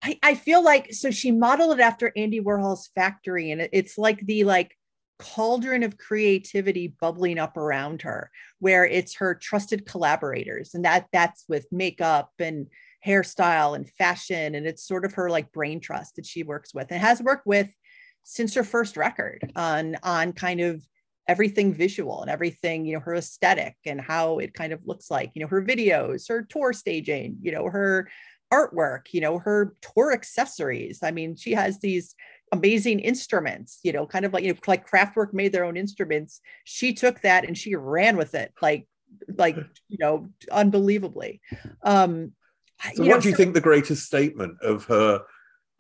I, 0.03 0.19
I 0.23 0.35
feel 0.35 0.65
like 0.65 0.95
so 0.95 1.11
she 1.11 1.31
modeled 1.31 1.79
it 1.79 1.83
after 1.83 2.11
Andy 2.17 2.41
Warhol's 2.41 2.91
factory, 2.95 3.51
and 3.51 3.61
it, 3.61 3.71
it's 3.73 3.99
like 3.99 4.25
the 4.25 4.45
like 4.45 4.77
cauldron 5.21 5.83
of 5.83 5.99
creativity 5.99 6.89
bubbling 7.01 7.39
up 7.39 7.57
around 7.57 8.03
her 8.03 8.31
where 8.59 8.85
it's 8.85 9.15
her 9.17 9.35
trusted 9.35 9.87
collaborators. 9.87 10.75
And 10.75 10.85
that 10.85 11.07
that's 11.13 11.45
with 11.49 11.67
makeup 11.71 12.33
and 12.39 12.67
hairstyle 13.07 13.77
and 13.77 13.89
fashion. 13.89 14.55
And 14.55 14.67
it's 14.67 14.87
sort 14.87 15.05
of 15.05 15.15
her 15.15 15.31
like 15.31 15.53
brain 15.53 15.81
trust 15.81 16.17
that 16.17 16.27
she 16.27 16.43
works 16.43 16.75
with 16.75 16.89
and 16.91 17.01
has 17.01 17.23
worked 17.23 17.47
with 17.47 17.69
since 18.23 18.55
her 18.55 18.65
first 18.65 18.97
record 18.97 19.53
on 19.57 19.97
on 20.03 20.33
kind 20.33 20.61
of 20.61 20.83
everything 21.29 21.73
visual 21.73 22.23
and 22.23 22.31
everything 22.31 22.85
you 22.85 22.93
know 22.93 23.01
her 23.01 23.15
aesthetic 23.15 23.77
and 23.87 24.01
how 24.01 24.39
it 24.39 24.53
kind 24.53 24.73
of 24.73 24.81
looks 24.85 25.11
like 25.11 25.31
you 25.35 25.41
know 25.41 25.47
her 25.47 25.63
videos 25.63 26.29
her 26.29 26.43
tour 26.43 26.73
staging 26.73 27.37
you 27.41 27.53
know 27.53 27.67
her 27.69 28.11
artwork 28.53 29.07
you 29.13 29.21
know 29.21 29.39
her 29.39 29.75
tour 29.81 30.13
accessories. 30.13 31.01
I 31.03 31.11
mean 31.11 31.37
she 31.37 31.53
has 31.53 31.79
these 31.79 32.15
amazing 32.53 33.01
instruments, 33.01 33.79
you 33.83 33.93
know, 33.93 34.07
kind 34.07 34.25
of 34.25 34.33
like, 34.33 34.45
you 34.45 34.53
know, 34.53 34.59
like 34.67 34.89
Kraftwerk 34.89 35.33
made 35.33 35.53
their 35.53 35.65
own 35.65 35.77
instruments. 35.77 36.41
She 36.65 36.93
took 36.93 37.21
that 37.21 37.45
and 37.45 37.57
she 37.57 37.75
ran 37.75 38.17
with 38.17 38.35
it, 38.35 38.53
like, 38.61 38.87
like, 39.37 39.57
you 39.89 39.99
know, 39.99 40.29
unbelievably. 40.51 41.41
Um, 41.83 42.33
so, 42.95 43.03
what 43.03 43.09
know, 43.09 43.21
do 43.21 43.29
you 43.29 43.35
so- 43.35 43.37
think 43.37 43.55
the 43.55 43.61
greatest 43.61 44.07
statement 44.07 44.57
of 44.63 44.85
her 44.87 45.23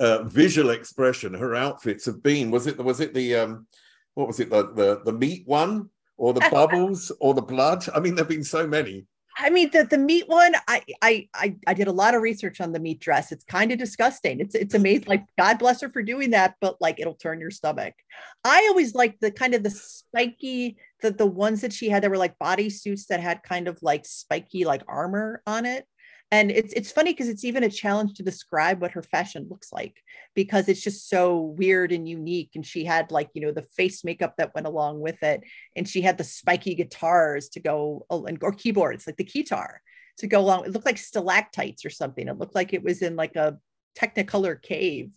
uh, 0.01 0.25
visual 0.25 0.71
expression, 0.71 1.35
her 1.35 1.55
outfits 1.55 2.07
have 2.07 2.23
been? 2.23 2.51
Was 2.51 2.67
it 2.67 2.79
was 2.79 3.01
it 3.01 3.15
the 3.15 3.37
um, 3.37 3.67
what 4.15 4.27
was 4.27 4.41
it 4.41 4.51
the 4.51 4.73
the 4.73 5.01
the 5.05 5.13
meat 5.13 5.47
one 5.47 5.91
or 6.17 6.33
the 6.33 6.47
bubbles 6.51 7.13
or 7.21 7.35
the 7.35 7.43
blood? 7.43 7.87
I 7.95 8.01
mean, 8.01 8.15
there've 8.15 8.29
been 8.29 8.45
so 8.45 8.67
many. 8.67 9.07
I 9.43 9.51
mean, 9.51 9.71
the, 9.71 9.85
the 9.85 9.99
meat 9.99 10.29
one, 10.29 10.55
I, 10.69 10.83
I 11.03 11.29
I 11.35 11.57
I 11.67 11.75
did 11.75 11.89
a 11.89 11.93
lot 11.93 12.15
of 12.15 12.23
research 12.23 12.61
on 12.61 12.73
the 12.73 12.79
meat 12.79 13.01
dress. 13.01 13.33
It's 13.33 13.45
kind 13.45 13.73
of 13.73 13.79
disgusting. 13.79 14.41
It's 14.41 14.55
it's 14.55 14.75
amazing. 14.75 14.91
Like 15.11 15.25
God 15.39 15.59
bless 15.59 15.81
her 15.81 15.89
for 15.89 16.03
doing 16.03 16.31
that, 16.31 16.55
but 16.61 16.77
like 16.81 17.01
it'll 17.01 17.15
turn 17.15 17.41
your 17.41 17.51
stomach. 17.51 17.95
I 18.45 18.67
always 18.71 18.95
liked 18.95 19.21
the 19.21 19.31
kind 19.31 19.55
of 19.55 19.63
the 19.63 19.71
spiky, 19.71 20.77
the 21.01 21.11
the 21.11 21.27
ones 21.27 21.63
that 21.63 21.73
she 21.73 21.89
had 21.89 22.03
that 22.03 22.11
were 22.11 22.19
like 22.19 22.39
body 22.39 22.71
suits 22.71 23.07
that 23.07 23.21
had 23.21 23.43
kind 23.43 23.67
of 23.67 23.79
like 23.83 24.05
spiky 24.07 24.65
like 24.65 24.83
armor 24.87 25.43
on 25.47 25.65
it 25.67 25.87
and 26.33 26.51
it's 26.51 26.73
it's 26.75 26.93
funny 26.93 27.13
because 27.13 27.29
it's 27.29 27.45
even 27.45 27.65
a 27.65 27.71
challenge 27.71 28.15
to 28.15 28.23
describe 28.23 28.81
what 28.81 28.93
her 28.93 29.03
fashion 29.03 29.49
looks 29.51 29.73
like 29.73 29.97
because 30.35 30.69
it's 30.69 30.81
just 30.81 31.09
so 31.09 31.41
weird 31.41 31.91
and 31.91 32.09
unique. 32.09 32.51
And 32.55 32.65
she 32.65 32.85
had 32.85 33.11
like 33.11 33.31
you 33.35 33.41
know 33.41 33.51
the 33.51 33.67
face 33.77 34.05
makeup 34.05 34.35
that 34.39 34.55
went 34.55 34.69
along 34.69 35.01
with 35.01 35.21
it. 35.23 35.43
And 35.75 35.89
she 35.89 36.03
had 36.03 36.19
the 36.19 36.25
spiky 36.25 36.77
guitars 36.77 37.49
to 37.51 37.61
go 37.61 38.07
or 38.09 38.53
keyboards 38.53 39.07
like 39.07 39.17
the 39.17 39.25
guitar 39.25 39.83
to 40.19 40.29
go 40.29 40.41
along. 40.41 40.67
It 40.67 40.73
looked 40.73 40.87
like 40.87 40.99
stalactites 40.99 41.85
or 41.85 41.91
something. 41.91 42.29
It 42.29 42.39
looked 42.39 42.55
like 42.55 42.73
it 42.73 42.85
was 42.85 43.03
in 43.03 43.17
like 43.17 43.35
a 43.35 43.59
technicolor 43.99 44.61
cave 44.61 45.11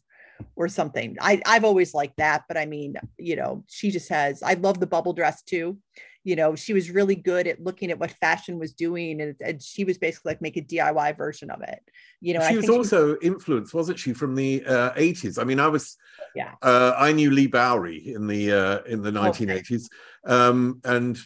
or 0.56 0.68
something. 0.68 1.18
I 1.22 1.42
i've 1.46 1.64
always 1.64 1.94
liked 1.94 2.18
that 2.18 2.44
but 2.48 2.58
i 2.58 2.66
mean 2.66 2.96
you 3.18 3.36
know 3.36 3.64
she 3.68 3.92
just 3.92 4.10
has 4.10 4.42
i 4.42 4.56
love 4.56 4.80
the 4.80 4.88
bubble 4.88 5.14
dress 5.14 5.44
too 5.44 5.78
you 6.24 6.36
know 6.36 6.56
she 6.56 6.74
was 6.74 6.90
really 6.90 7.16
good 7.16 7.48
at 7.48 7.62
looking 7.62 7.92
at 7.92 8.00
what 8.00 8.12
fashion 8.12 8.58
was 8.58 8.74
doing 8.74 9.22
and, 9.22 9.36
and 9.42 9.62
she 9.62 9.84
was 9.84 9.98
basically 9.98 10.32
like 10.32 10.42
make 10.42 10.58
a 10.58 10.62
diy 10.62 11.16
version 11.18 11.50
of 11.50 11.62
it 11.62 11.82
you 12.22 12.34
know 12.34 12.48
she 12.48 12.56
was 12.56 12.70
also 12.70 13.18
she... 13.20 13.28
influenced 13.28 13.74
wasn't 13.74 14.00
she 14.00 14.14
from 14.14 14.36
the 14.36 14.64
uh, 14.66 14.92
80s 14.94 15.40
i 15.40 15.44
mean 15.44 15.60
i 15.60 15.68
was 15.68 15.98
yeah. 16.36 16.54
uh, 16.62 16.94
i 16.98 17.12
knew 17.12 17.30
Leigh 17.32 17.48
Bowery 17.48 18.14
in 18.14 18.28
the 18.28 18.52
uh, 18.52 18.82
in 18.84 19.02
the 19.02 19.12
1980s 19.12 19.88
okay. 20.26 20.34
um, 20.34 20.80
and 20.84 21.20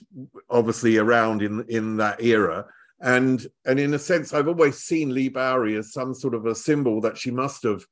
obviously 0.50 0.98
around 0.98 1.42
in 1.42 1.64
in 1.70 1.98
that 1.98 2.22
era. 2.22 2.66
And 3.00 3.46
and 3.64 3.80
in 3.80 3.94
a 3.94 4.00
sense 4.00 4.34
i've 4.34 4.48
always 4.48 4.80
seen 4.80 5.14
Leigh 5.14 5.30
Bowery 5.30 5.76
as 5.76 5.94
some 5.94 6.16
sort 6.16 6.34
of 6.34 6.48
a 6.48 6.56
symbol 6.56 7.00
that 7.02 7.16
she 7.16 7.30
must 7.30 7.62
have 7.62 7.86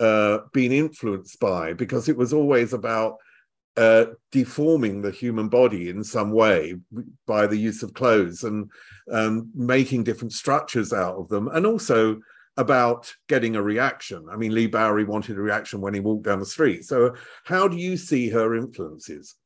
uh, 0.00 0.38
been 0.54 0.72
influenced 0.72 1.38
by 1.40 1.74
because 1.74 2.08
it 2.08 2.16
was 2.16 2.32
always 2.32 2.72
about 2.72 3.18
uh, 3.76 4.06
deforming 4.32 5.00
the 5.00 5.10
human 5.10 5.48
body 5.48 5.88
in 5.88 6.02
some 6.02 6.32
way 6.32 6.74
by 7.26 7.46
the 7.46 7.56
use 7.56 7.82
of 7.82 7.94
clothes 7.94 8.44
and 8.44 8.70
um, 9.10 9.50
making 9.54 10.04
different 10.04 10.32
structures 10.32 10.92
out 10.92 11.16
of 11.16 11.28
them, 11.28 11.48
and 11.48 11.66
also 11.66 12.20
about 12.56 13.12
getting 13.28 13.56
a 13.56 13.62
reaction. 13.62 14.26
I 14.30 14.36
mean, 14.36 14.54
Leigh 14.54 14.66
Bowery 14.66 15.04
wanted 15.04 15.38
a 15.38 15.40
reaction 15.40 15.80
when 15.80 15.94
he 15.94 16.00
walked 16.00 16.24
down 16.24 16.40
the 16.40 16.46
street. 16.46 16.84
So, 16.84 17.14
how 17.44 17.68
do 17.68 17.76
you 17.76 17.96
see 17.96 18.28
her 18.30 18.56
influences? 18.56 19.36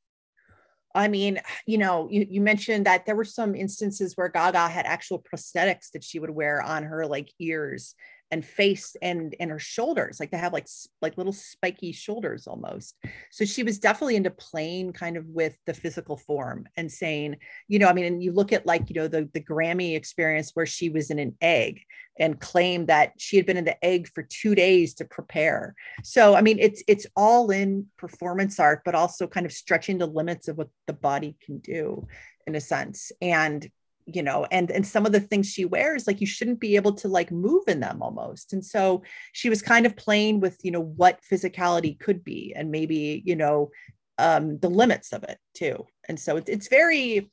I 0.95 1.09
mean, 1.09 1.41
you 1.67 1.79
know, 1.79 2.09
you, 2.09 2.27
you 2.31 2.41
mentioned 2.41 2.87
that 2.87 3.05
there 3.05 3.17
were 3.17 3.25
some 3.25 3.55
instances 3.55 4.17
where 4.17 4.29
Gaga 4.29 4.69
had 4.69 4.87
actual 4.87 5.21
prosthetics 5.21 5.91
that 5.93 6.05
she 6.05 6.21
would 6.21 6.31
wear 6.31 6.63
on 6.63 6.85
her 6.85 7.07
like 7.07 7.31
ears 7.41 7.95
and 8.31 8.45
face 8.45 8.97
and 9.03 9.35
and 9.39 9.51
her 9.51 9.59
shoulders 9.59 10.19
like 10.19 10.31
they 10.31 10.37
have 10.37 10.53
like 10.53 10.67
like 11.01 11.17
little 11.17 11.33
spiky 11.33 11.93
shoulders 11.93 12.47
almost. 12.47 12.97
So 13.31 13.45
she 13.45 13.63
was 13.63 13.79
definitely 13.79 14.17
into 14.17 14.31
playing 14.31 14.93
kind 14.93 15.17
of 15.17 15.27
with 15.27 15.57
the 15.67 15.75
physical 15.75 16.17
form 16.17 16.67
and 16.77 16.91
saying 16.91 17.37
you 17.69 17.79
know 17.79 17.89
i 17.89 17.93
mean 17.93 18.07
and 18.07 18.23
you 18.23 18.33
look 18.33 18.53
at 18.53 18.67
like 18.67 18.89
you 18.89 18.95
know 18.95 19.09
the 19.09 19.29
the 19.35 19.41
grammy 19.41 19.97
experience 19.97 20.51
where 20.55 20.67
she 20.67 20.89
was 20.89 21.11
in 21.11 21.19
an 21.19 21.37
egg 21.41 21.81
and 22.19 22.41
claimed 22.41 22.89
that 22.89 23.13
she 23.19 23.37
had 23.37 23.47
been 23.47 23.57
in 23.57 23.65
the 23.65 23.85
egg 23.85 24.09
for 24.09 24.23
two 24.23 24.55
days 24.55 24.95
to 24.95 25.05
prepare. 25.05 25.75
So 26.03 26.35
i 26.35 26.41
mean 26.41 26.59
it's 26.59 26.83
it's 26.89 27.07
all 27.17 27.51
in 27.51 27.87
performance 27.97 28.59
art 28.59 28.83
but 28.85 28.95
also 28.95 29.27
kind 29.27 29.47
of 29.47 29.53
stretching 29.53 29.99
the 29.99 30.07
limits 30.07 30.49
of 30.49 30.57
what 30.57 30.69
the 30.87 30.93
body 30.93 31.37
can 31.45 31.59
do 31.59 32.07
in 32.47 32.55
a 32.55 32.61
sense. 32.61 33.13
And 33.21 33.69
you 34.07 34.23
know 34.23 34.47
and 34.51 34.71
and 34.71 34.87
some 34.87 35.07
of 35.07 35.13
the 35.13 35.21
things 35.21 35.47
she 35.47 35.65
wears 35.65 36.07
like 36.07 36.21
you 36.21 36.27
shouldn't 36.27 36.61
be 36.61 36.77
able 36.77 36.93
to 36.93 37.09
like 37.09 37.31
move 37.31 37.65
in 37.69 37.81
them 37.81 38.03
almost. 38.03 38.53
And 38.53 38.65
so 38.65 39.03
she 39.33 39.49
was 39.49 39.63
kind 39.63 39.87
of 39.87 39.97
playing 39.97 40.41
with 40.41 40.59
you 40.63 40.71
know 40.71 40.83
what 40.83 41.21
physicality 41.31 41.99
could 41.99 42.23
be 42.25 42.53
and 42.55 42.71
maybe 42.71 43.23
you 43.25 43.37
know 43.37 43.71
um 44.19 44.59
the 44.59 44.71
limits 44.71 45.13
of 45.13 45.25
it 45.25 45.39
too. 45.55 45.87
And 46.09 46.19
so 46.19 46.37
it's, 46.37 46.51
it's 46.51 46.69
very 46.69 47.31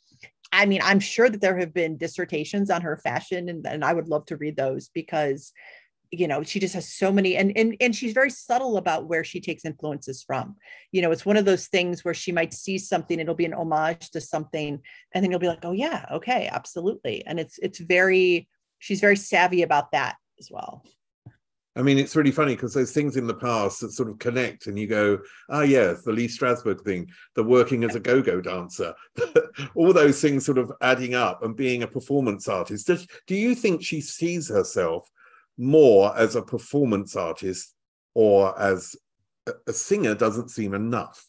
i 0.53 0.65
mean 0.65 0.82
i'm 0.84 0.99
sure 0.99 1.30
that 1.30 1.41
there 1.41 1.57
have 1.57 1.74
been 1.74 1.97
dissertations 1.97 2.69
on 2.69 2.82
her 2.82 2.97
fashion 2.97 3.49
and, 3.49 3.65
and 3.65 3.86
i 3.86 3.93
would 3.93 4.09
love 4.09 4.26
to 4.26 4.38
read 4.38 4.57
those 4.57 4.89
because 4.93 5.53
you 6.12 6.28
know 6.28 6.43
she 6.43 6.59
just 6.59 6.74
has 6.74 6.88
so 6.88 7.12
many 7.12 7.36
and 7.36 7.55
and 7.57 7.76
and 7.80 7.95
she's 7.95 8.14
very 8.14 8.30
subtle 8.30 8.78
about 8.78 9.07
where 9.07 9.24
she 9.24 9.39
takes 9.39 9.66
influences 9.66 10.22
from 10.22 10.55
you 10.91 11.01
know 11.01 11.12
it's 11.12 11.26
one 11.26 11.38
of 11.38 11.45
those 11.45 11.68
things 11.68 12.03
where 12.03 12.14
she 12.14 12.32
might 12.32 12.53
see 12.53 12.78
something 12.78 13.20
it'll 13.20 13.34
be 13.34 13.45
an 13.45 13.53
homage 13.53 14.12
to 14.12 14.22
something 14.22 14.80
and 15.14 15.24
then 15.24 15.32
you'll 15.32 15.39
be 15.39 15.47
like 15.47 15.64
oh 15.64 15.72
yeah 15.72 16.05
okay 16.12 16.49
absolutely 16.51 17.26
and 17.26 17.39
it's 17.39 17.57
it's 17.59 17.80
very 17.80 18.47
she's 18.80 18.99
very 18.99 19.16
savvy 19.16 19.64
about 19.64 19.91
that 19.91 20.16
as 20.39 20.49
well 20.51 20.84
I 21.74 21.84
mean, 21.84 21.97
it's 21.97 22.18
really 22.18 22.32
funny 22.32 22.53
because 22.53 22.74
those 22.74 22.91
things 22.91 23.16
in 23.16 23.28
the 23.28 23.34
past 23.34 23.80
that 23.80 23.93
sort 23.93 24.09
of 24.09 24.20
connect, 24.20 24.68
and 24.68 24.78
you 24.78 24.88
go, 24.88 25.20
"Ah, 25.49 25.62
yes, 25.62 26.01
the 26.01 26.12
Lee 26.12 26.28
Strasberg 26.28 26.82
thing, 26.82 27.09
the 27.36 27.43
working 27.45 27.86
as 27.86 27.95
a 27.95 27.99
go-go 28.01 28.41
dancer, 28.41 28.93
all 29.76 29.93
those 29.93 30.22
things 30.22 30.45
sort 30.45 30.57
of 30.57 30.70
adding 30.82 31.16
up, 31.16 31.43
and 31.43 31.55
being 31.55 31.84
a 31.84 31.88
performance 31.88 32.49
artist." 32.49 32.88
Does, 32.88 33.07
do 33.26 33.36
you 33.36 33.55
think 33.55 33.82
she 33.82 34.01
sees 34.01 34.49
herself 34.49 35.09
more 35.58 36.18
as 36.18 36.36
a 36.36 36.41
performance 36.41 37.16
artist 37.16 37.74
or 38.14 38.60
as 38.60 38.95
a 39.68 39.74
singer 39.74 40.16
doesn't 40.16 40.49
seem 40.49 40.74
enough. 40.74 41.26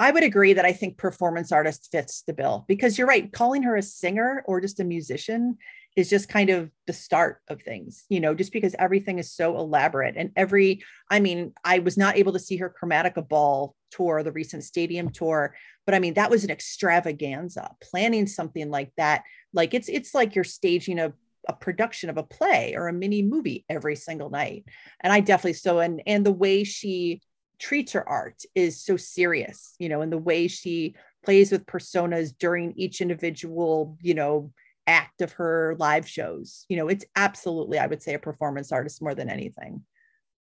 I 0.00 0.12
would 0.12 0.22
agree 0.22 0.52
that 0.52 0.64
I 0.64 0.72
think 0.72 0.96
performance 0.96 1.50
artist 1.50 1.88
fits 1.90 2.22
the 2.22 2.32
bill 2.32 2.64
because 2.68 2.96
you're 2.96 3.06
right. 3.06 3.32
Calling 3.32 3.64
her 3.64 3.74
a 3.76 3.82
singer 3.82 4.44
or 4.46 4.60
just 4.60 4.78
a 4.78 4.84
musician 4.84 5.58
is 5.96 6.08
just 6.08 6.28
kind 6.28 6.50
of 6.50 6.70
the 6.86 6.92
start 6.92 7.40
of 7.48 7.60
things, 7.62 8.04
you 8.08 8.20
know, 8.20 8.32
just 8.32 8.52
because 8.52 8.76
everything 8.78 9.18
is 9.18 9.32
so 9.32 9.56
elaborate. 9.56 10.14
And 10.16 10.30
every, 10.36 10.84
I 11.10 11.18
mean, 11.18 11.52
I 11.64 11.80
was 11.80 11.96
not 11.96 12.16
able 12.16 12.32
to 12.34 12.38
see 12.38 12.56
her 12.58 12.72
Chromatica 12.80 13.28
Ball 13.28 13.74
tour, 13.90 14.22
the 14.22 14.30
recent 14.30 14.62
stadium 14.62 15.10
tour, 15.10 15.56
but 15.84 15.94
I 15.94 15.98
mean, 15.98 16.14
that 16.14 16.30
was 16.30 16.44
an 16.44 16.50
extravaganza. 16.50 17.70
Planning 17.82 18.28
something 18.28 18.70
like 18.70 18.92
that, 18.98 19.24
like 19.52 19.74
it's 19.74 19.88
it's 19.88 20.14
like 20.14 20.34
you're 20.34 20.44
staging 20.44 21.00
a 21.00 21.12
a 21.48 21.52
production 21.52 22.10
of 22.10 22.18
a 22.18 22.22
play 22.22 22.74
or 22.76 22.88
a 22.88 22.92
mini 22.92 23.22
movie 23.22 23.64
every 23.68 23.96
single 23.96 24.30
night. 24.30 24.64
And 25.00 25.12
i 25.12 25.20
definitely 25.20 25.54
so 25.54 25.78
and 25.78 26.02
and 26.06 26.24
the 26.24 26.32
way 26.32 26.64
she 26.64 27.22
treats 27.58 27.92
her 27.92 28.08
art 28.08 28.42
is 28.54 28.80
so 28.80 28.96
serious 28.96 29.74
you 29.80 29.88
know 29.88 30.00
and 30.00 30.12
the 30.12 30.18
way 30.18 30.46
she 30.46 30.94
plays 31.24 31.50
with 31.50 31.66
personas 31.66 32.32
during 32.38 32.72
each 32.76 33.00
individual 33.00 33.98
you 34.00 34.14
know 34.14 34.52
act 34.86 35.20
of 35.20 35.32
her 35.32 35.76
live 35.78 36.08
shows. 36.08 36.64
You 36.68 36.76
know 36.76 36.88
it's 36.88 37.04
absolutely 37.16 37.78
i 37.78 37.86
would 37.86 38.02
say 38.02 38.14
a 38.14 38.18
performance 38.18 38.72
artist 38.72 39.02
more 39.02 39.14
than 39.14 39.28
anything. 39.28 39.84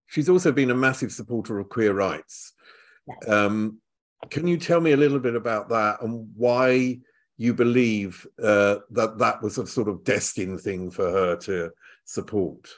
She's 0.07 0.29
also 0.29 0.51
been 0.51 0.71
a 0.71 0.75
massive 0.75 1.11
supporter 1.11 1.59
of 1.59 1.69
queer 1.69 1.93
rights. 1.93 2.53
Yes. 3.07 3.29
um, 3.29 3.79
can 4.29 4.47
you 4.47 4.57
tell 4.57 4.81
me 4.81 4.91
a 4.91 4.97
little 4.97 5.19
bit 5.19 5.35
about 5.35 5.69
that 5.69 6.01
and 6.01 6.29
why 6.35 6.99
you 7.38 7.53
believe 7.53 8.25
uh, 8.41 8.77
that 8.91 9.17
that 9.19 9.41
was 9.41 9.57
a 9.57 9.67
sort 9.67 9.88
of 9.88 10.03
destined 10.03 10.61
thing 10.61 10.89
for 10.89 11.09
her 11.09 11.35
to 11.38 11.71
support? 12.05 12.69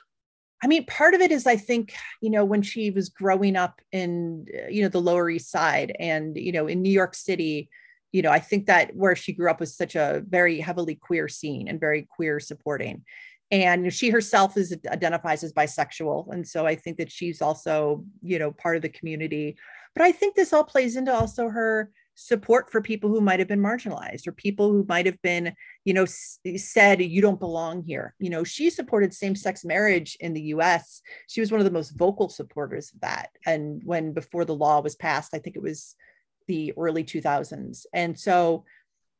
I 0.61 0.67
mean, 0.67 0.85
part 0.85 1.13
of 1.13 1.21
it 1.21 1.31
is 1.31 1.47
I 1.47 1.55
think, 1.55 1.93
you 2.21 2.29
know, 2.29 2.43
when 2.43 2.61
she 2.61 2.91
was 2.91 3.07
growing 3.07 3.55
up 3.55 3.79
in, 3.91 4.45
uh, 4.53 4.67
you 4.67 4.81
know, 4.81 4.89
the 4.89 5.01
Lower 5.01 5.29
East 5.29 5.49
Side 5.49 5.95
and, 5.99 6.35
you 6.35 6.51
know, 6.51 6.67
in 6.67 6.81
New 6.81 6.91
York 6.91 7.15
City, 7.15 7.69
you 8.11 8.21
know, 8.21 8.31
I 8.31 8.39
think 8.39 8.65
that 8.65 8.93
where 8.95 9.15
she 9.15 9.31
grew 9.31 9.49
up 9.49 9.61
was 9.61 9.77
such 9.77 9.95
a 9.95 10.21
very 10.27 10.59
heavily 10.59 10.95
queer 10.95 11.29
scene 11.29 11.69
and 11.69 11.79
very 11.79 12.07
queer 12.09 12.39
supporting. 12.41 13.05
And 13.51 13.91
she 13.93 14.09
herself 14.09 14.57
is 14.57 14.75
identifies 14.91 15.43
as 15.43 15.53
bisexual. 15.53 16.31
And 16.33 16.47
so 16.47 16.65
I 16.67 16.75
think 16.75 16.97
that 16.97 17.11
she's 17.11 17.41
also, 17.41 18.03
you 18.21 18.37
know, 18.37 18.51
part 18.51 18.75
of 18.75 18.81
the 18.81 18.89
community. 18.89 19.57
But 19.95 20.03
I 20.03 20.11
think 20.11 20.35
this 20.35 20.53
all 20.53 20.63
plays 20.63 20.97
into 20.97 21.13
also 21.13 21.49
her 21.49 21.91
support 22.21 22.69
for 22.69 22.81
people 22.81 23.09
who 23.09 23.21
might 23.21 23.39
have 23.39 23.47
been 23.47 23.61
marginalized 23.61 24.27
or 24.27 24.33
people 24.33 24.71
who 24.71 24.85
might 24.89 25.05
have 25.05 25.21
been 25.21 25.53
you 25.85 25.93
know 25.93 26.03
s- 26.03 26.39
said 26.57 27.01
you 27.01 27.21
don't 27.21 27.39
belong 27.39 27.81
here. 27.81 28.13
You 28.19 28.29
know 28.29 28.43
she 28.43 28.69
supported 28.69 29.13
same-sex 29.13 29.63
marriage 29.63 30.17
in 30.19 30.33
the 30.33 30.41
US 30.55 31.01
she 31.27 31.39
was 31.39 31.49
one 31.51 31.61
of 31.61 31.65
the 31.65 31.71
most 31.71 31.91
vocal 31.91 32.27
supporters 32.27 32.91
of 32.93 32.99
that. 33.01 33.29
And 33.45 33.81
when 33.85 34.11
before 34.11 34.43
the 34.43 34.55
law 34.55 34.81
was 34.81 34.95
passed 34.95 35.33
i 35.33 35.39
think 35.39 35.55
it 35.55 35.61
was 35.61 35.95
the 36.47 36.73
early 36.77 37.03
2000s 37.03 37.85
and 37.93 38.19
so 38.19 38.65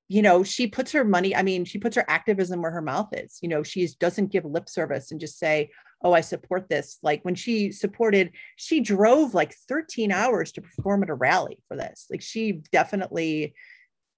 you 0.09 0.21
know 0.21 0.43
she 0.43 0.67
puts 0.67 0.91
her 0.91 1.05
money 1.05 1.35
i 1.35 1.43
mean 1.43 1.63
she 1.63 1.77
puts 1.77 1.95
her 1.95 2.05
activism 2.09 2.61
where 2.61 2.71
her 2.71 2.81
mouth 2.81 3.09
is. 3.13 3.37
You 3.41 3.49
know 3.49 3.63
she 3.63 3.87
doesn't 3.99 4.31
give 4.31 4.43
lip 4.43 4.67
service 4.67 5.11
and 5.11 5.21
just 5.21 5.39
say 5.39 5.69
oh, 6.01 6.13
I 6.13 6.21
support 6.21 6.69
this. 6.69 6.97
Like 7.03 7.23
when 7.23 7.35
she 7.35 7.71
supported, 7.71 8.31
she 8.55 8.79
drove 8.79 9.33
like 9.33 9.53
13 9.67 10.11
hours 10.11 10.51
to 10.53 10.61
perform 10.61 11.03
at 11.03 11.09
a 11.09 11.13
rally 11.13 11.59
for 11.67 11.75
this. 11.75 12.07
Like 12.09 12.21
she 12.21 12.61
definitely, 12.71 13.53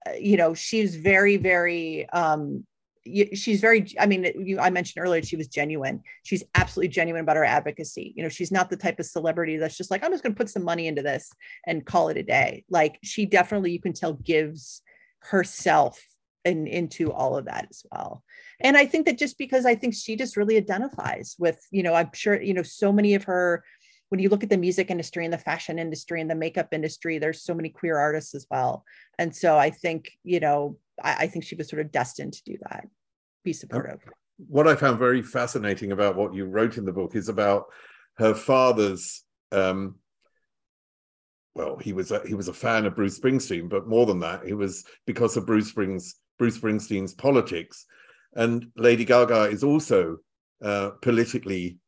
uh, 0.06 0.12
you 0.12 0.36
know, 0.36 0.54
she's 0.54 0.96
very, 0.96 1.36
very, 1.36 2.08
um, 2.10 2.64
she's 3.34 3.60
very 3.60 3.84
i 3.98 4.06
mean 4.06 4.30
you, 4.38 4.60
i 4.60 4.70
mentioned 4.70 5.04
earlier 5.04 5.22
she 5.22 5.36
was 5.36 5.48
genuine 5.48 6.00
she's 6.22 6.44
absolutely 6.54 6.88
genuine 6.88 7.22
about 7.22 7.36
her 7.36 7.44
advocacy 7.44 8.12
you 8.16 8.22
know 8.22 8.28
she's 8.28 8.52
not 8.52 8.70
the 8.70 8.76
type 8.76 9.00
of 9.00 9.06
celebrity 9.06 9.56
that's 9.56 9.76
just 9.76 9.90
like 9.90 10.04
i'm 10.04 10.12
just 10.12 10.22
going 10.22 10.32
to 10.32 10.38
put 10.38 10.48
some 10.48 10.62
money 10.62 10.86
into 10.86 11.02
this 11.02 11.32
and 11.66 11.84
call 11.84 12.10
it 12.10 12.16
a 12.16 12.22
day 12.22 12.64
like 12.70 12.98
she 13.02 13.26
definitely 13.26 13.72
you 13.72 13.80
can 13.80 13.92
tell 13.92 14.12
gives 14.12 14.82
herself 15.18 16.00
and 16.44 16.68
into 16.68 17.12
all 17.12 17.36
of 17.36 17.46
that 17.46 17.66
as 17.70 17.84
well 17.90 18.22
and 18.62 18.76
i 18.76 18.84
think 18.84 19.06
that 19.06 19.18
just 19.18 19.38
because 19.38 19.66
i 19.66 19.74
think 19.74 19.94
she 19.94 20.16
just 20.16 20.36
really 20.36 20.56
identifies 20.56 21.36
with 21.38 21.66
you 21.70 21.82
know 21.82 21.94
i'm 21.94 22.10
sure 22.14 22.40
you 22.40 22.54
know 22.54 22.62
so 22.62 22.92
many 22.92 23.14
of 23.14 23.24
her 23.24 23.62
when 24.08 24.20
you 24.20 24.28
look 24.28 24.42
at 24.42 24.50
the 24.50 24.58
music 24.58 24.90
industry 24.90 25.24
and 25.24 25.32
the 25.32 25.38
fashion 25.38 25.78
industry 25.78 26.20
and 26.20 26.30
the 26.30 26.34
makeup 26.34 26.68
industry 26.72 27.18
there's 27.18 27.42
so 27.42 27.54
many 27.54 27.70
queer 27.70 27.96
artists 27.96 28.34
as 28.34 28.46
well. 28.50 28.84
And 29.18 29.34
so 29.34 29.56
i 29.56 29.70
think 29.70 30.10
you 30.24 30.40
know 30.40 30.76
i, 31.02 31.16
I 31.20 31.26
think 31.26 31.44
she 31.44 31.54
was 31.54 31.68
sort 31.68 31.80
of 31.80 31.92
destined 31.92 32.34
to 32.34 32.44
do 32.44 32.56
that 32.68 32.86
be 33.44 33.52
supportive. 33.52 34.00
what 34.36 34.68
i 34.68 34.74
found 34.74 34.98
very 34.98 35.22
fascinating 35.22 35.92
about 35.92 36.16
what 36.16 36.34
you 36.34 36.44
wrote 36.44 36.76
in 36.76 36.84
the 36.84 36.92
book 36.92 37.14
is 37.14 37.28
about 37.28 37.66
her 38.18 38.34
father's 38.34 39.24
um, 39.50 39.96
well, 41.54 41.76
he 41.76 41.92
was 41.92 42.10
a, 42.10 42.26
he 42.26 42.34
was 42.34 42.48
a 42.48 42.54
fan 42.54 42.86
of 42.86 42.96
Bruce 42.96 43.18
Springsteen, 43.18 43.68
but 43.68 43.86
more 43.86 44.06
than 44.06 44.20
that, 44.20 44.46
he 44.46 44.54
was 44.54 44.84
because 45.06 45.36
of 45.36 45.46
Bruce 45.46 45.68
Springs 45.68 46.16
Bruce 46.38 46.58
Springsteen's 46.58 47.14
politics, 47.14 47.86
and 48.34 48.66
Lady 48.76 49.04
Gaga 49.04 49.44
is 49.44 49.62
also 49.62 50.18
uh, 50.62 50.90
politically 51.02 51.78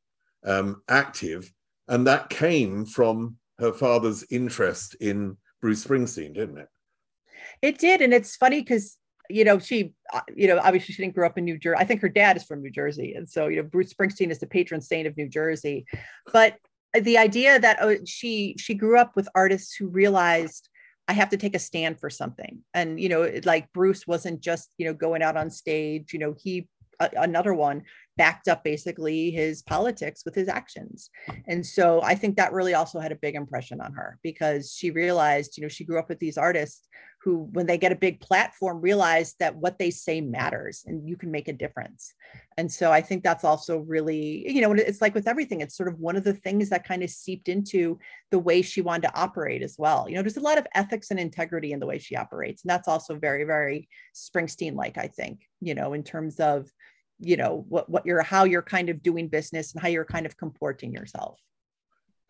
um, 0.44 0.82
active, 0.88 1.50
and 1.88 2.06
that 2.06 2.30
came 2.30 2.84
from 2.84 3.36
her 3.58 3.72
father's 3.72 4.24
interest 4.30 4.96
in 5.00 5.36
Bruce 5.60 5.84
Springsteen, 5.84 6.34
didn't 6.34 6.58
it? 6.58 6.68
It 7.62 7.78
did, 7.78 8.02
and 8.02 8.12
it's 8.12 8.36
funny 8.36 8.60
because 8.60 8.96
you 9.30 9.44
know 9.44 9.58
she 9.58 9.94
uh, 10.12 10.20
you 10.34 10.46
know 10.46 10.58
obviously 10.58 10.94
she 10.94 11.02
didn't 11.02 11.14
grow 11.14 11.26
up 11.26 11.38
in 11.38 11.46
new 11.46 11.56
jersey 11.56 11.78
i 11.78 11.84
think 11.84 12.02
her 12.02 12.10
dad 12.10 12.36
is 12.36 12.44
from 12.44 12.62
new 12.62 12.70
jersey. 12.70 13.14
And 13.14 13.28
so 13.28 13.48
you 13.48 13.56
know 13.56 13.68
bruce 13.68 13.92
springsteen 13.92 14.30
is 14.30 14.38
the 14.38 14.46
patron 14.46 14.80
saint 14.80 15.06
of 15.06 15.16
new 15.16 15.28
jersey. 15.28 15.86
But 16.32 16.58
the 16.92 17.18
idea 17.18 17.58
that 17.58 17.78
oh, 17.80 17.96
she 18.04 18.54
she 18.58 18.74
grew 18.74 18.98
up 18.98 19.16
with 19.16 19.28
artists 19.34 19.74
who 19.74 19.88
realized 19.88 20.68
I 21.06 21.12
have 21.12 21.28
to 21.30 21.36
take 21.36 21.54
a 21.54 21.58
stand 21.58 22.00
for 22.00 22.08
something. 22.08 22.60
And 22.72 22.98
you 22.98 23.08
know, 23.08 23.30
like 23.44 23.72
Bruce 23.72 24.06
wasn't 24.06 24.40
just 24.40 24.74
you 24.78 24.86
know 24.86 24.94
going 24.94 25.22
out 25.22 25.36
on 25.36 25.50
stage. 25.50 26.12
You 26.12 26.18
know, 26.18 26.34
he 26.38 26.68
another 27.16 27.54
one 27.54 27.82
backed 28.16 28.48
up 28.48 28.62
basically 28.62 29.30
his 29.30 29.62
politics 29.62 30.22
with 30.24 30.34
his 30.34 30.48
actions. 30.48 31.10
And 31.48 31.64
so 31.66 32.00
I 32.02 32.14
think 32.14 32.36
that 32.36 32.52
really 32.52 32.74
also 32.74 33.00
had 33.00 33.12
a 33.12 33.16
big 33.16 33.34
impression 33.34 33.80
on 33.80 33.92
her 33.94 34.18
because 34.22 34.72
she 34.72 34.90
realized, 34.90 35.56
you 35.56 35.62
know, 35.62 35.68
she 35.68 35.84
grew 35.84 35.98
up 35.98 36.08
with 36.08 36.20
these 36.20 36.38
artists 36.38 36.86
who, 37.24 37.48
when 37.52 37.66
they 37.66 37.78
get 37.78 37.90
a 37.90 37.96
big 37.96 38.20
platform, 38.20 38.82
realize 38.82 39.34
that 39.40 39.56
what 39.56 39.78
they 39.78 39.90
say 39.90 40.20
matters 40.20 40.84
and 40.86 41.08
you 41.08 41.16
can 41.16 41.30
make 41.30 41.48
a 41.48 41.54
difference. 41.54 42.12
And 42.58 42.70
so 42.70 42.92
I 42.92 43.00
think 43.00 43.24
that's 43.24 43.44
also 43.44 43.78
really, 43.78 44.44
you 44.52 44.60
know, 44.60 44.72
it's 44.72 45.00
like 45.00 45.14
with 45.14 45.26
everything, 45.26 45.62
it's 45.62 45.74
sort 45.76 45.88
of 45.88 45.98
one 45.98 46.16
of 46.16 46.24
the 46.24 46.34
things 46.34 46.68
that 46.68 46.86
kind 46.86 47.02
of 47.02 47.08
seeped 47.08 47.48
into 47.48 47.98
the 48.30 48.38
way 48.38 48.60
she 48.60 48.82
wanted 48.82 49.08
to 49.08 49.16
operate 49.18 49.62
as 49.62 49.76
well. 49.78 50.06
You 50.06 50.16
know, 50.16 50.22
there's 50.22 50.36
a 50.36 50.40
lot 50.40 50.58
of 50.58 50.66
ethics 50.74 51.10
and 51.10 51.18
integrity 51.18 51.72
in 51.72 51.80
the 51.80 51.86
way 51.86 51.98
she 51.98 52.14
operates. 52.14 52.62
And 52.62 52.68
that's 52.68 52.88
also 52.88 53.18
very, 53.18 53.44
very 53.44 53.88
Springsteen 54.14 54.74
like, 54.76 54.98
I 54.98 55.06
think, 55.06 55.48
you 55.62 55.74
know, 55.74 55.94
in 55.94 56.04
terms 56.04 56.38
of, 56.40 56.70
you 57.20 57.36
know 57.36 57.64
what 57.68 57.88
what 57.88 58.04
you're 58.04 58.22
how 58.22 58.42
you're 58.42 58.60
kind 58.60 58.88
of 58.88 59.00
doing 59.00 59.28
business 59.28 59.72
and 59.72 59.80
how 59.80 59.86
you're 59.86 60.04
kind 60.04 60.26
of 60.26 60.36
comporting 60.36 60.92
yourself 60.92 61.38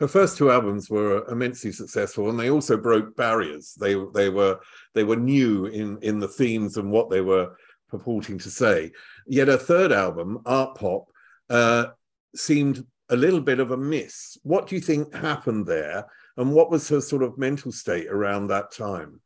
her 0.01 0.09
first 0.09 0.37
two 0.37 0.51
albums 0.51 0.91
were 0.91 1.25
immensely 1.31 1.73
successful 1.73 2.29
and 2.29 2.39
they 2.39 2.51
also 2.51 2.77
broke 2.77 3.17
barriers 3.17 3.75
they 3.81 3.95
they 4.15 4.29
were 4.29 4.59
they 4.95 5.05
were 5.05 5.17
new 5.17 5.67
in 5.67 5.99
in 6.03 6.19
the 6.19 6.29
themes 6.29 6.77
and 6.77 6.91
what 6.91 7.11
they 7.11 7.21
were 7.21 7.57
purporting 7.89 8.39
to 8.39 8.51
say 8.51 8.91
yet 9.27 9.49
her 9.49 9.57
third 9.57 9.93
album 9.93 10.41
art 10.47 10.77
pop 10.77 11.07
uh, 11.51 11.87
seemed 12.35 12.85
a 13.11 13.17
little 13.17 13.41
bit 13.41 13.61
of 13.61 13.71
a 13.71 13.77
miss 13.77 14.39
what 14.43 14.67
do 14.67 14.75
you 14.75 14.81
think 14.81 15.15
happened 15.15 15.67
there 15.67 16.05
and 16.37 16.53
what 16.53 16.71
was 16.71 16.89
her 16.89 17.01
sort 17.01 17.23
of 17.23 17.39
mental 17.39 17.71
state 17.71 18.09
around 18.09 18.49
that 18.49 18.73
time 18.73 19.21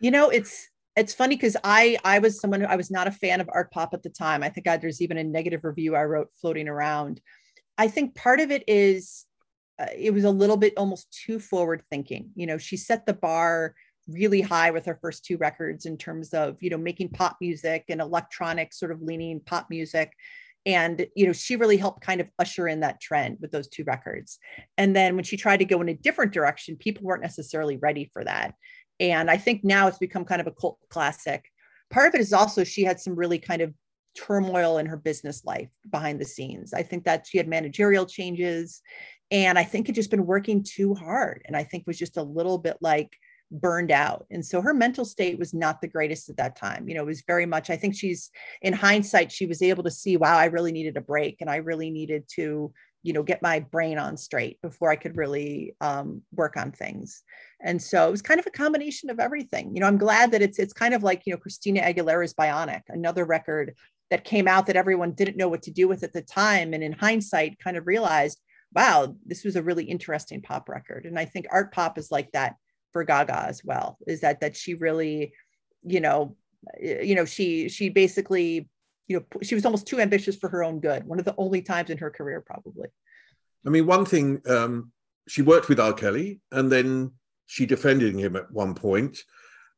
you 0.00 0.10
know 0.10 0.30
it's 0.30 0.68
it's 0.96 1.14
funny 1.14 1.34
because 1.34 1.56
I 1.64 1.98
I 2.04 2.20
was 2.20 2.40
someone 2.40 2.60
who 2.60 2.66
I 2.66 2.76
was 2.76 2.90
not 2.90 3.08
a 3.08 3.12
fan 3.12 3.40
of 3.40 3.50
art 3.52 3.72
pop 3.72 3.94
at 3.94 4.02
the 4.02 4.10
time. 4.10 4.42
I 4.42 4.48
think 4.48 4.68
I, 4.68 4.76
there's 4.76 5.02
even 5.02 5.18
a 5.18 5.24
negative 5.24 5.64
review 5.64 5.96
I 5.96 6.04
wrote 6.04 6.28
floating 6.40 6.68
around. 6.68 7.20
I 7.76 7.88
think 7.88 8.14
part 8.14 8.38
of 8.38 8.52
it 8.52 8.62
is 8.68 9.26
uh, 9.78 9.86
it 9.96 10.12
was 10.12 10.24
a 10.24 10.30
little 10.30 10.56
bit 10.56 10.74
almost 10.76 11.12
too 11.12 11.38
forward 11.38 11.82
thinking. 11.90 12.30
You 12.34 12.46
know, 12.46 12.58
she 12.58 12.76
set 12.76 13.06
the 13.06 13.14
bar 13.14 13.74
really 14.08 14.40
high 14.40 14.70
with 14.70 14.84
her 14.86 14.98
first 15.00 15.24
two 15.24 15.36
records 15.38 15.86
in 15.86 15.96
terms 15.96 16.34
of 16.34 16.56
you 16.60 16.68
know 16.68 16.76
making 16.76 17.08
pop 17.08 17.38
music 17.40 17.84
and 17.88 18.00
electronic 18.00 18.72
sort 18.72 18.92
of 18.92 19.00
leaning 19.00 19.40
pop 19.40 19.70
music 19.70 20.12
and 20.66 21.06
you 21.16 21.26
know 21.26 21.32
she 21.32 21.56
really 21.56 21.78
helped 21.78 22.02
kind 22.02 22.20
of 22.20 22.28
usher 22.38 22.68
in 22.68 22.80
that 22.80 23.00
trend 23.00 23.38
with 23.40 23.50
those 23.50 23.66
two 23.66 23.82
records 23.84 24.38
and 24.76 24.94
then 24.94 25.14
when 25.14 25.24
she 25.24 25.38
tried 25.38 25.56
to 25.56 25.64
go 25.64 25.80
in 25.80 25.88
a 25.88 25.94
different 25.94 26.32
direction 26.32 26.76
people 26.76 27.02
weren't 27.02 27.22
necessarily 27.22 27.78
ready 27.78 28.10
for 28.12 28.22
that 28.22 28.54
and 29.00 29.30
I 29.30 29.36
think 29.36 29.64
now 29.64 29.88
it's 29.88 29.98
become 29.98 30.24
kind 30.24 30.40
of 30.40 30.46
a 30.46 30.52
cult 30.52 30.78
classic. 30.88 31.50
Part 31.90 32.08
of 32.08 32.14
it 32.14 32.20
is 32.20 32.32
also 32.32 32.64
she 32.64 32.84
had 32.84 33.00
some 33.00 33.14
really 33.14 33.38
kind 33.38 33.62
of 33.62 33.74
turmoil 34.14 34.78
in 34.78 34.86
her 34.86 34.96
business 34.96 35.44
life 35.44 35.70
behind 35.90 36.20
the 36.20 36.24
scenes. 36.24 36.72
I 36.72 36.82
think 36.82 37.04
that 37.04 37.26
she 37.26 37.38
had 37.38 37.48
managerial 37.48 38.06
changes 38.06 38.80
and 39.30 39.58
I 39.58 39.64
think 39.64 39.86
had 39.86 39.96
just 39.96 40.10
been 40.10 40.26
working 40.26 40.62
too 40.62 40.94
hard 40.94 41.42
and 41.46 41.56
I 41.56 41.64
think 41.64 41.86
was 41.86 41.98
just 41.98 42.16
a 42.16 42.22
little 42.22 42.58
bit 42.58 42.76
like 42.80 43.16
burned 43.50 43.90
out. 43.90 44.26
And 44.30 44.44
so 44.44 44.60
her 44.60 44.74
mental 44.74 45.04
state 45.04 45.38
was 45.38 45.54
not 45.54 45.80
the 45.80 45.88
greatest 45.88 46.28
at 46.28 46.36
that 46.36 46.56
time. 46.56 46.88
You 46.88 46.94
know, 46.94 47.02
it 47.02 47.06
was 47.06 47.24
very 47.26 47.46
much, 47.46 47.70
I 47.70 47.76
think 47.76 47.94
she's 47.96 48.30
in 48.62 48.72
hindsight, 48.72 49.32
she 49.32 49.46
was 49.46 49.62
able 49.62 49.84
to 49.84 49.90
see, 49.90 50.16
wow, 50.16 50.36
I 50.36 50.46
really 50.46 50.72
needed 50.72 50.96
a 50.96 51.02
break 51.02 51.40
and 51.40 51.50
I 51.50 51.56
really 51.56 51.90
needed 51.90 52.24
to 52.36 52.72
you 53.04 53.12
know 53.12 53.22
get 53.22 53.42
my 53.42 53.60
brain 53.60 53.98
on 53.98 54.16
straight 54.16 54.60
before 54.62 54.90
i 54.90 54.96
could 54.96 55.16
really 55.16 55.76
um, 55.80 56.22
work 56.32 56.56
on 56.56 56.72
things 56.72 57.22
and 57.60 57.80
so 57.80 58.08
it 58.08 58.10
was 58.10 58.22
kind 58.22 58.40
of 58.40 58.46
a 58.46 58.50
combination 58.50 59.10
of 59.10 59.20
everything 59.20 59.72
you 59.74 59.80
know 59.80 59.86
i'm 59.86 59.98
glad 59.98 60.32
that 60.32 60.42
it's 60.42 60.58
it's 60.58 60.72
kind 60.72 60.94
of 60.94 61.04
like 61.04 61.22
you 61.24 61.32
know 61.32 61.38
christina 61.38 61.80
aguilera's 61.80 62.34
bionic 62.34 62.80
another 62.88 63.24
record 63.24 63.74
that 64.10 64.24
came 64.24 64.46
out 64.46 64.66
that 64.66 64.76
everyone 64.76 65.12
didn't 65.12 65.36
know 65.36 65.48
what 65.48 65.62
to 65.62 65.70
do 65.70 65.88
with 65.88 66.02
at 66.02 66.12
the 66.12 66.22
time 66.22 66.72
and 66.72 66.82
in 66.82 66.92
hindsight 66.92 67.58
kind 67.58 67.76
of 67.76 67.86
realized 67.86 68.40
wow 68.74 69.14
this 69.24 69.44
was 69.44 69.56
a 69.56 69.62
really 69.62 69.84
interesting 69.84 70.42
pop 70.42 70.68
record. 70.68 71.06
And 71.06 71.18
i 71.18 71.24
think 71.24 71.46
art 71.50 71.72
pop 71.72 71.98
is 71.98 72.10
like 72.10 72.30
that 72.32 72.56
for 72.92 73.04
gaga 73.04 73.44
as 73.46 73.64
well 73.64 73.98
is 74.06 74.20
that 74.20 74.40
that 74.40 74.56
she 74.56 74.74
really 74.74 75.32
you 75.82 76.00
know 76.00 76.36
you 76.80 77.14
know 77.14 77.24
she 77.24 77.68
she 77.68 77.88
basically 77.88 78.68
you 79.08 79.18
know 79.18 79.24
she 79.42 79.54
was 79.54 79.64
almost 79.64 79.86
too 79.86 80.00
ambitious 80.00 80.36
for 80.36 80.48
her 80.48 80.64
own 80.64 80.80
good 80.80 81.04
one 81.04 81.18
of 81.18 81.24
the 81.24 81.34
only 81.36 81.60
times 81.60 81.90
in 81.90 81.98
her 81.98 82.10
career 82.10 82.40
probably. 82.40 82.88
I 83.66 83.70
mean 83.70 83.86
one 83.86 84.04
thing 84.04 84.40
um, 84.48 84.92
she 85.28 85.42
worked 85.42 85.68
with 85.68 85.80
r. 85.80 85.92
Kelly 85.92 86.40
and 86.52 86.70
then 86.70 87.12
she 87.46 87.66
defended 87.66 88.14
him 88.14 88.36
at 88.36 88.50
one 88.50 88.74
point 88.74 89.18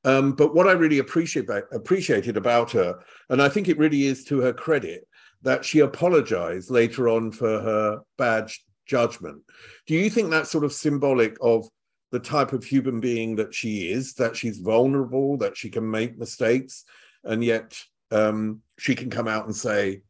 um, 0.06 0.32
but 0.32 0.54
what 0.54 0.66
i 0.66 0.72
really 0.72 0.98
appreciate 0.98 1.48
appreciated 1.72 2.36
about 2.36 2.70
her 2.72 2.98
and 3.28 3.42
i 3.42 3.48
think 3.48 3.68
it 3.68 3.78
really 3.78 4.06
is 4.06 4.24
to 4.24 4.40
her 4.40 4.52
credit 4.52 5.06
that 5.42 5.64
she 5.64 5.80
apologized 5.80 6.70
later 6.70 7.08
on 7.08 7.30
for 7.30 7.60
her 7.60 8.00
bad 8.16 8.50
judgment 8.86 9.42
do 9.86 9.94
you 9.94 10.08
think 10.08 10.30
that's 10.30 10.50
sort 10.50 10.64
of 10.64 10.72
symbolic 10.72 11.36
of 11.42 11.68
the 12.12 12.20
type 12.20 12.52
of 12.52 12.64
human 12.64 13.00
being 13.00 13.36
that 13.36 13.52
she 13.52 13.90
is 13.90 14.14
that 14.14 14.34
she's 14.34 14.58
vulnerable 14.58 15.36
that 15.36 15.56
she 15.56 15.68
can 15.68 15.88
make 15.90 16.16
mistakes 16.16 16.84
and 17.24 17.44
yet 17.44 17.76
um, 18.10 18.62
she 18.78 18.94
can 18.94 19.10
come 19.10 19.28
out 19.28 19.46
and 19.46 19.54
say, 19.54 20.02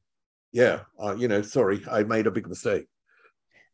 yeah, 0.52 0.80
uh, 1.02 1.14
you 1.16 1.28
know, 1.28 1.42
sorry, 1.42 1.82
I 1.90 2.02
made 2.02 2.26
a 2.26 2.30
big 2.30 2.48
mistake. 2.48 2.86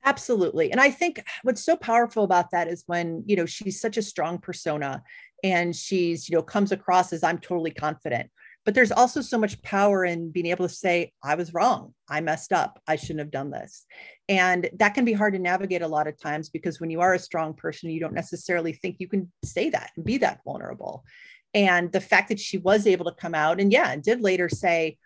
Absolutely. 0.05 0.72
And 0.72 0.80
I 0.80 0.90
think 0.90 1.22
what's 1.42 1.64
so 1.64 1.76
powerful 1.76 2.24
about 2.24 2.50
that 2.50 2.68
is 2.68 2.82
when, 2.86 3.22
you 3.26 3.36
know, 3.36 3.46
she's 3.46 3.80
such 3.80 3.96
a 3.96 4.03
strong 4.03 4.38
persona 4.38 5.03
and 5.44 5.74
she's, 5.74 6.28
you 6.28 6.36
know, 6.36 6.42
comes 6.42 6.72
across 6.72 7.12
as 7.12 7.22
I'm 7.22 7.38
totally 7.38 7.70
confident. 7.70 8.30
But 8.64 8.74
there's 8.74 8.92
also 8.92 9.20
so 9.20 9.38
much 9.38 9.61
power 9.62 10.05
in 10.05 10.30
being 10.30 10.46
able 10.46 10.68
to 10.68 10.74
say, 10.74 11.12
I 11.22 11.34
was 11.34 11.53
wrong. 11.53 11.94
I 12.09 12.20
messed 12.20 12.53
up. 12.53 12.80
I 12.86 12.94
shouldn't 12.94 13.18
have 13.18 13.32
done 13.32 13.50
this. 13.50 13.84
And 14.28 14.70
that 14.78 14.94
can 14.94 15.05
be 15.05 15.12
hard 15.12 15.34
to 15.34 15.40
navigate 15.40 15.82
a 15.82 15.88
lot 15.88 16.07
of 16.07 16.20
times 16.20 16.48
because 16.48 16.80
when 16.80 16.90
you 16.90 17.00
are 17.00 17.14
a 17.14 17.18
strong 17.18 17.55
person, 17.55 17.90
you 17.90 17.98
don't 17.98 18.14
necessarily 18.14 18.72
think 18.72 18.96
you 18.98 19.09
can 19.09 19.32
say 19.44 19.70
that 19.70 19.90
and 19.96 20.05
be 20.05 20.18
that 20.18 20.40
vulnerable 20.44 21.05
and 21.55 21.92
the 21.92 22.00
fact 22.00 22.28
that 22.28 22.40
she 22.40 22.59
was 22.59 22.86
able 22.86 23.05
to 23.05 23.14
come 23.20 23.34
out 23.34 23.61
and 23.61 23.72
yeah 23.72 23.92
and 23.92 24.03
did 24.03 24.22
later 24.22 24.48
say 24.48 24.96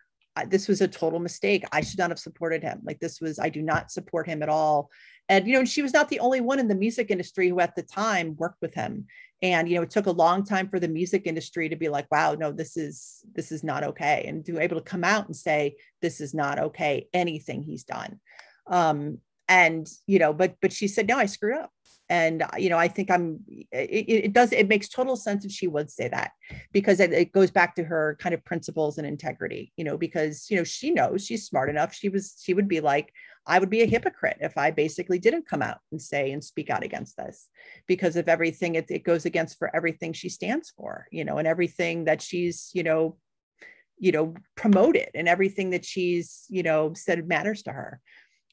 this 0.45 0.69
was 0.69 0.81
a 0.81 0.89
total 0.89 1.19
mistake. 1.19 1.65
I 1.73 1.81
should 1.81 1.99
not 1.99 2.11
have 2.11 2.19
supported 2.19 2.63
him. 2.63 2.81
Like 2.85 3.01
this 3.01 3.21
was 3.21 3.39
i 3.39 3.49
do 3.49 3.63
not 3.63 3.91
support 3.91 4.27
him 4.27 4.43
at 4.43 4.49
all. 4.49 4.91
And 5.29 5.47
you 5.47 5.55
know 5.55 5.65
she 5.65 5.83
was 5.83 5.93
not 5.93 6.09
the 6.09 6.21
only 6.21 6.41
one 6.41 6.59
in 6.59 6.69
the 6.69 6.75
music 6.75 7.11
industry 7.11 7.49
who 7.49 7.61
at 7.61 7.75
the 7.75 7.83
time 7.83 8.37
worked 8.37 8.61
with 8.61 8.75
him. 8.75 9.07
And 9.43 9.69
you 9.69 9.77
know 9.77 9.83
it 9.83 9.91
took 9.91 10.07
a 10.07 10.13
long 10.13 10.45
time 10.45 10.69
for 10.69 10.79
the 10.79 10.89
music 10.89 11.23
industry 11.27 11.69
to 11.69 11.77
be 11.77 11.89
like 11.89 12.07
wow 12.11 12.35
no 12.35 12.53
this 12.53 12.77
is 12.77 13.25
this 13.35 13.51
is 13.51 13.65
not 13.65 13.85
okay 13.85 14.25
and 14.29 14.45
to 14.45 14.53
be 14.53 14.59
able 14.59 14.77
to 14.77 14.83
come 14.83 15.05
out 15.05 15.27
and 15.27 15.37
say 15.37 15.77
this 16.03 16.21
is 16.21 16.35
not 16.35 16.59
okay 16.59 17.09
anything 17.13 17.63
he's 17.63 17.85
done. 17.85 18.21
Um 18.67 19.19
and 19.49 19.89
you 20.07 20.19
know 20.19 20.33
but 20.33 20.55
but 20.61 20.73
she 20.73 20.89
said 20.89 21.07
no 21.07 21.17
i 21.17 21.27
screwed 21.27 21.57
up 21.57 21.71
and 22.09 22.43
uh, 22.43 22.49
you 22.57 22.69
know 22.69 22.79
i 22.79 22.89
think 22.89 23.11
i'm 23.11 23.39
it, 23.73 24.09
it, 24.09 24.33
does 24.33 24.53
it 24.53 24.69
makes 24.69 24.89
total 24.89 25.17
sense 25.17 25.43
that 25.43 25.53
she 25.53 25.67
would 25.67 25.91
say 25.91 26.09
that 26.09 26.33
because 26.73 27.01
it, 27.01 27.13
it, 27.13 27.33
goes 27.33 27.51
back 27.51 27.75
to 27.75 27.85
her 27.85 28.17
kind 28.21 28.35
of 28.35 28.45
principles 28.45 28.99
and 28.99 29.07
integrity 29.07 29.73
you 29.77 29.85
know 29.85 29.97
because 29.97 30.51
you 30.51 30.57
know 30.57 30.65
she 30.65 30.91
knows 30.91 31.25
she's 31.25 31.47
smart 31.47 31.69
enough 31.69 31.95
she 31.95 32.09
was 32.09 32.41
she 32.41 32.55
would 32.55 32.69
be 32.69 32.81
like 32.81 33.13
i 33.47 33.59
would 33.59 33.71
be 33.71 33.83
a 33.83 33.87
hypocrite 33.87 34.39
if 34.41 34.57
i 34.57 34.71
basically 34.71 35.19
didn't 35.19 35.49
come 35.49 35.63
out 35.63 35.79
and 35.91 36.01
say 36.01 36.33
and 36.33 36.43
speak 36.43 36.71
out 36.71 36.85
against 36.85 37.17
this 37.17 37.49
because 37.87 38.17
of 38.17 38.29
everything 38.29 38.75
it, 38.75 38.87
it 38.91 39.05
goes 39.05 39.27
against 39.27 39.59
for 39.59 39.75
everything 39.75 40.13
she 40.13 40.29
stands 40.29 40.73
for 40.77 41.07
you 41.11 41.25
know 41.25 41.39
and 41.39 41.47
everything 41.49 42.05
that 42.05 42.23
she's 42.23 42.71
you 42.73 42.83
know 42.83 43.17
you 43.99 44.13
know, 44.13 44.35
promoted 44.57 45.09
and 45.15 45.29
everything 45.29 45.71
that 45.71 45.85
she's, 45.85 46.45
you 46.49 46.63
know, 46.63 46.93
said 46.95 47.27
matters 47.27 47.63
to 47.63 47.73
her. 47.73 48.01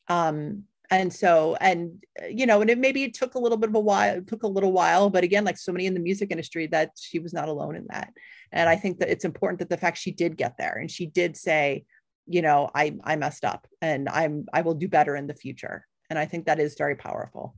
Um, 0.08 0.64
and 0.96 1.14
so, 1.14 1.56
and 1.60 2.04
you 2.30 2.46
know, 2.46 2.62
and 2.62 2.70
it 2.70 2.78
maybe 2.78 3.04
it 3.04 3.14
took 3.14 3.36
a 3.36 3.40
little 3.40 3.58
bit 3.58 3.70
of 3.70 3.76
a 3.76 3.80
while, 3.80 4.18
it 4.18 4.28
took 4.28 4.44
a 4.44 4.48
little 4.48 4.72
while, 4.72 5.10
but 5.10 5.24
again, 5.24 5.44
like 5.44 5.58
so 5.58 5.72
many 5.72 5.86
in 5.86 5.94
the 5.94 6.00
music 6.00 6.32
industry, 6.32 6.68
that 6.68 6.92
she 7.00 7.20
was 7.20 7.34
not 7.34 7.50
alone 7.50 7.76
in 7.76 7.88
that. 7.90 8.14
And 8.52 8.70
I 8.70 8.76
think 8.76 9.00
that 9.00 9.10
it's 9.10 9.26
important 9.26 9.60
that 9.60 9.70
the 9.70 9.78
fact 9.78 9.98
she 9.98 10.12
did 10.12 10.38
get 10.38 10.58
there 10.58 10.78
and 10.78 10.90
she 10.90 11.06
did 11.06 11.38
say, 11.38 11.86
you 12.28 12.42
know, 12.42 12.70
I 12.74 12.98
I 13.04 13.16
messed 13.16 13.46
up 13.46 13.68
and 13.82 14.10
I'm 14.10 14.46
I 14.54 14.62
will 14.62 14.76
do 14.76 14.88
better 14.88 15.16
in 15.16 15.28
the 15.28 15.36
future. 15.36 15.86
And 16.10 16.20
I 16.20 16.26
think 16.26 16.46
that 16.46 16.60
is 16.60 16.76
very 16.78 16.96
powerful. 16.96 17.56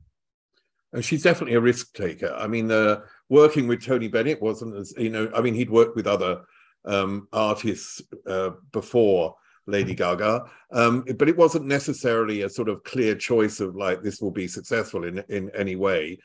And 0.92 1.04
she's 1.04 1.22
definitely 1.22 1.56
a 1.56 1.60
risk 1.60 1.94
taker. 1.94 2.34
I 2.34 2.46
mean, 2.46 2.70
uh, 2.70 3.00
working 3.28 3.68
with 3.68 3.84
Tony 3.84 4.08
Bennett 4.08 4.40
wasn't 4.40 4.76
as 4.76 4.94
you 4.96 5.10
know. 5.10 5.30
I 5.34 5.40
mean, 5.40 5.54
he'd 5.54 5.70
worked 5.70 5.96
with 5.96 6.06
other 6.06 6.42
um, 6.86 7.28
artists 7.32 8.00
uh, 8.26 8.50
before 8.72 9.34
Lady 9.66 9.94
Gaga, 9.94 10.44
um, 10.72 11.04
but 11.18 11.28
it 11.28 11.36
wasn't 11.36 11.66
necessarily 11.66 12.42
a 12.42 12.48
sort 12.48 12.68
of 12.68 12.84
clear 12.84 13.14
choice 13.14 13.60
of 13.60 13.76
like 13.76 14.02
this 14.02 14.20
will 14.20 14.30
be 14.30 14.48
successful 14.48 15.04
in 15.04 15.22
in 15.28 15.50
any 15.54 15.76
way. 15.76 16.18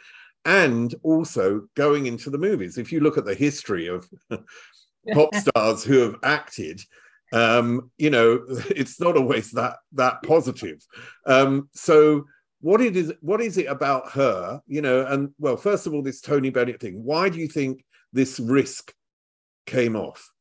And 0.45 0.93
also 1.03 1.67
going 1.75 2.07
into 2.07 2.29
the 2.29 2.37
movies, 2.37 2.77
if 2.77 2.91
you 2.91 2.99
look 2.99 3.17
at 3.17 3.25
the 3.25 3.35
history 3.35 3.87
of 3.87 4.09
pop 5.13 5.35
stars 5.35 5.83
who 5.83 5.99
have 5.99 6.15
acted, 6.23 6.81
um, 7.31 7.91
you 7.97 8.09
know, 8.09 8.43
it's 8.69 8.99
not 8.99 9.17
always 9.17 9.51
that 9.51 9.77
that 9.93 10.21
positive. 10.23 10.85
Um, 11.25 11.69
so 11.73 12.25
what 12.61 12.79
it 12.79 12.95
is 12.95 13.11
what 13.21 13.41
is 13.41 13.57
it 13.57 13.65
about 13.65 14.11
her 14.11 14.61
you 14.67 14.81
know 14.81 15.05
and 15.07 15.29
well 15.39 15.57
first 15.57 15.87
of 15.87 15.93
all 15.93 16.03
this 16.03 16.21
tony 16.21 16.51
bennett 16.51 16.79
thing 16.79 17.03
why 17.03 17.27
do 17.27 17.39
you 17.39 17.47
think 17.47 17.83
this 18.13 18.39
risk 18.39 18.93
came 19.65 19.95
off 19.95 20.31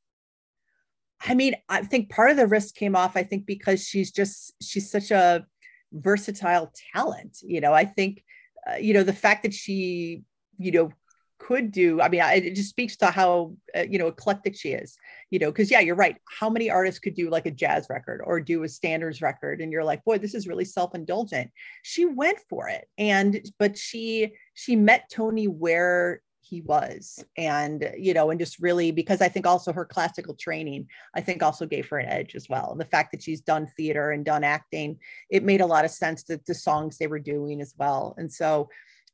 I 1.22 1.34
mean, 1.34 1.54
I 1.68 1.82
think 1.82 2.10
part 2.10 2.30
of 2.30 2.36
the 2.36 2.46
risk 2.46 2.74
came 2.74 2.96
off, 2.96 3.16
I 3.16 3.22
think, 3.22 3.46
because 3.46 3.86
she's 3.86 4.10
just, 4.10 4.54
she's 4.62 4.90
such 4.90 5.10
a 5.10 5.44
versatile 5.92 6.72
talent. 6.94 7.38
You 7.42 7.60
know, 7.60 7.72
I 7.72 7.84
think, 7.84 8.24
uh, 8.70 8.76
you 8.76 8.94
know, 8.94 9.02
the 9.02 9.12
fact 9.12 9.42
that 9.42 9.54
she, 9.54 10.22
you 10.58 10.72
know, 10.72 10.90
could 11.38 11.72
do, 11.72 12.00
I 12.00 12.08
mean, 12.08 12.20
I, 12.20 12.34
it 12.34 12.54
just 12.54 12.68
speaks 12.68 12.96
to 12.98 13.06
how, 13.06 13.54
uh, 13.76 13.84
you 13.88 13.98
know, 13.98 14.08
eclectic 14.08 14.54
she 14.56 14.70
is, 14.70 14.96
you 15.30 15.38
know, 15.38 15.50
because 15.50 15.70
yeah, 15.70 15.80
you're 15.80 15.96
right. 15.96 16.16
How 16.28 16.50
many 16.50 16.70
artists 16.70 17.00
could 17.00 17.14
do 17.14 17.30
like 17.30 17.46
a 17.46 17.50
jazz 17.50 17.86
record 17.90 18.20
or 18.24 18.40
do 18.40 18.62
a 18.62 18.68
standards 18.68 19.22
record? 19.22 19.60
And 19.60 19.72
you're 19.72 19.84
like, 19.84 20.04
boy, 20.04 20.18
this 20.18 20.34
is 20.34 20.46
really 20.46 20.66
self 20.66 20.94
indulgent. 20.94 21.50
She 21.82 22.04
went 22.04 22.38
for 22.48 22.68
it. 22.68 22.86
And, 22.98 23.40
but 23.58 23.76
she, 23.76 24.32
she 24.54 24.76
met 24.76 25.10
Tony 25.10 25.48
where 25.48 26.20
he 26.50 26.60
was 26.62 27.24
and 27.38 27.92
you 27.96 28.12
know 28.12 28.30
and 28.30 28.40
just 28.40 28.58
really 28.58 28.90
because 28.90 29.22
i 29.22 29.28
think 29.28 29.46
also 29.46 29.72
her 29.72 29.84
classical 29.84 30.34
training 30.34 30.86
i 31.14 31.20
think 31.20 31.42
also 31.42 31.64
gave 31.64 31.88
her 31.88 31.98
an 31.98 32.08
edge 32.08 32.34
as 32.34 32.48
well. 32.48 32.72
And 32.72 32.80
the 32.80 32.84
fact 32.84 33.12
that 33.12 33.22
she's 33.22 33.40
done 33.40 33.68
theater 33.76 34.10
and 34.10 34.24
done 34.24 34.42
acting 34.42 34.98
it 35.30 35.44
made 35.44 35.60
a 35.60 35.66
lot 35.66 35.84
of 35.84 35.92
sense 35.92 36.24
that 36.24 36.44
the 36.44 36.54
songs 36.54 36.98
they 36.98 37.06
were 37.06 37.20
doing 37.20 37.60
as 37.60 37.74
well. 37.78 38.14
And 38.18 38.30
so 38.30 38.68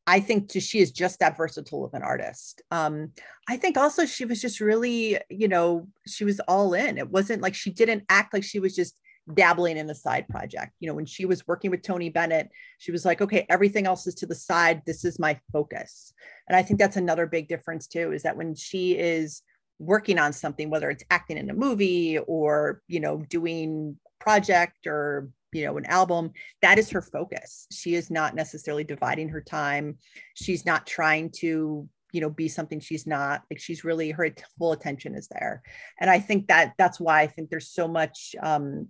i 0.07 0.19
think 0.19 0.51
she 0.51 0.79
is 0.79 0.93
just 0.93 1.19
that 1.19 1.37
versatile 1.37 1.85
of 1.85 1.93
an 1.93 2.03
artist. 2.03 2.63
Um, 2.71 3.13
i 3.49 3.57
think 3.57 3.77
also 3.77 4.07
she 4.07 4.25
was 4.25 4.41
just 4.41 4.61
really 4.61 5.19
you 5.29 5.49
know 5.49 5.89
she 6.07 6.25
was 6.25 6.41
all 6.49 6.73
in. 6.73 6.97
It 6.97 7.11
wasn't 7.11 7.43
like 7.43 7.55
she 7.55 7.71
didn't 7.71 8.05
act 8.09 8.33
like 8.33 8.45
she 8.45 8.61
was 8.61 8.75
just 8.75 8.99
dabbling 9.33 9.77
in 9.77 9.91
a 9.91 9.95
side 9.95 10.29
project. 10.29 10.73
You 10.81 10.89
know, 10.89 10.95
when 10.95 11.07
she 11.07 11.27
was 11.27 11.47
working 11.47 11.71
with 11.71 11.83
Tony 11.83 12.11
Bennett, 12.11 12.51
she 12.79 12.93
was 12.93 13.05
like, 13.05 13.21
okay, 13.21 13.47
everything 13.49 13.87
else 13.87 14.07
is 14.07 14.15
to 14.17 14.27
the 14.27 14.35
side. 14.35 14.83
This 14.87 15.05
is 15.05 15.19
my 15.19 15.39
focus. 15.53 16.13
And 16.49 16.57
I 16.57 16.63
think 16.63 16.79
that's 16.79 16.97
another 16.97 17.27
big 17.27 17.49
difference 17.49 17.87
too, 17.87 18.13
is 18.13 18.23
that 18.23 18.37
when 18.37 18.55
she 18.55 18.93
is 18.93 19.43
working 19.79 20.19
on 20.19 20.33
something, 20.33 20.71
whether 20.71 20.91
it's 20.91 21.05
acting 21.11 21.39
in 21.39 21.51
a 21.51 21.55
movie 21.55 22.19
or, 22.19 22.81
you 22.87 23.01
know, 23.01 23.25
doing 23.29 23.99
project 24.21 24.87
or 24.87 25.29
you 25.53 25.65
know 25.65 25.77
an 25.77 25.87
album 25.87 26.33
that 26.61 26.79
is 26.79 26.91
her 26.91 27.03
focus 27.03 27.67
she 27.71 27.95
is 27.95 28.11
not 28.11 28.35
necessarily 28.35 28.83
dividing 28.83 29.29
her 29.29 29.41
time 29.41 29.97
she's 30.35 30.67
not 30.67 30.87
trying 30.87 31.31
to 31.31 31.89
you 32.13 32.21
know 32.21 32.31
be 32.31 32.49
something 32.49 32.81
she's 32.81 33.07
not 33.07 33.43
like 33.51 33.61
she's 33.61 33.85
really 33.85 34.11
her 34.11 34.29
full 34.59 34.73
attention 34.73 35.15
is 35.15 35.29
there 35.29 35.63
and 36.01 36.11
i 36.11 36.19
think 36.19 36.49
that 36.49 36.73
that's 36.79 36.99
why 36.99 37.21
i 37.21 37.27
think 37.27 37.51
there's 37.51 37.71
so 37.71 37.87
much 37.87 38.35
um 38.43 38.89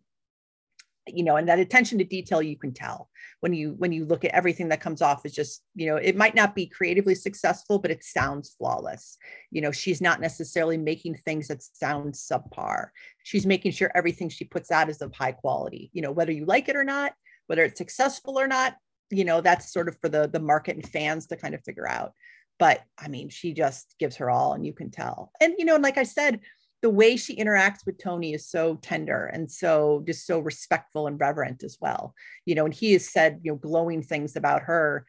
you 1.07 1.23
know 1.23 1.37
and 1.37 1.49
that 1.49 1.59
attention 1.59 1.99
to 1.99 2.05
detail 2.05 2.43
you 2.43 2.57
can 2.57 2.73
tell 2.73 3.09
when 3.41 3.53
you 3.53 3.75
when 3.79 3.93
you 3.93 4.05
look 4.05 4.25
at 4.25 4.33
everything 4.33 4.69
that 4.69 4.81
comes 4.81 5.03
off 5.03 5.25
is 5.25 5.33
just 5.33 5.63
you 5.75 5.87
know 5.87 5.97
it 5.97 6.17
might 6.17 6.35
not 6.35 6.55
be 6.55 6.67
creatively 6.67 7.15
successful 7.15 7.79
but 7.79 7.91
it 7.91 8.03
sounds 8.03 8.55
flawless. 8.59 9.17
You 9.51 9.61
know 9.61 9.73
she's 9.73 10.01
not 10.01 10.21
necessarily 10.21 10.77
making 10.77 11.17
things 11.17 11.49
that 11.49 11.63
sound 11.63 12.15
subpar. 12.15 12.89
She's 13.23 13.47
making 13.47 13.73
sure 13.73 13.91
everything 13.95 14.29
she 14.29 14.45
puts 14.45 14.71
out 14.71 14.89
is 14.89 15.01
of 15.03 15.15
high 15.15 15.33
quality. 15.33 15.91
You 15.93 16.03
know 16.03 16.13
whether 16.13 16.33
you 16.33 16.45
like 16.45 16.69
it 16.69 16.77
or 16.77 16.85
not 16.85 17.13
whether 17.47 17.63
it's 17.63 17.79
successful 17.79 18.39
or 18.39 18.49
not 18.49 18.77
you 19.11 19.25
know 19.25 19.41
that's 19.41 19.73
sort 19.73 19.89
of 19.89 19.97
for 20.01 20.09
the 20.09 20.29
the 20.29 20.41
market 20.41 20.77
and 20.77 20.89
fans 20.89 21.27
to 21.27 21.37
kind 21.37 21.55
of 21.55 21.63
figure 21.63 21.89
out. 21.89 22.13
But 22.59 22.83
i 22.99 23.09
mean 23.09 23.29
she 23.29 23.53
just 23.53 23.95
gives 23.99 24.17
her 24.17 24.31
all 24.31 24.55
and 24.55 24.67
you 24.67 24.73
can 24.73 24.91
tell. 24.91 25.31
And 25.41 25.55
you 25.59 25.65
know 25.65 25.75
and 25.75 25.85
like 25.85 25.99
i 25.99 26.05
said 26.05 26.41
the 26.83 26.91
way 26.91 27.17
she 27.17 27.37
interacts 27.37 27.87
with 27.87 27.99
Tony 27.99 28.35
is 28.35 28.49
so 28.49 28.77
tender 28.77 29.27
and 29.27 29.51
so 29.51 30.03
just 30.07 30.27
so 30.27 30.39
respectful 30.39 31.07
and 31.07 31.19
reverent 31.19 31.63
as 31.63 31.79
well. 31.81 32.15
You 32.45 32.55
know, 32.55 32.65
and 32.65 32.75
he 32.75 32.93
has 32.93 33.09
said, 33.09 33.41
you 33.43 33.53
know, 33.53 33.57
glowing 33.57 34.03
things 34.03 34.37
about 34.37 34.63
her, 34.63 35.07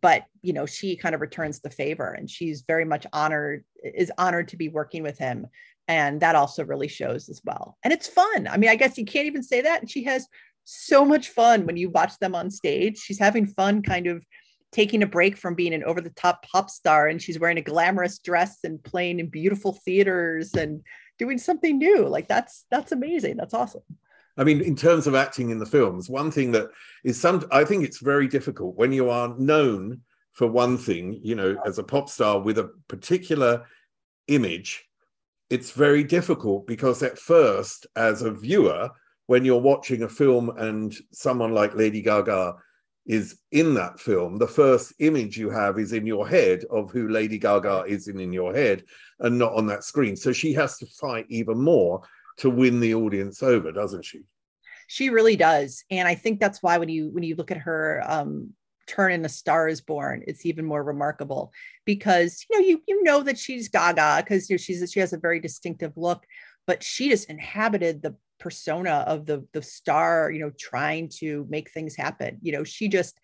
but 0.00 0.24
you 0.42 0.52
know, 0.52 0.66
she 0.66 0.96
kind 0.96 1.14
of 1.14 1.20
returns 1.20 1.60
the 1.60 1.70
favor 1.70 2.12
and 2.12 2.30
she's 2.30 2.62
very 2.62 2.84
much 2.84 3.06
honored, 3.12 3.64
is 3.82 4.12
honored 4.18 4.48
to 4.48 4.56
be 4.56 4.68
working 4.68 5.02
with 5.02 5.18
him. 5.18 5.46
And 5.88 6.20
that 6.20 6.36
also 6.36 6.64
really 6.64 6.88
shows 6.88 7.28
as 7.28 7.40
well. 7.44 7.78
And 7.82 7.92
it's 7.92 8.08
fun. 8.08 8.46
I 8.46 8.56
mean, 8.58 8.70
I 8.70 8.76
guess 8.76 8.98
you 8.98 9.06
can't 9.06 9.26
even 9.26 9.42
say 9.42 9.62
that. 9.62 9.80
And 9.80 9.90
she 9.90 10.04
has 10.04 10.26
so 10.64 11.04
much 11.04 11.30
fun 11.30 11.64
when 11.64 11.78
you 11.78 11.88
watch 11.88 12.18
them 12.18 12.34
on 12.34 12.50
stage. 12.50 12.98
She's 12.98 13.18
having 13.18 13.46
fun 13.46 13.82
kind 13.82 14.06
of 14.06 14.22
taking 14.70 15.02
a 15.02 15.06
break 15.06 15.36
from 15.36 15.54
being 15.54 15.72
an 15.72 15.84
over 15.84 16.00
the 16.00 16.10
top 16.10 16.42
pop 16.42 16.68
star 16.68 17.08
and 17.08 17.22
she's 17.22 17.38
wearing 17.38 17.56
a 17.56 17.62
glamorous 17.62 18.18
dress 18.18 18.58
and 18.64 18.82
playing 18.84 19.18
in 19.18 19.28
beautiful 19.28 19.72
theaters 19.84 20.52
and 20.54 20.82
doing 21.18 21.38
something 21.38 21.78
new. 21.78 22.06
Like 22.06 22.28
that's 22.28 22.64
that's 22.70 22.92
amazing. 22.92 23.36
That's 23.36 23.54
awesome. 23.54 23.82
I 24.36 24.44
mean, 24.44 24.60
in 24.60 24.76
terms 24.76 25.06
of 25.06 25.14
acting 25.14 25.50
in 25.50 25.58
the 25.58 25.66
films, 25.66 26.08
one 26.08 26.30
thing 26.30 26.52
that 26.52 26.68
is 27.04 27.20
some 27.20 27.44
I 27.50 27.64
think 27.64 27.84
it's 27.84 27.98
very 27.98 28.28
difficult 28.28 28.76
when 28.76 28.92
you 28.92 29.10
are 29.10 29.34
known 29.38 30.02
for 30.32 30.46
one 30.46 30.78
thing, 30.78 31.18
you 31.22 31.34
know, 31.34 31.60
as 31.66 31.78
a 31.78 31.82
pop 31.82 32.08
star 32.08 32.38
with 32.38 32.58
a 32.58 32.70
particular 32.86 33.64
image, 34.28 34.84
it's 35.50 35.72
very 35.72 36.04
difficult 36.04 36.64
because 36.66 37.02
at 37.02 37.18
first, 37.18 37.88
as 37.96 38.22
a 38.22 38.30
viewer, 38.30 38.88
when 39.26 39.44
you're 39.44 39.60
watching 39.60 40.04
a 40.04 40.08
film 40.08 40.50
and 40.56 40.94
someone 41.12 41.52
like 41.52 41.74
Lady 41.74 42.00
Gaga 42.00 42.54
is 43.08 43.38
in 43.52 43.72
that 43.74 43.98
film, 43.98 44.36
the 44.36 44.46
first 44.46 44.92
image 45.00 45.38
you 45.38 45.48
have 45.48 45.78
is 45.78 45.92
in 45.94 46.06
your 46.06 46.28
head 46.28 46.64
of 46.70 46.90
who 46.90 47.08
Lady 47.08 47.38
Gaga 47.38 47.84
is 47.88 48.06
in, 48.06 48.20
in 48.20 48.32
your 48.34 48.54
head 48.54 48.84
and 49.20 49.38
not 49.38 49.54
on 49.54 49.66
that 49.66 49.82
screen. 49.82 50.14
So 50.14 50.30
she 50.32 50.52
has 50.52 50.76
to 50.78 50.86
fight 50.86 51.24
even 51.30 51.58
more 51.58 52.02
to 52.36 52.50
win 52.50 52.80
the 52.80 52.94
audience 52.94 53.42
over, 53.42 53.72
doesn't 53.72 54.04
she? 54.04 54.20
She 54.88 55.08
really 55.08 55.36
does. 55.36 55.84
And 55.90 56.06
I 56.06 56.14
think 56.14 56.38
that's 56.38 56.62
why 56.62 56.76
when 56.76 56.90
you 56.90 57.08
when 57.08 57.24
you 57.24 57.34
look 57.34 57.50
at 57.50 57.58
her 57.58 58.04
um 58.06 58.50
turn 58.86 59.12
in 59.12 59.24
a 59.24 59.28
star 59.28 59.68
is 59.68 59.82
born 59.82 60.24
it's 60.26 60.46
even 60.46 60.64
more 60.64 60.82
remarkable 60.82 61.52
because 61.84 62.46
you 62.48 62.58
know 62.58 62.66
you 62.66 62.82
you 62.88 63.02
know 63.02 63.22
that 63.22 63.38
she's 63.38 63.68
gaga 63.68 64.22
because 64.24 64.48
you 64.48 64.54
know, 64.54 64.58
she's 64.58 64.90
she 64.90 64.98
has 64.98 65.12
a 65.12 65.18
very 65.18 65.38
distinctive 65.38 65.92
look 65.94 66.24
but 66.66 66.82
she 66.82 67.10
just 67.10 67.28
inhabited 67.28 68.00
the 68.00 68.16
persona 68.38 69.04
of 69.06 69.26
the 69.26 69.46
the 69.52 69.62
star 69.62 70.30
you 70.30 70.40
know 70.40 70.52
trying 70.58 71.08
to 71.08 71.46
make 71.48 71.70
things 71.70 71.96
happen. 71.96 72.38
You 72.42 72.52
know 72.52 72.64
she 72.64 72.88
just 72.88 73.20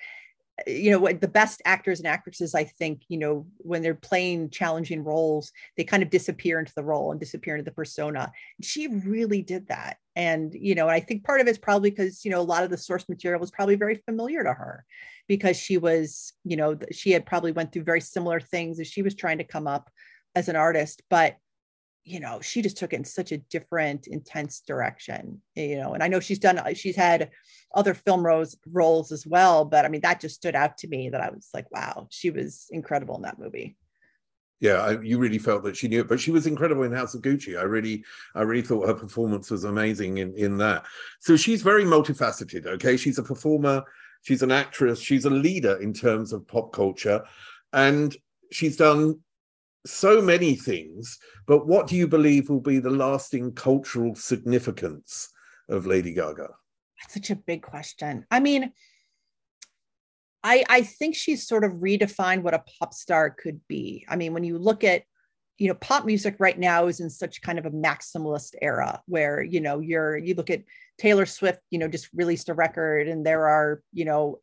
eh, 0.67 0.73
you 0.73 0.91
know 0.91 1.13
the 1.13 1.29
best 1.29 1.63
actors 1.65 2.01
and 2.01 2.07
actresses 2.07 2.55
i 2.55 2.65
think 2.65 3.03
you 3.09 3.19
know 3.19 3.47
when 3.59 3.83
they're 3.83 3.95
playing 3.95 4.51
challenging 4.51 5.03
roles 5.03 5.53
they 5.77 5.85
kind 5.85 6.03
of 6.03 6.11
disappear 6.11 6.59
into 6.59 6.73
the 6.77 6.85
role 6.85 7.11
and 7.11 7.21
disappear 7.21 7.55
into 7.55 7.65
the 7.65 7.75
persona. 7.75 8.31
She 8.63 8.89
really 8.89 9.43
did 9.43 9.69
that. 9.69 9.99
And 10.17 10.55
you 10.55 10.75
know 10.75 10.89
i 10.89 11.01
think 11.01 11.25
part 11.25 11.41
of 11.41 11.49
it's 11.49 11.59
probably 11.59 11.91
because 11.91 12.25
you 12.25 12.31
know 12.31 12.41
a 12.41 12.53
lot 12.53 12.65
of 12.65 12.71
the 12.71 12.79
source 12.79 13.09
material 13.09 13.41
was 13.41 13.51
probably 13.51 13.77
very 13.77 13.97
familiar 13.97 14.43
to 14.45 14.53
her 14.53 14.85
because 15.27 15.57
she 15.57 15.79
was 15.79 16.33
you 16.45 16.57
know 16.57 16.79
she 16.93 17.11
had 17.11 17.27
probably 17.27 17.53
went 17.53 17.73
through 17.73 17.85
very 17.85 18.01
similar 18.01 18.41
things 18.41 18.79
as 18.79 18.87
she 18.87 19.03
was 19.03 19.15
trying 19.15 19.39
to 19.39 19.45
come 19.45 19.67
up 19.67 19.91
as 20.35 20.49
an 20.49 20.57
artist. 20.57 21.03
But 21.09 21.37
you 22.05 22.21
know, 22.21 22.41
she 22.41 22.61
just 22.61 22.77
took 22.77 22.93
it 22.93 22.97
in 22.97 23.05
such 23.05 23.33
a 23.33 23.39
different, 23.39 24.07
intense 24.07 24.61
direction, 24.61 25.41
you 25.55 25.77
know. 25.77 25.95
And 25.95 26.03
I 26.03 26.09
know 26.09 26.21
she's 26.21 26.39
done, 26.39 26.59
uh, 26.59 26.75
she's 26.75 26.97
had 26.97 27.31
other 27.75 27.95
film 27.95 28.25
roles 28.25 28.57
roles 28.71 29.11
as 29.11 29.27
well, 29.27 29.65
but 29.65 29.85
I 29.85 29.89
mean, 29.89 30.03
that 30.03 30.21
just 30.21 30.37
stood 30.37 30.55
out 30.55 30.77
to 30.79 30.89
me 30.89 31.09
that 31.09 31.23
I 31.23 31.31
was 31.31 31.49
like, 31.55 31.71
wow, 31.71 32.07
she 32.11 32.31
was 32.31 32.67
incredible 32.71 33.17
in 33.17 33.23
that 33.23 33.39
movie. 33.39 33.77
Yeah, 34.61 34.75
I, 34.75 35.01
you 35.01 35.19
really 35.19 35.39
felt 35.39 35.65
that 35.65 35.77
she 35.77 35.89
knew 35.89 36.01
it, 36.01 36.09
but 36.09 36.21
she 36.21 36.31
was 36.31 36.47
incredible 36.47 36.85
in 36.85 36.93
House 36.93 37.15
of 37.15 37.23
Gucci. 37.23 37.59
I 37.59 37.65
really, 37.65 38.05
I 38.35 38.43
really 38.43 38.63
thought 38.63 38.87
her 38.87 38.95
performance 38.95 39.51
was 39.51 39.65
amazing 39.65 40.19
in 40.19 40.35
in 40.37 40.59
that. 40.59 40.85
So 41.21 41.37
she's 41.37 41.63
very 41.63 41.85
multifaceted. 41.85 42.67
Okay, 42.67 42.97
she's 42.97 43.19
a 43.19 43.23
performer, 43.23 43.83
she's 44.23 44.43
an 44.43 44.53
actress, 44.53 45.01
she's 45.01 45.25
a 45.25 45.31
leader 45.31 45.81
in 45.81 45.93
terms 45.93 46.33
of 46.33 46.47
pop 46.47 46.73
culture, 46.73 47.23
and 47.73 48.15
she's 48.53 48.77
done 48.77 49.21
so 49.87 50.21
many 50.21 50.55
things, 50.55 51.19
but 51.47 51.67
what 51.67 51.87
do 51.87 51.97
you 51.97 52.09
believe 52.09 52.49
will 52.49 52.61
be 52.61 52.79
the 52.79 52.91
lasting 52.91 53.53
cultural 53.53 54.15
significance 54.15 55.29
of 55.69 55.87
Lady 55.87 56.15
Gaga? 56.15 56.49
That's 57.01 57.15
such 57.15 57.31
a 57.31 57.37
big 57.37 57.63
question. 57.63 58.25
I 58.31 58.41
mean, 58.41 58.73
I 60.43 60.65
I 60.69 60.83
think 60.83 61.15
she's 61.15 61.47
sort 61.47 61.65
of 61.65 61.73
redefined 61.73 62.43
what 62.43 62.55
a 62.55 62.65
pop 62.79 62.95
star 62.95 63.31
could 63.31 63.61
be. 63.69 64.05
I 64.09 64.17
mean, 64.17 64.33
when 64.33 64.45
you 64.45 64.59
look 64.59 64.85
at 64.85 65.03
you 65.59 65.69
know 65.69 65.75
pop 65.75 66.05
music 66.05 66.37
right 66.39 66.59
now 66.59 66.87
is 66.87 67.01
in 67.01 67.11
such 67.11 67.43
kind 67.43 67.59
of 67.59 67.67
a 67.67 67.71
maximalist 67.71 68.55
era 68.61 69.01
where 69.07 69.43
you 69.43 69.61
know 69.61 69.81
you're 69.81 70.17
you 70.17 70.35
look 70.35 70.51
at 70.51 70.65
taylor 70.99 71.27
swift 71.27 71.61
you 71.71 71.79
know 71.79 71.87
just 71.87 72.09
released 72.13 72.49
a 72.49 72.55
record 72.55 73.07
and 73.07 73.25
there 73.25 73.47
are 73.47 73.81
you 73.93 74.05
know 74.05 74.39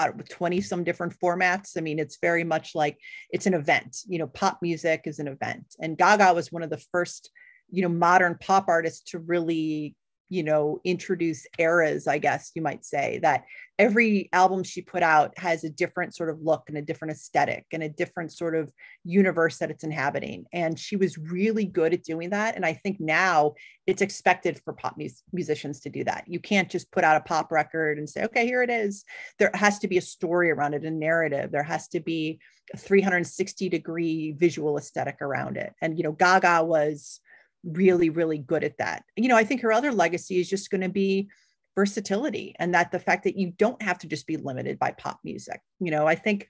Uh, 0.00 0.12
20 0.28 0.60
some 0.60 0.84
different 0.84 1.14
formats. 1.22 1.76
I 1.76 1.80
mean 1.80 1.98
it's 1.98 2.18
very 2.20 2.44
much 2.44 2.74
like 2.74 2.98
it's 3.30 3.46
an 3.46 3.54
event 3.54 3.98
you 4.06 4.18
know 4.18 4.26
pop 4.26 4.58
music 4.62 5.02
is 5.04 5.18
an 5.18 5.28
event. 5.28 5.74
And 5.80 5.98
gaga 5.98 6.32
was 6.32 6.50
one 6.50 6.62
of 6.62 6.70
the 6.70 6.82
first 6.92 7.30
you 7.70 7.82
know 7.82 7.88
modern 7.88 8.36
pop 8.40 8.66
artists 8.68 9.10
to 9.10 9.18
really 9.18 9.94
you 10.30 10.42
know 10.42 10.80
introduce 10.84 11.46
eras 11.58 12.06
i 12.06 12.16
guess 12.16 12.52
you 12.54 12.62
might 12.62 12.84
say 12.84 13.18
that 13.20 13.44
every 13.80 14.28
album 14.34 14.62
she 14.62 14.82
put 14.82 15.02
out 15.02 15.32
has 15.38 15.64
a 15.64 15.70
different 15.70 16.14
sort 16.14 16.28
of 16.28 16.38
look 16.42 16.64
and 16.68 16.76
a 16.76 16.82
different 16.82 17.12
aesthetic 17.12 17.64
and 17.72 17.82
a 17.82 17.88
different 17.88 18.30
sort 18.30 18.54
of 18.54 18.70
universe 19.04 19.56
that 19.56 19.70
it's 19.70 19.84
inhabiting. 19.84 20.44
And 20.52 20.78
she 20.78 20.96
was 20.96 21.16
really 21.16 21.64
good 21.64 21.94
at 21.94 22.04
doing 22.04 22.28
that. 22.28 22.56
And 22.56 22.66
i 22.66 22.74
think 22.74 23.00
now 23.00 23.54
it's 23.86 24.02
expected 24.02 24.60
for 24.62 24.74
pop 24.74 24.98
musicians 25.32 25.80
to 25.80 25.88
do 25.88 26.04
that. 26.04 26.24
You 26.26 26.40
can't 26.40 26.68
just 26.68 26.92
put 26.92 27.04
out 27.04 27.16
a 27.16 27.24
pop 27.24 27.50
record 27.50 27.96
and 27.96 28.08
say 28.08 28.22
okay 28.24 28.44
here 28.44 28.62
it 28.62 28.68
is. 28.68 29.02
There 29.38 29.50
has 29.54 29.78
to 29.78 29.88
be 29.88 29.96
a 29.96 30.02
story 30.02 30.50
around 30.50 30.74
it 30.74 30.84
a 30.84 30.90
narrative. 30.90 31.50
There 31.50 31.62
has 31.62 31.88
to 31.88 32.00
be 32.00 32.38
a 32.74 32.76
360 32.76 33.70
degree 33.70 34.32
visual 34.32 34.76
aesthetic 34.76 35.22
around 35.22 35.56
it. 35.56 35.72
And 35.80 35.96
you 35.96 36.04
know 36.04 36.12
gaga 36.12 36.62
was 36.62 37.20
really, 37.64 38.10
really 38.10 38.38
good 38.38 38.64
at 38.64 38.78
that. 38.78 39.04
You 39.16 39.28
know, 39.28 39.36
I 39.36 39.44
think 39.44 39.60
her 39.62 39.72
other 39.72 39.92
legacy 39.92 40.40
is 40.40 40.48
just 40.48 40.70
going 40.70 40.80
to 40.80 40.88
be 40.88 41.28
versatility 41.76 42.54
and 42.58 42.74
that 42.74 42.90
the 42.90 42.98
fact 42.98 43.24
that 43.24 43.36
you 43.36 43.52
don't 43.52 43.80
have 43.82 43.98
to 43.98 44.06
just 44.06 44.26
be 44.26 44.36
limited 44.36 44.78
by 44.78 44.92
pop 44.92 45.20
music. 45.24 45.60
You 45.78 45.90
know, 45.90 46.06
I 46.06 46.14
think 46.14 46.48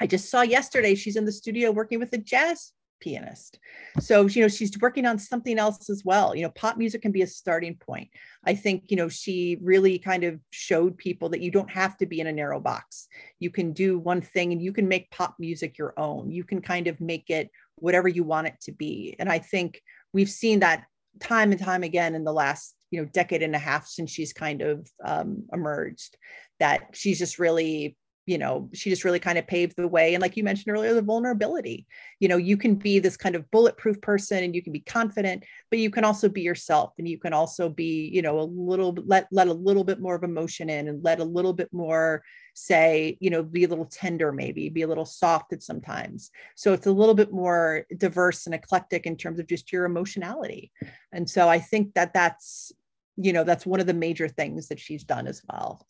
I 0.00 0.06
just 0.06 0.30
saw 0.30 0.42
yesterday 0.42 0.94
she's 0.94 1.16
in 1.16 1.24
the 1.24 1.32
studio 1.32 1.70
working 1.70 1.98
with 1.98 2.12
a 2.12 2.18
jazz 2.18 2.72
pianist. 3.00 3.58
So, 4.00 4.26
you 4.26 4.42
know, 4.42 4.48
she's 4.48 4.78
working 4.80 5.06
on 5.06 5.18
something 5.18 5.58
else 5.58 5.90
as 5.90 6.02
well. 6.04 6.34
You 6.34 6.42
know, 6.42 6.50
pop 6.50 6.76
music 6.76 7.02
can 7.02 7.12
be 7.12 7.22
a 7.22 7.26
starting 7.26 7.76
point. 7.76 8.08
I 8.44 8.54
think, 8.54 8.84
you 8.88 8.96
know, 8.96 9.08
she 9.08 9.58
really 9.60 9.98
kind 9.98 10.24
of 10.24 10.40
showed 10.50 10.96
people 10.96 11.28
that 11.30 11.40
you 11.40 11.50
don't 11.50 11.70
have 11.70 11.96
to 11.98 12.06
be 12.06 12.20
in 12.20 12.26
a 12.26 12.32
narrow 12.32 12.60
box. 12.60 13.08
You 13.38 13.50
can 13.50 13.72
do 13.72 13.98
one 13.98 14.20
thing 14.20 14.52
and 14.52 14.62
you 14.62 14.72
can 14.72 14.88
make 14.88 15.10
pop 15.10 15.36
music 15.38 15.78
your 15.78 15.94
own. 15.98 16.30
You 16.30 16.44
can 16.44 16.62
kind 16.62 16.86
of 16.86 17.00
make 17.00 17.30
it 17.30 17.50
whatever 17.76 18.08
you 18.08 18.24
want 18.24 18.46
it 18.46 18.58
to 18.62 18.72
be. 18.72 19.14
And 19.18 19.30
I 19.30 19.38
think 19.38 19.82
we've 20.16 20.30
seen 20.30 20.60
that 20.60 20.86
time 21.20 21.52
and 21.52 21.60
time 21.60 21.82
again 21.82 22.14
in 22.14 22.24
the 22.24 22.32
last 22.32 22.74
you 22.90 23.00
know 23.00 23.08
decade 23.12 23.42
and 23.42 23.54
a 23.54 23.58
half 23.58 23.86
since 23.86 24.10
she's 24.10 24.32
kind 24.32 24.62
of 24.62 24.88
um, 25.04 25.44
emerged 25.52 26.16
that 26.58 26.88
she's 26.94 27.18
just 27.18 27.38
really 27.38 27.96
you 28.26 28.38
know 28.38 28.68
she 28.74 28.90
just 28.90 29.04
really 29.04 29.18
kind 29.18 29.38
of 29.38 29.46
paved 29.46 29.76
the 29.76 29.88
way. 29.88 30.14
And 30.14 30.22
like 30.22 30.36
you 30.36 30.44
mentioned 30.44 30.74
earlier 30.74 30.94
the 30.94 31.02
vulnerability 31.02 31.86
you 32.20 32.28
know 32.28 32.36
you 32.36 32.56
can 32.56 32.74
be 32.74 32.98
this 32.98 33.16
kind 33.16 33.34
of 33.34 33.50
bulletproof 33.50 34.00
person 34.00 34.44
and 34.44 34.54
you 34.54 34.62
can 34.62 34.72
be 34.72 34.80
confident 34.80 35.44
but 35.70 35.78
you 35.78 35.90
can 35.90 36.04
also 36.04 36.28
be 36.28 36.42
yourself 36.42 36.92
and 36.98 37.08
you 37.08 37.18
can 37.18 37.32
also 37.32 37.68
be 37.68 38.10
you 38.12 38.22
know 38.22 38.40
a 38.40 38.42
little 38.42 38.96
let 39.06 39.26
let 39.30 39.48
a 39.48 39.52
little 39.52 39.84
bit 39.84 40.00
more 40.00 40.14
of 40.14 40.24
emotion 40.24 40.68
in 40.68 40.88
and 40.88 41.02
let 41.04 41.20
a 41.20 41.24
little 41.24 41.52
bit 41.52 41.72
more 41.72 42.22
say 42.54 43.16
you 43.20 43.30
know 43.30 43.42
be 43.42 43.64
a 43.64 43.68
little 43.68 43.84
tender 43.86 44.32
maybe 44.32 44.68
be 44.68 44.82
a 44.82 44.88
little 44.88 45.04
soft 45.04 45.52
at 45.52 45.62
sometimes. 45.62 46.30
So 46.54 46.72
it's 46.72 46.86
a 46.86 46.92
little 46.92 47.14
bit 47.14 47.32
more 47.32 47.84
diverse 47.96 48.46
and 48.46 48.54
eclectic 48.54 49.06
in 49.06 49.16
terms 49.16 49.38
of 49.38 49.46
just 49.46 49.72
your 49.72 49.84
emotionality. 49.84 50.72
And 51.12 51.28
so 51.28 51.48
i 51.48 51.58
think 51.58 51.94
that 51.94 52.12
that's 52.12 52.72
you 53.16 53.32
know 53.32 53.44
that's 53.44 53.66
one 53.66 53.80
of 53.80 53.86
the 53.86 53.94
major 53.94 54.28
things 54.28 54.68
that 54.68 54.80
she's 54.80 55.04
done 55.04 55.26
as 55.26 55.42
well 55.50 55.86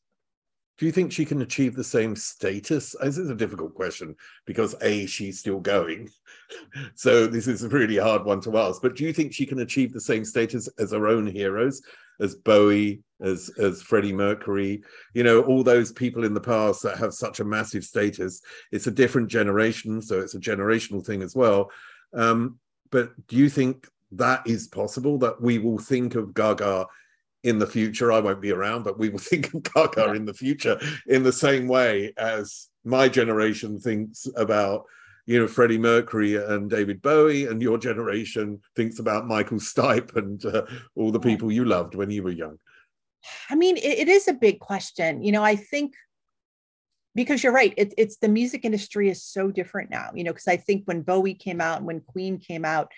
do 0.79 0.85
you 0.85 0.93
think 0.93 1.11
she 1.11 1.25
can 1.25 1.41
achieve 1.41 1.75
the 1.75 1.85
same 1.85 2.15
status? 2.15 2.95
This 3.01 3.17
is 3.17 3.31
a 3.31 3.35
difficult 3.35 3.75
question 3.75 4.15
because 4.45 4.75
A, 4.83 5.07
she's 5.07 5.39
still 5.39 5.59
going. 5.59 6.11
so 6.95 7.27
this 7.27 7.49
is 7.49 7.63
a 7.63 7.69
really 7.69 7.97
hard 7.97 8.25
one 8.25 8.41
to 8.43 8.59
ask. 8.59 8.83
But 8.83 8.95
do 8.95 9.05
you 9.05 9.13
think 9.13 9.33
she 9.33 9.47
can 9.47 9.61
achieve 9.61 9.93
the 9.93 10.01
same 10.01 10.25
status 10.25 10.69
as 10.79 10.93
her 10.93 11.09
own 11.09 11.27
heroes, 11.27 11.81
as 12.21 12.35
Bowie, 12.35 13.03
as 13.23 13.51
as 13.59 13.83
Freddie 13.83 14.13
Mercury, 14.13 14.83
you 15.15 15.23
know, 15.23 15.43
all 15.43 15.63
those 15.63 15.93
people 15.93 16.25
in 16.25 16.35
the 16.35 16.41
past 16.41 16.83
that 16.83 16.99
have 16.99 17.15
such 17.15 17.41
a 17.41 17.45
massive 17.45 17.85
status? 17.85 18.43
It's 18.71 18.87
a 18.87 18.93
different 18.93 19.29
generation, 19.29 20.03
so 20.03 20.21
it's 20.21 20.35
a 20.35 20.41
generational 20.41 21.05
thing 21.05 21.23
as 21.23 21.35
well. 21.35 21.71
Um, 22.13 22.59
but 22.91 23.13
do 23.29 23.37
you 23.37 23.49
think 23.49 23.89
that 24.13 24.47
is 24.47 24.69
possible 24.69 25.19
that 25.19 25.41
we 25.41 25.59
will 25.59 25.79
think 25.79 26.15
of 26.15 26.35
Gaga 26.35 26.87
in 27.47 27.59
the 27.61 27.67
future. 27.67 28.11
I 28.11 28.19
won't 28.19 28.41
be 28.41 28.53
around, 28.53 28.83
but 28.83 28.99
we 28.99 29.09
will 29.09 29.19
think 29.31 29.55
of 29.55 29.63
Gaga 29.63 30.13
in 30.13 30.25
the 30.25 30.35
future 30.35 30.79
in 31.07 31.23
the 31.23 31.33
same 31.33 31.69
way 31.69 32.13
as 32.19 32.69
my 32.85 33.09
generation 33.09 33.79
thinks 33.81 34.27
about, 34.37 34.85
you 35.27 35.39
know, 35.39 35.47
Freddie 35.47 35.79
Mercury 35.79 36.37
and 36.37 36.69
David 36.69 37.01
Bowie, 37.03 37.47
and 37.47 37.63
your 37.63 37.79
generation 37.79 38.61
thinks 38.75 38.99
about 38.99 39.27
Michael 39.27 39.59
Stipe 39.59 40.15
and 40.17 40.45
uh, 40.45 40.67
all 40.95 41.11
the 41.11 41.21
people 41.21 41.51
you 41.51 41.65
loved 41.65 41.95
when 41.95 42.11
you 42.11 42.23
were 42.23 42.31
young. 42.31 42.59
I 43.51 43.55
mean, 43.55 43.77
it, 43.77 43.99
it 43.99 44.09
is 44.09 44.29
a 44.29 44.33
big 44.33 44.61
question. 44.61 45.23
You 45.23 45.33
know, 45.33 45.43
I 45.43 45.57
think 45.57 45.95
because 47.15 47.43
you're 47.43 47.53
right, 47.53 47.73
it, 47.77 47.95
it's 47.97 48.19
the 48.19 48.29
music 48.29 48.65
industry 48.65 49.09
is 49.09 49.25
so 49.25 49.51
different 49.51 49.91
now. 49.91 50.11
You 50.15 50.25
know, 50.25 50.33
because 50.33 50.49
I 50.49 50.59
think 50.59 50.83
when 50.85 51.03
Bowie 51.03 51.35
came 51.35 51.61
out 51.61 51.79
and 51.79 51.87
when 51.87 52.01
Queen 52.01 52.39
came 52.39 52.65
out, 52.65 52.93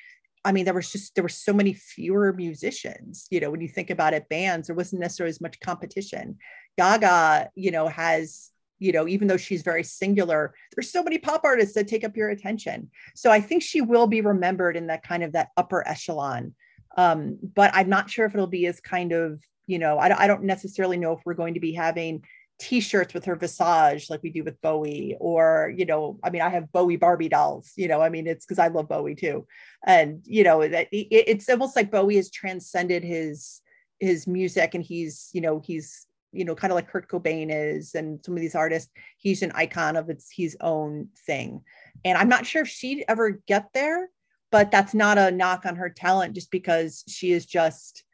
I 0.45 0.53
mean, 0.53 0.64
there 0.64 0.74
was 0.74 0.91
just 0.91 1.14
there 1.14 1.24
were 1.24 1.28
so 1.28 1.53
many 1.53 1.72
fewer 1.72 2.32
musicians. 2.32 3.26
You 3.30 3.41
know, 3.41 3.51
when 3.51 3.61
you 3.61 3.68
think 3.68 3.91
about 3.91 4.14
it, 4.14 4.28
bands 4.28 4.68
there 4.68 4.76
wasn't 4.76 5.01
necessarily 5.01 5.30
as 5.30 5.41
much 5.41 5.61
competition. 5.61 6.39
Gaga, 6.76 7.51
you 7.55 7.70
know, 7.70 7.89
has 7.89 8.51
you 8.78 8.93
know, 8.93 9.09
even 9.09 9.28
though 9.28 9.36
she's 9.36 9.62
very 9.62 9.82
singular, 9.82 10.55
there's 10.74 10.91
so 10.91 11.03
many 11.03 11.18
pop 11.18 11.43
artists 11.45 11.74
that 11.74 11.89
take 11.89 12.05
up 12.05 12.16
your 12.16 12.30
attention. 12.30 12.91
So 13.14 13.30
I 13.30 13.41
think 13.41 13.62
she 13.62 13.80
will 13.80 14.07
be 14.07 14.20
remembered 14.20 14.76
in 14.76 14.86
that 14.86 15.03
kind 15.03 15.22
of 15.22 15.32
that 15.32 15.49
upper 15.57 15.86
echelon. 15.86 16.55
Um, 16.97 17.39
but 17.55 17.70
I'm 17.74 17.89
not 17.89 18.11
sure 18.11 18.26
if 18.26 18.34
it'll 18.34 18.47
be 18.47 18.66
as 18.66 18.80
kind 18.80 19.12
of, 19.12 19.43
you 19.66 19.78
know, 19.78 19.99
I, 19.99 20.24
I 20.24 20.26
don't 20.26 20.45
necessarily 20.45 20.97
know 20.97 21.12
if 21.12 21.20
we're 21.24 21.34
going 21.34 21.55
to 21.55 21.61
be 21.61 21.72
having 21.72 22.22
t-shirts 22.59 23.14
with 23.14 23.24
her 23.24 23.36
visage 23.36 24.11
like 24.11 24.22
we 24.22 24.30
do 24.30 24.42
with 24.42 24.61
bowie 24.61 25.16
or 25.20 25.72
you 25.76 25.86
know 25.86 26.18
i 26.24 26.30
mean 26.30 26.42
i 26.42 26.48
have 26.48 26.72
bowie 26.72 26.96
barbie 26.96 27.28
dolls 27.28 27.72
you 27.76 27.86
know 27.86 28.00
i 28.00 28.09
mean 28.09 28.26
it's 28.26 28.44
because 28.44 28.59
i 28.59 28.68
love 28.68 28.88
bowie 28.88 29.14
too. 29.14 29.46
And 29.86 30.22
you 30.24 30.42
know 30.42 30.66
that 30.66 30.88
it, 30.90 31.06
it's 31.11 31.48
almost 31.48 31.76
like 31.76 31.90
bowie 31.90 32.16
has 32.16 32.30
transcended 32.30 33.04
his 33.04 33.61
his 34.00 34.26
music 34.26 34.74
and 34.74 34.82
he's 34.82 35.30
you 35.32 35.40
know 35.40 35.61
he's 35.64 36.06
you 36.32 36.44
know 36.44 36.54
kind 36.54 36.72
of 36.72 36.74
like 36.74 36.88
kurt 36.88 37.09
cobain 37.09 37.48
is 37.50 37.94
and 37.94 38.24
some 38.24 38.34
of 38.34 38.40
these 38.40 38.54
artists. 38.54 38.90
He's 39.18 39.42
an 39.42 39.52
icon 39.54 39.96
of 39.96 40.11
its 40.11 40.28
his 40.30 40.56
own 40.61 41.09
thing. 41.26 41.62
And 42.04 42.18
i'm 42.18 42.28
not 42.28 42.46
sure 42.46 42.62
if 42.62 42.68
she'd 42.68 43.04
ever 43.09 43.40
get 43.46 43.68
there 43.72 44.09
but 44.50 44.70
that's 44.70 44.94
not 44.94 45.18
a 45.18 45.30
knock 45.30 45.66
on 45.66 45.76
her 45.76 45.90
talent 45.90 46.34
just 46.34 46.50
because 46.50 47.04
she 47.06 47.32
is 47.32 47.44
just 47.44 48.04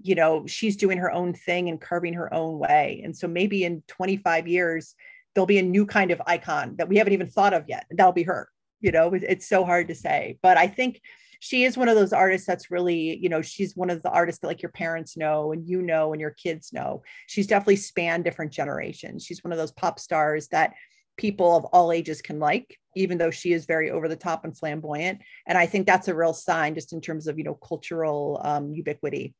you 0.00 0.14
know 0.14 0.46
she's 0.46 0.76
doing 0.76 0.98
her 0.98 1.10
own 1.10 1.34
thing 1.34 1.68
and 1.68 1.80
carving 1.80 2.14
her 2.14 2.32
own 2.32 2.58
way. 2.58 3.00
And 3.04 3.16
so 3.16 3.28
maybe 3.28 3.64
in 3.64 3.82
25 3.88 4.46
years 4.48 4.94
there'll 5.34 5.46
be 5.46 5.58
a 5.58 5.62
new 5.62 5.86
kind 5.86 6.10
of 6.10 6.22
icon 6.26 6.76
that 6.76 6.88
we 6.88 6.96
haven't 6.96 7.12
even 7.12 7.26
thought 7.26 7.54
of 7.54 7.64
yet. 7.68 7.86
That'll 7.90 8.12
be 8.12 8.24
her 8.24 8.48
you 8.80 8.92
know 8.92 9.12
it's 9.12 9.48
so 9.48 9.64
hard 9.64 9.88
to 9.88 9.94
say. 9.94 10.38
But 10.42 10.56
i 10.56 10.66
think 10.66 11.00
she 11.40 11.62
is 11.62 11.76
one 11.76 11.88
of 11.88 11.94
those 11.94 12.12
artists 12.12 12.46
that's 12.46 12.70
really 12.70 13.16
you 13.16 13.28
know 13.28 13.42
she's 13.42 13.76
one 13.76 13.90
of 13.90 14.02
the 14.02 14.10
artists 14.10 14.40
that 14.40 14.48
like 14.48 14.62
your 14.62 14.72
parents 14.72 15.16
know 15.16 15.52
and 15.52 15.68
you 15.68 15.82
know 15.82 16.12
and 16.12 16.20
your 16.20 16.30
kids 16.30 16.72
know. 16.72 17.02
She's 17.26 17.46
definitely 17.46 17.76
spanned 17.76 18.24
different 18.24 18.52
generations. 18.52 19.24
She's 19.24 19.44
one 19.44 19.52
of 19.52 19.58
those 19.58 19.72
pop 19.72 19.98
stars 19.98 20.48
that 20.48 20.74
people 21.16 21.56
of 21.56 21.64
all 21.66 21.92
ages 21.92 22.22
can 22.22 22.38
like 22.38 22.76
even 22.96 23.18
though 23.18 23.30
she 23.30 23.52
is 23.52 23.66
very 23.66 23.90
over 23.90 24.08
the 24.08 24.16
top 24.16 24.44
and 24.44 24.56
flamboyant. 24.56 25.20
And 25.46 25.58
i 25.58 25.66
think 25.66 25.86
that's 25.86 26.08
a 26.08 26.14
real 26.14 26.34
sign 26.34 26.74
just 26.74 26.92
in 26.92 27.00
terms 27.00 27.26
of 27.26 27.38
you 27.38 27.44
know 27.44 27.54
cultural 27.54 28.40
um, 28.44 28.72
ubiquity 28.72 29.34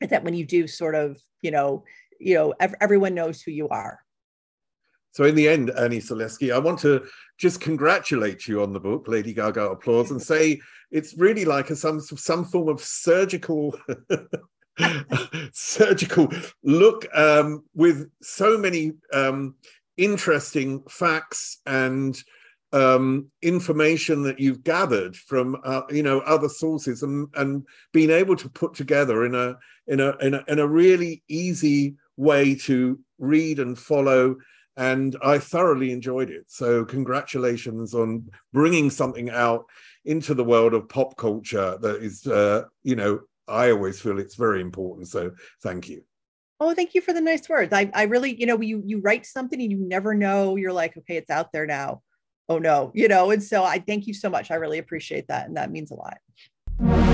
that 0.00 0.24
when 0.24 0.34
you 0.34 0.44
do 0.44 0.66
sort 0.66 0.94
of, 0.94 1.18
you 1.42 1.50
know, 1.50 1.84
you 2.20 2.34
know, 2.34 2.54
ev- 2.60 2.74
everyone 2.80 3.14
knows 3.14 3.42
who 3.42 3.50
you 3.50 3.68
are. 3.68 4.00
So 5.12 5.24
in 5.24 5.36
the 5.36 5.48
end, 5.48 5.70
Annie 5.70 6.00
Zaleski, 6.00 6.52
I 6.52 6.58
want 6.58 6.80
to 6.80 7.06
just 7.38 7.60
congratulate 7.60 8.48
you 8.48 8.62
on 8.62 8.72
the 8.72 8.80
book, 8.80 9.06
Lady 9.06 9.32
Gaga 9.32 9.70
Applause, 9.70 10.10
and 10.10 10.20
say 10.20 10.60
it's 10.90 11.16
really 11.16 11.44
like 11.44 11.70
a, 11.70 11.76
some 11.76 12.00
some 12.00 12.44
form 12.44 12.68
of 12.68 12.80
surgical 12.80 13.78
surgical 15.52 16.28
look 16.64 17.06
um, 17.14 17.62
with 17.74 18.10
so 18.22 18.58
many 18.58 18.92
um, 19.12 19.54
interesting 19.96 20.82
facts 20.88 21.60
and 21.64 22.20
um, 22.74 23.30
information 23.40 24.22
that 24.24 24.40
you've 24.40 24.64
gathered 24.64 25.16
from 25.16 25.56
uh, 25.64 25.82
you 25.90 26.02
know 26.02 26.20
other 26.20 26.48
sources 26.48 27.02
and 27.02 27.28
and 27.34 27.64
being 27.92 28.10
able 28.10 28.36
to 28.36 28.48
put 28.48 28.74
together 28.74 29.24
in 29.24 29.34
a 29.34 29.56
in 29.86 30.00
a 30.00 30.16
in 30.18 30.34
a, 30.34 30.44
in 30.48 30.58
a 30.58 30.66
really 30.66 31.22
easy 31.28 31.94
way 32.16 32.54
to 32.54 32.98
read 33.18 33.60
and 33.60 33.78
follow 33.78 34.36
and 34.76 35.16
I 35.22 35.38
thoroughly 35.38 35.92
enjoyed 35.92 36.30
it. 36.30 36.46
So 36.48 36.84
congratulations 36.84 37.94
on 37.94 38.28
bringing 38.52 38.90
something 38.90 39.30
out 39.30 39.66
into 40.04 40.34
the 40.34 40.42
world 40.42 40.74
of 40.74 40.88
pop 40.88 41.16
culture 41.16 41.78
that 41.80 42.02
is, 42.02 42.26
uh, 42.26 42.64
you 42.82 42.96
know, 42.96 43.20
I 43.46 43.70
always 43.70 44.00
feel 44.00 44.18
it's 44.18 44.34
very 44.34 44.60
important. 44.60 45.06
So 45.06 45.30
thank 45.62 45.88
you. 45.88 46.02
Oh, 46.58 46.74
thank 46.74 46.94
you 46.94 47.02
for 47.02 47.12
the 47.12 47.20
nice 47.20 47.48
words. 47.48 47.72
I, 47.72 47.90
I 47.94 48.04
really, 48.04 48.34
you 48.38 48.46
know, 48.46 48.60
you 48.60 48.82
you 48.84 49.00
write 49.00 49.26
something 49.26 49.60
and 49.60 49.70
you 49.70 49.78
never 49.78 50.14
know. 50.14 50.56
You're 50.56 50.72
like, 50.72 50.96
okay, 50.96 51.16
it's 51.16 51.30
out 51.30 51.52
there 51.52 51.66
now. 51.66 52.02
Oh 52.48 52.58
no, 52.58 52.90
you 52.94 53.08
know. 53.08 53.30
And 53.30 53.42
so 53.42 53.64
I 53.64 53.78
thank 53.78 54.06
you 54.06 54.14
so 54.14 54.28
much. 54.28 54.50
I 54.50 54.56
really 54.56 54.78
appreciate 54.78 55.28
that, 55.28 55.46
and 55.46 55.56
that 55.56 55.70
means 55.70 55.90
a 55.90 55.94
lot. 55.94 57.13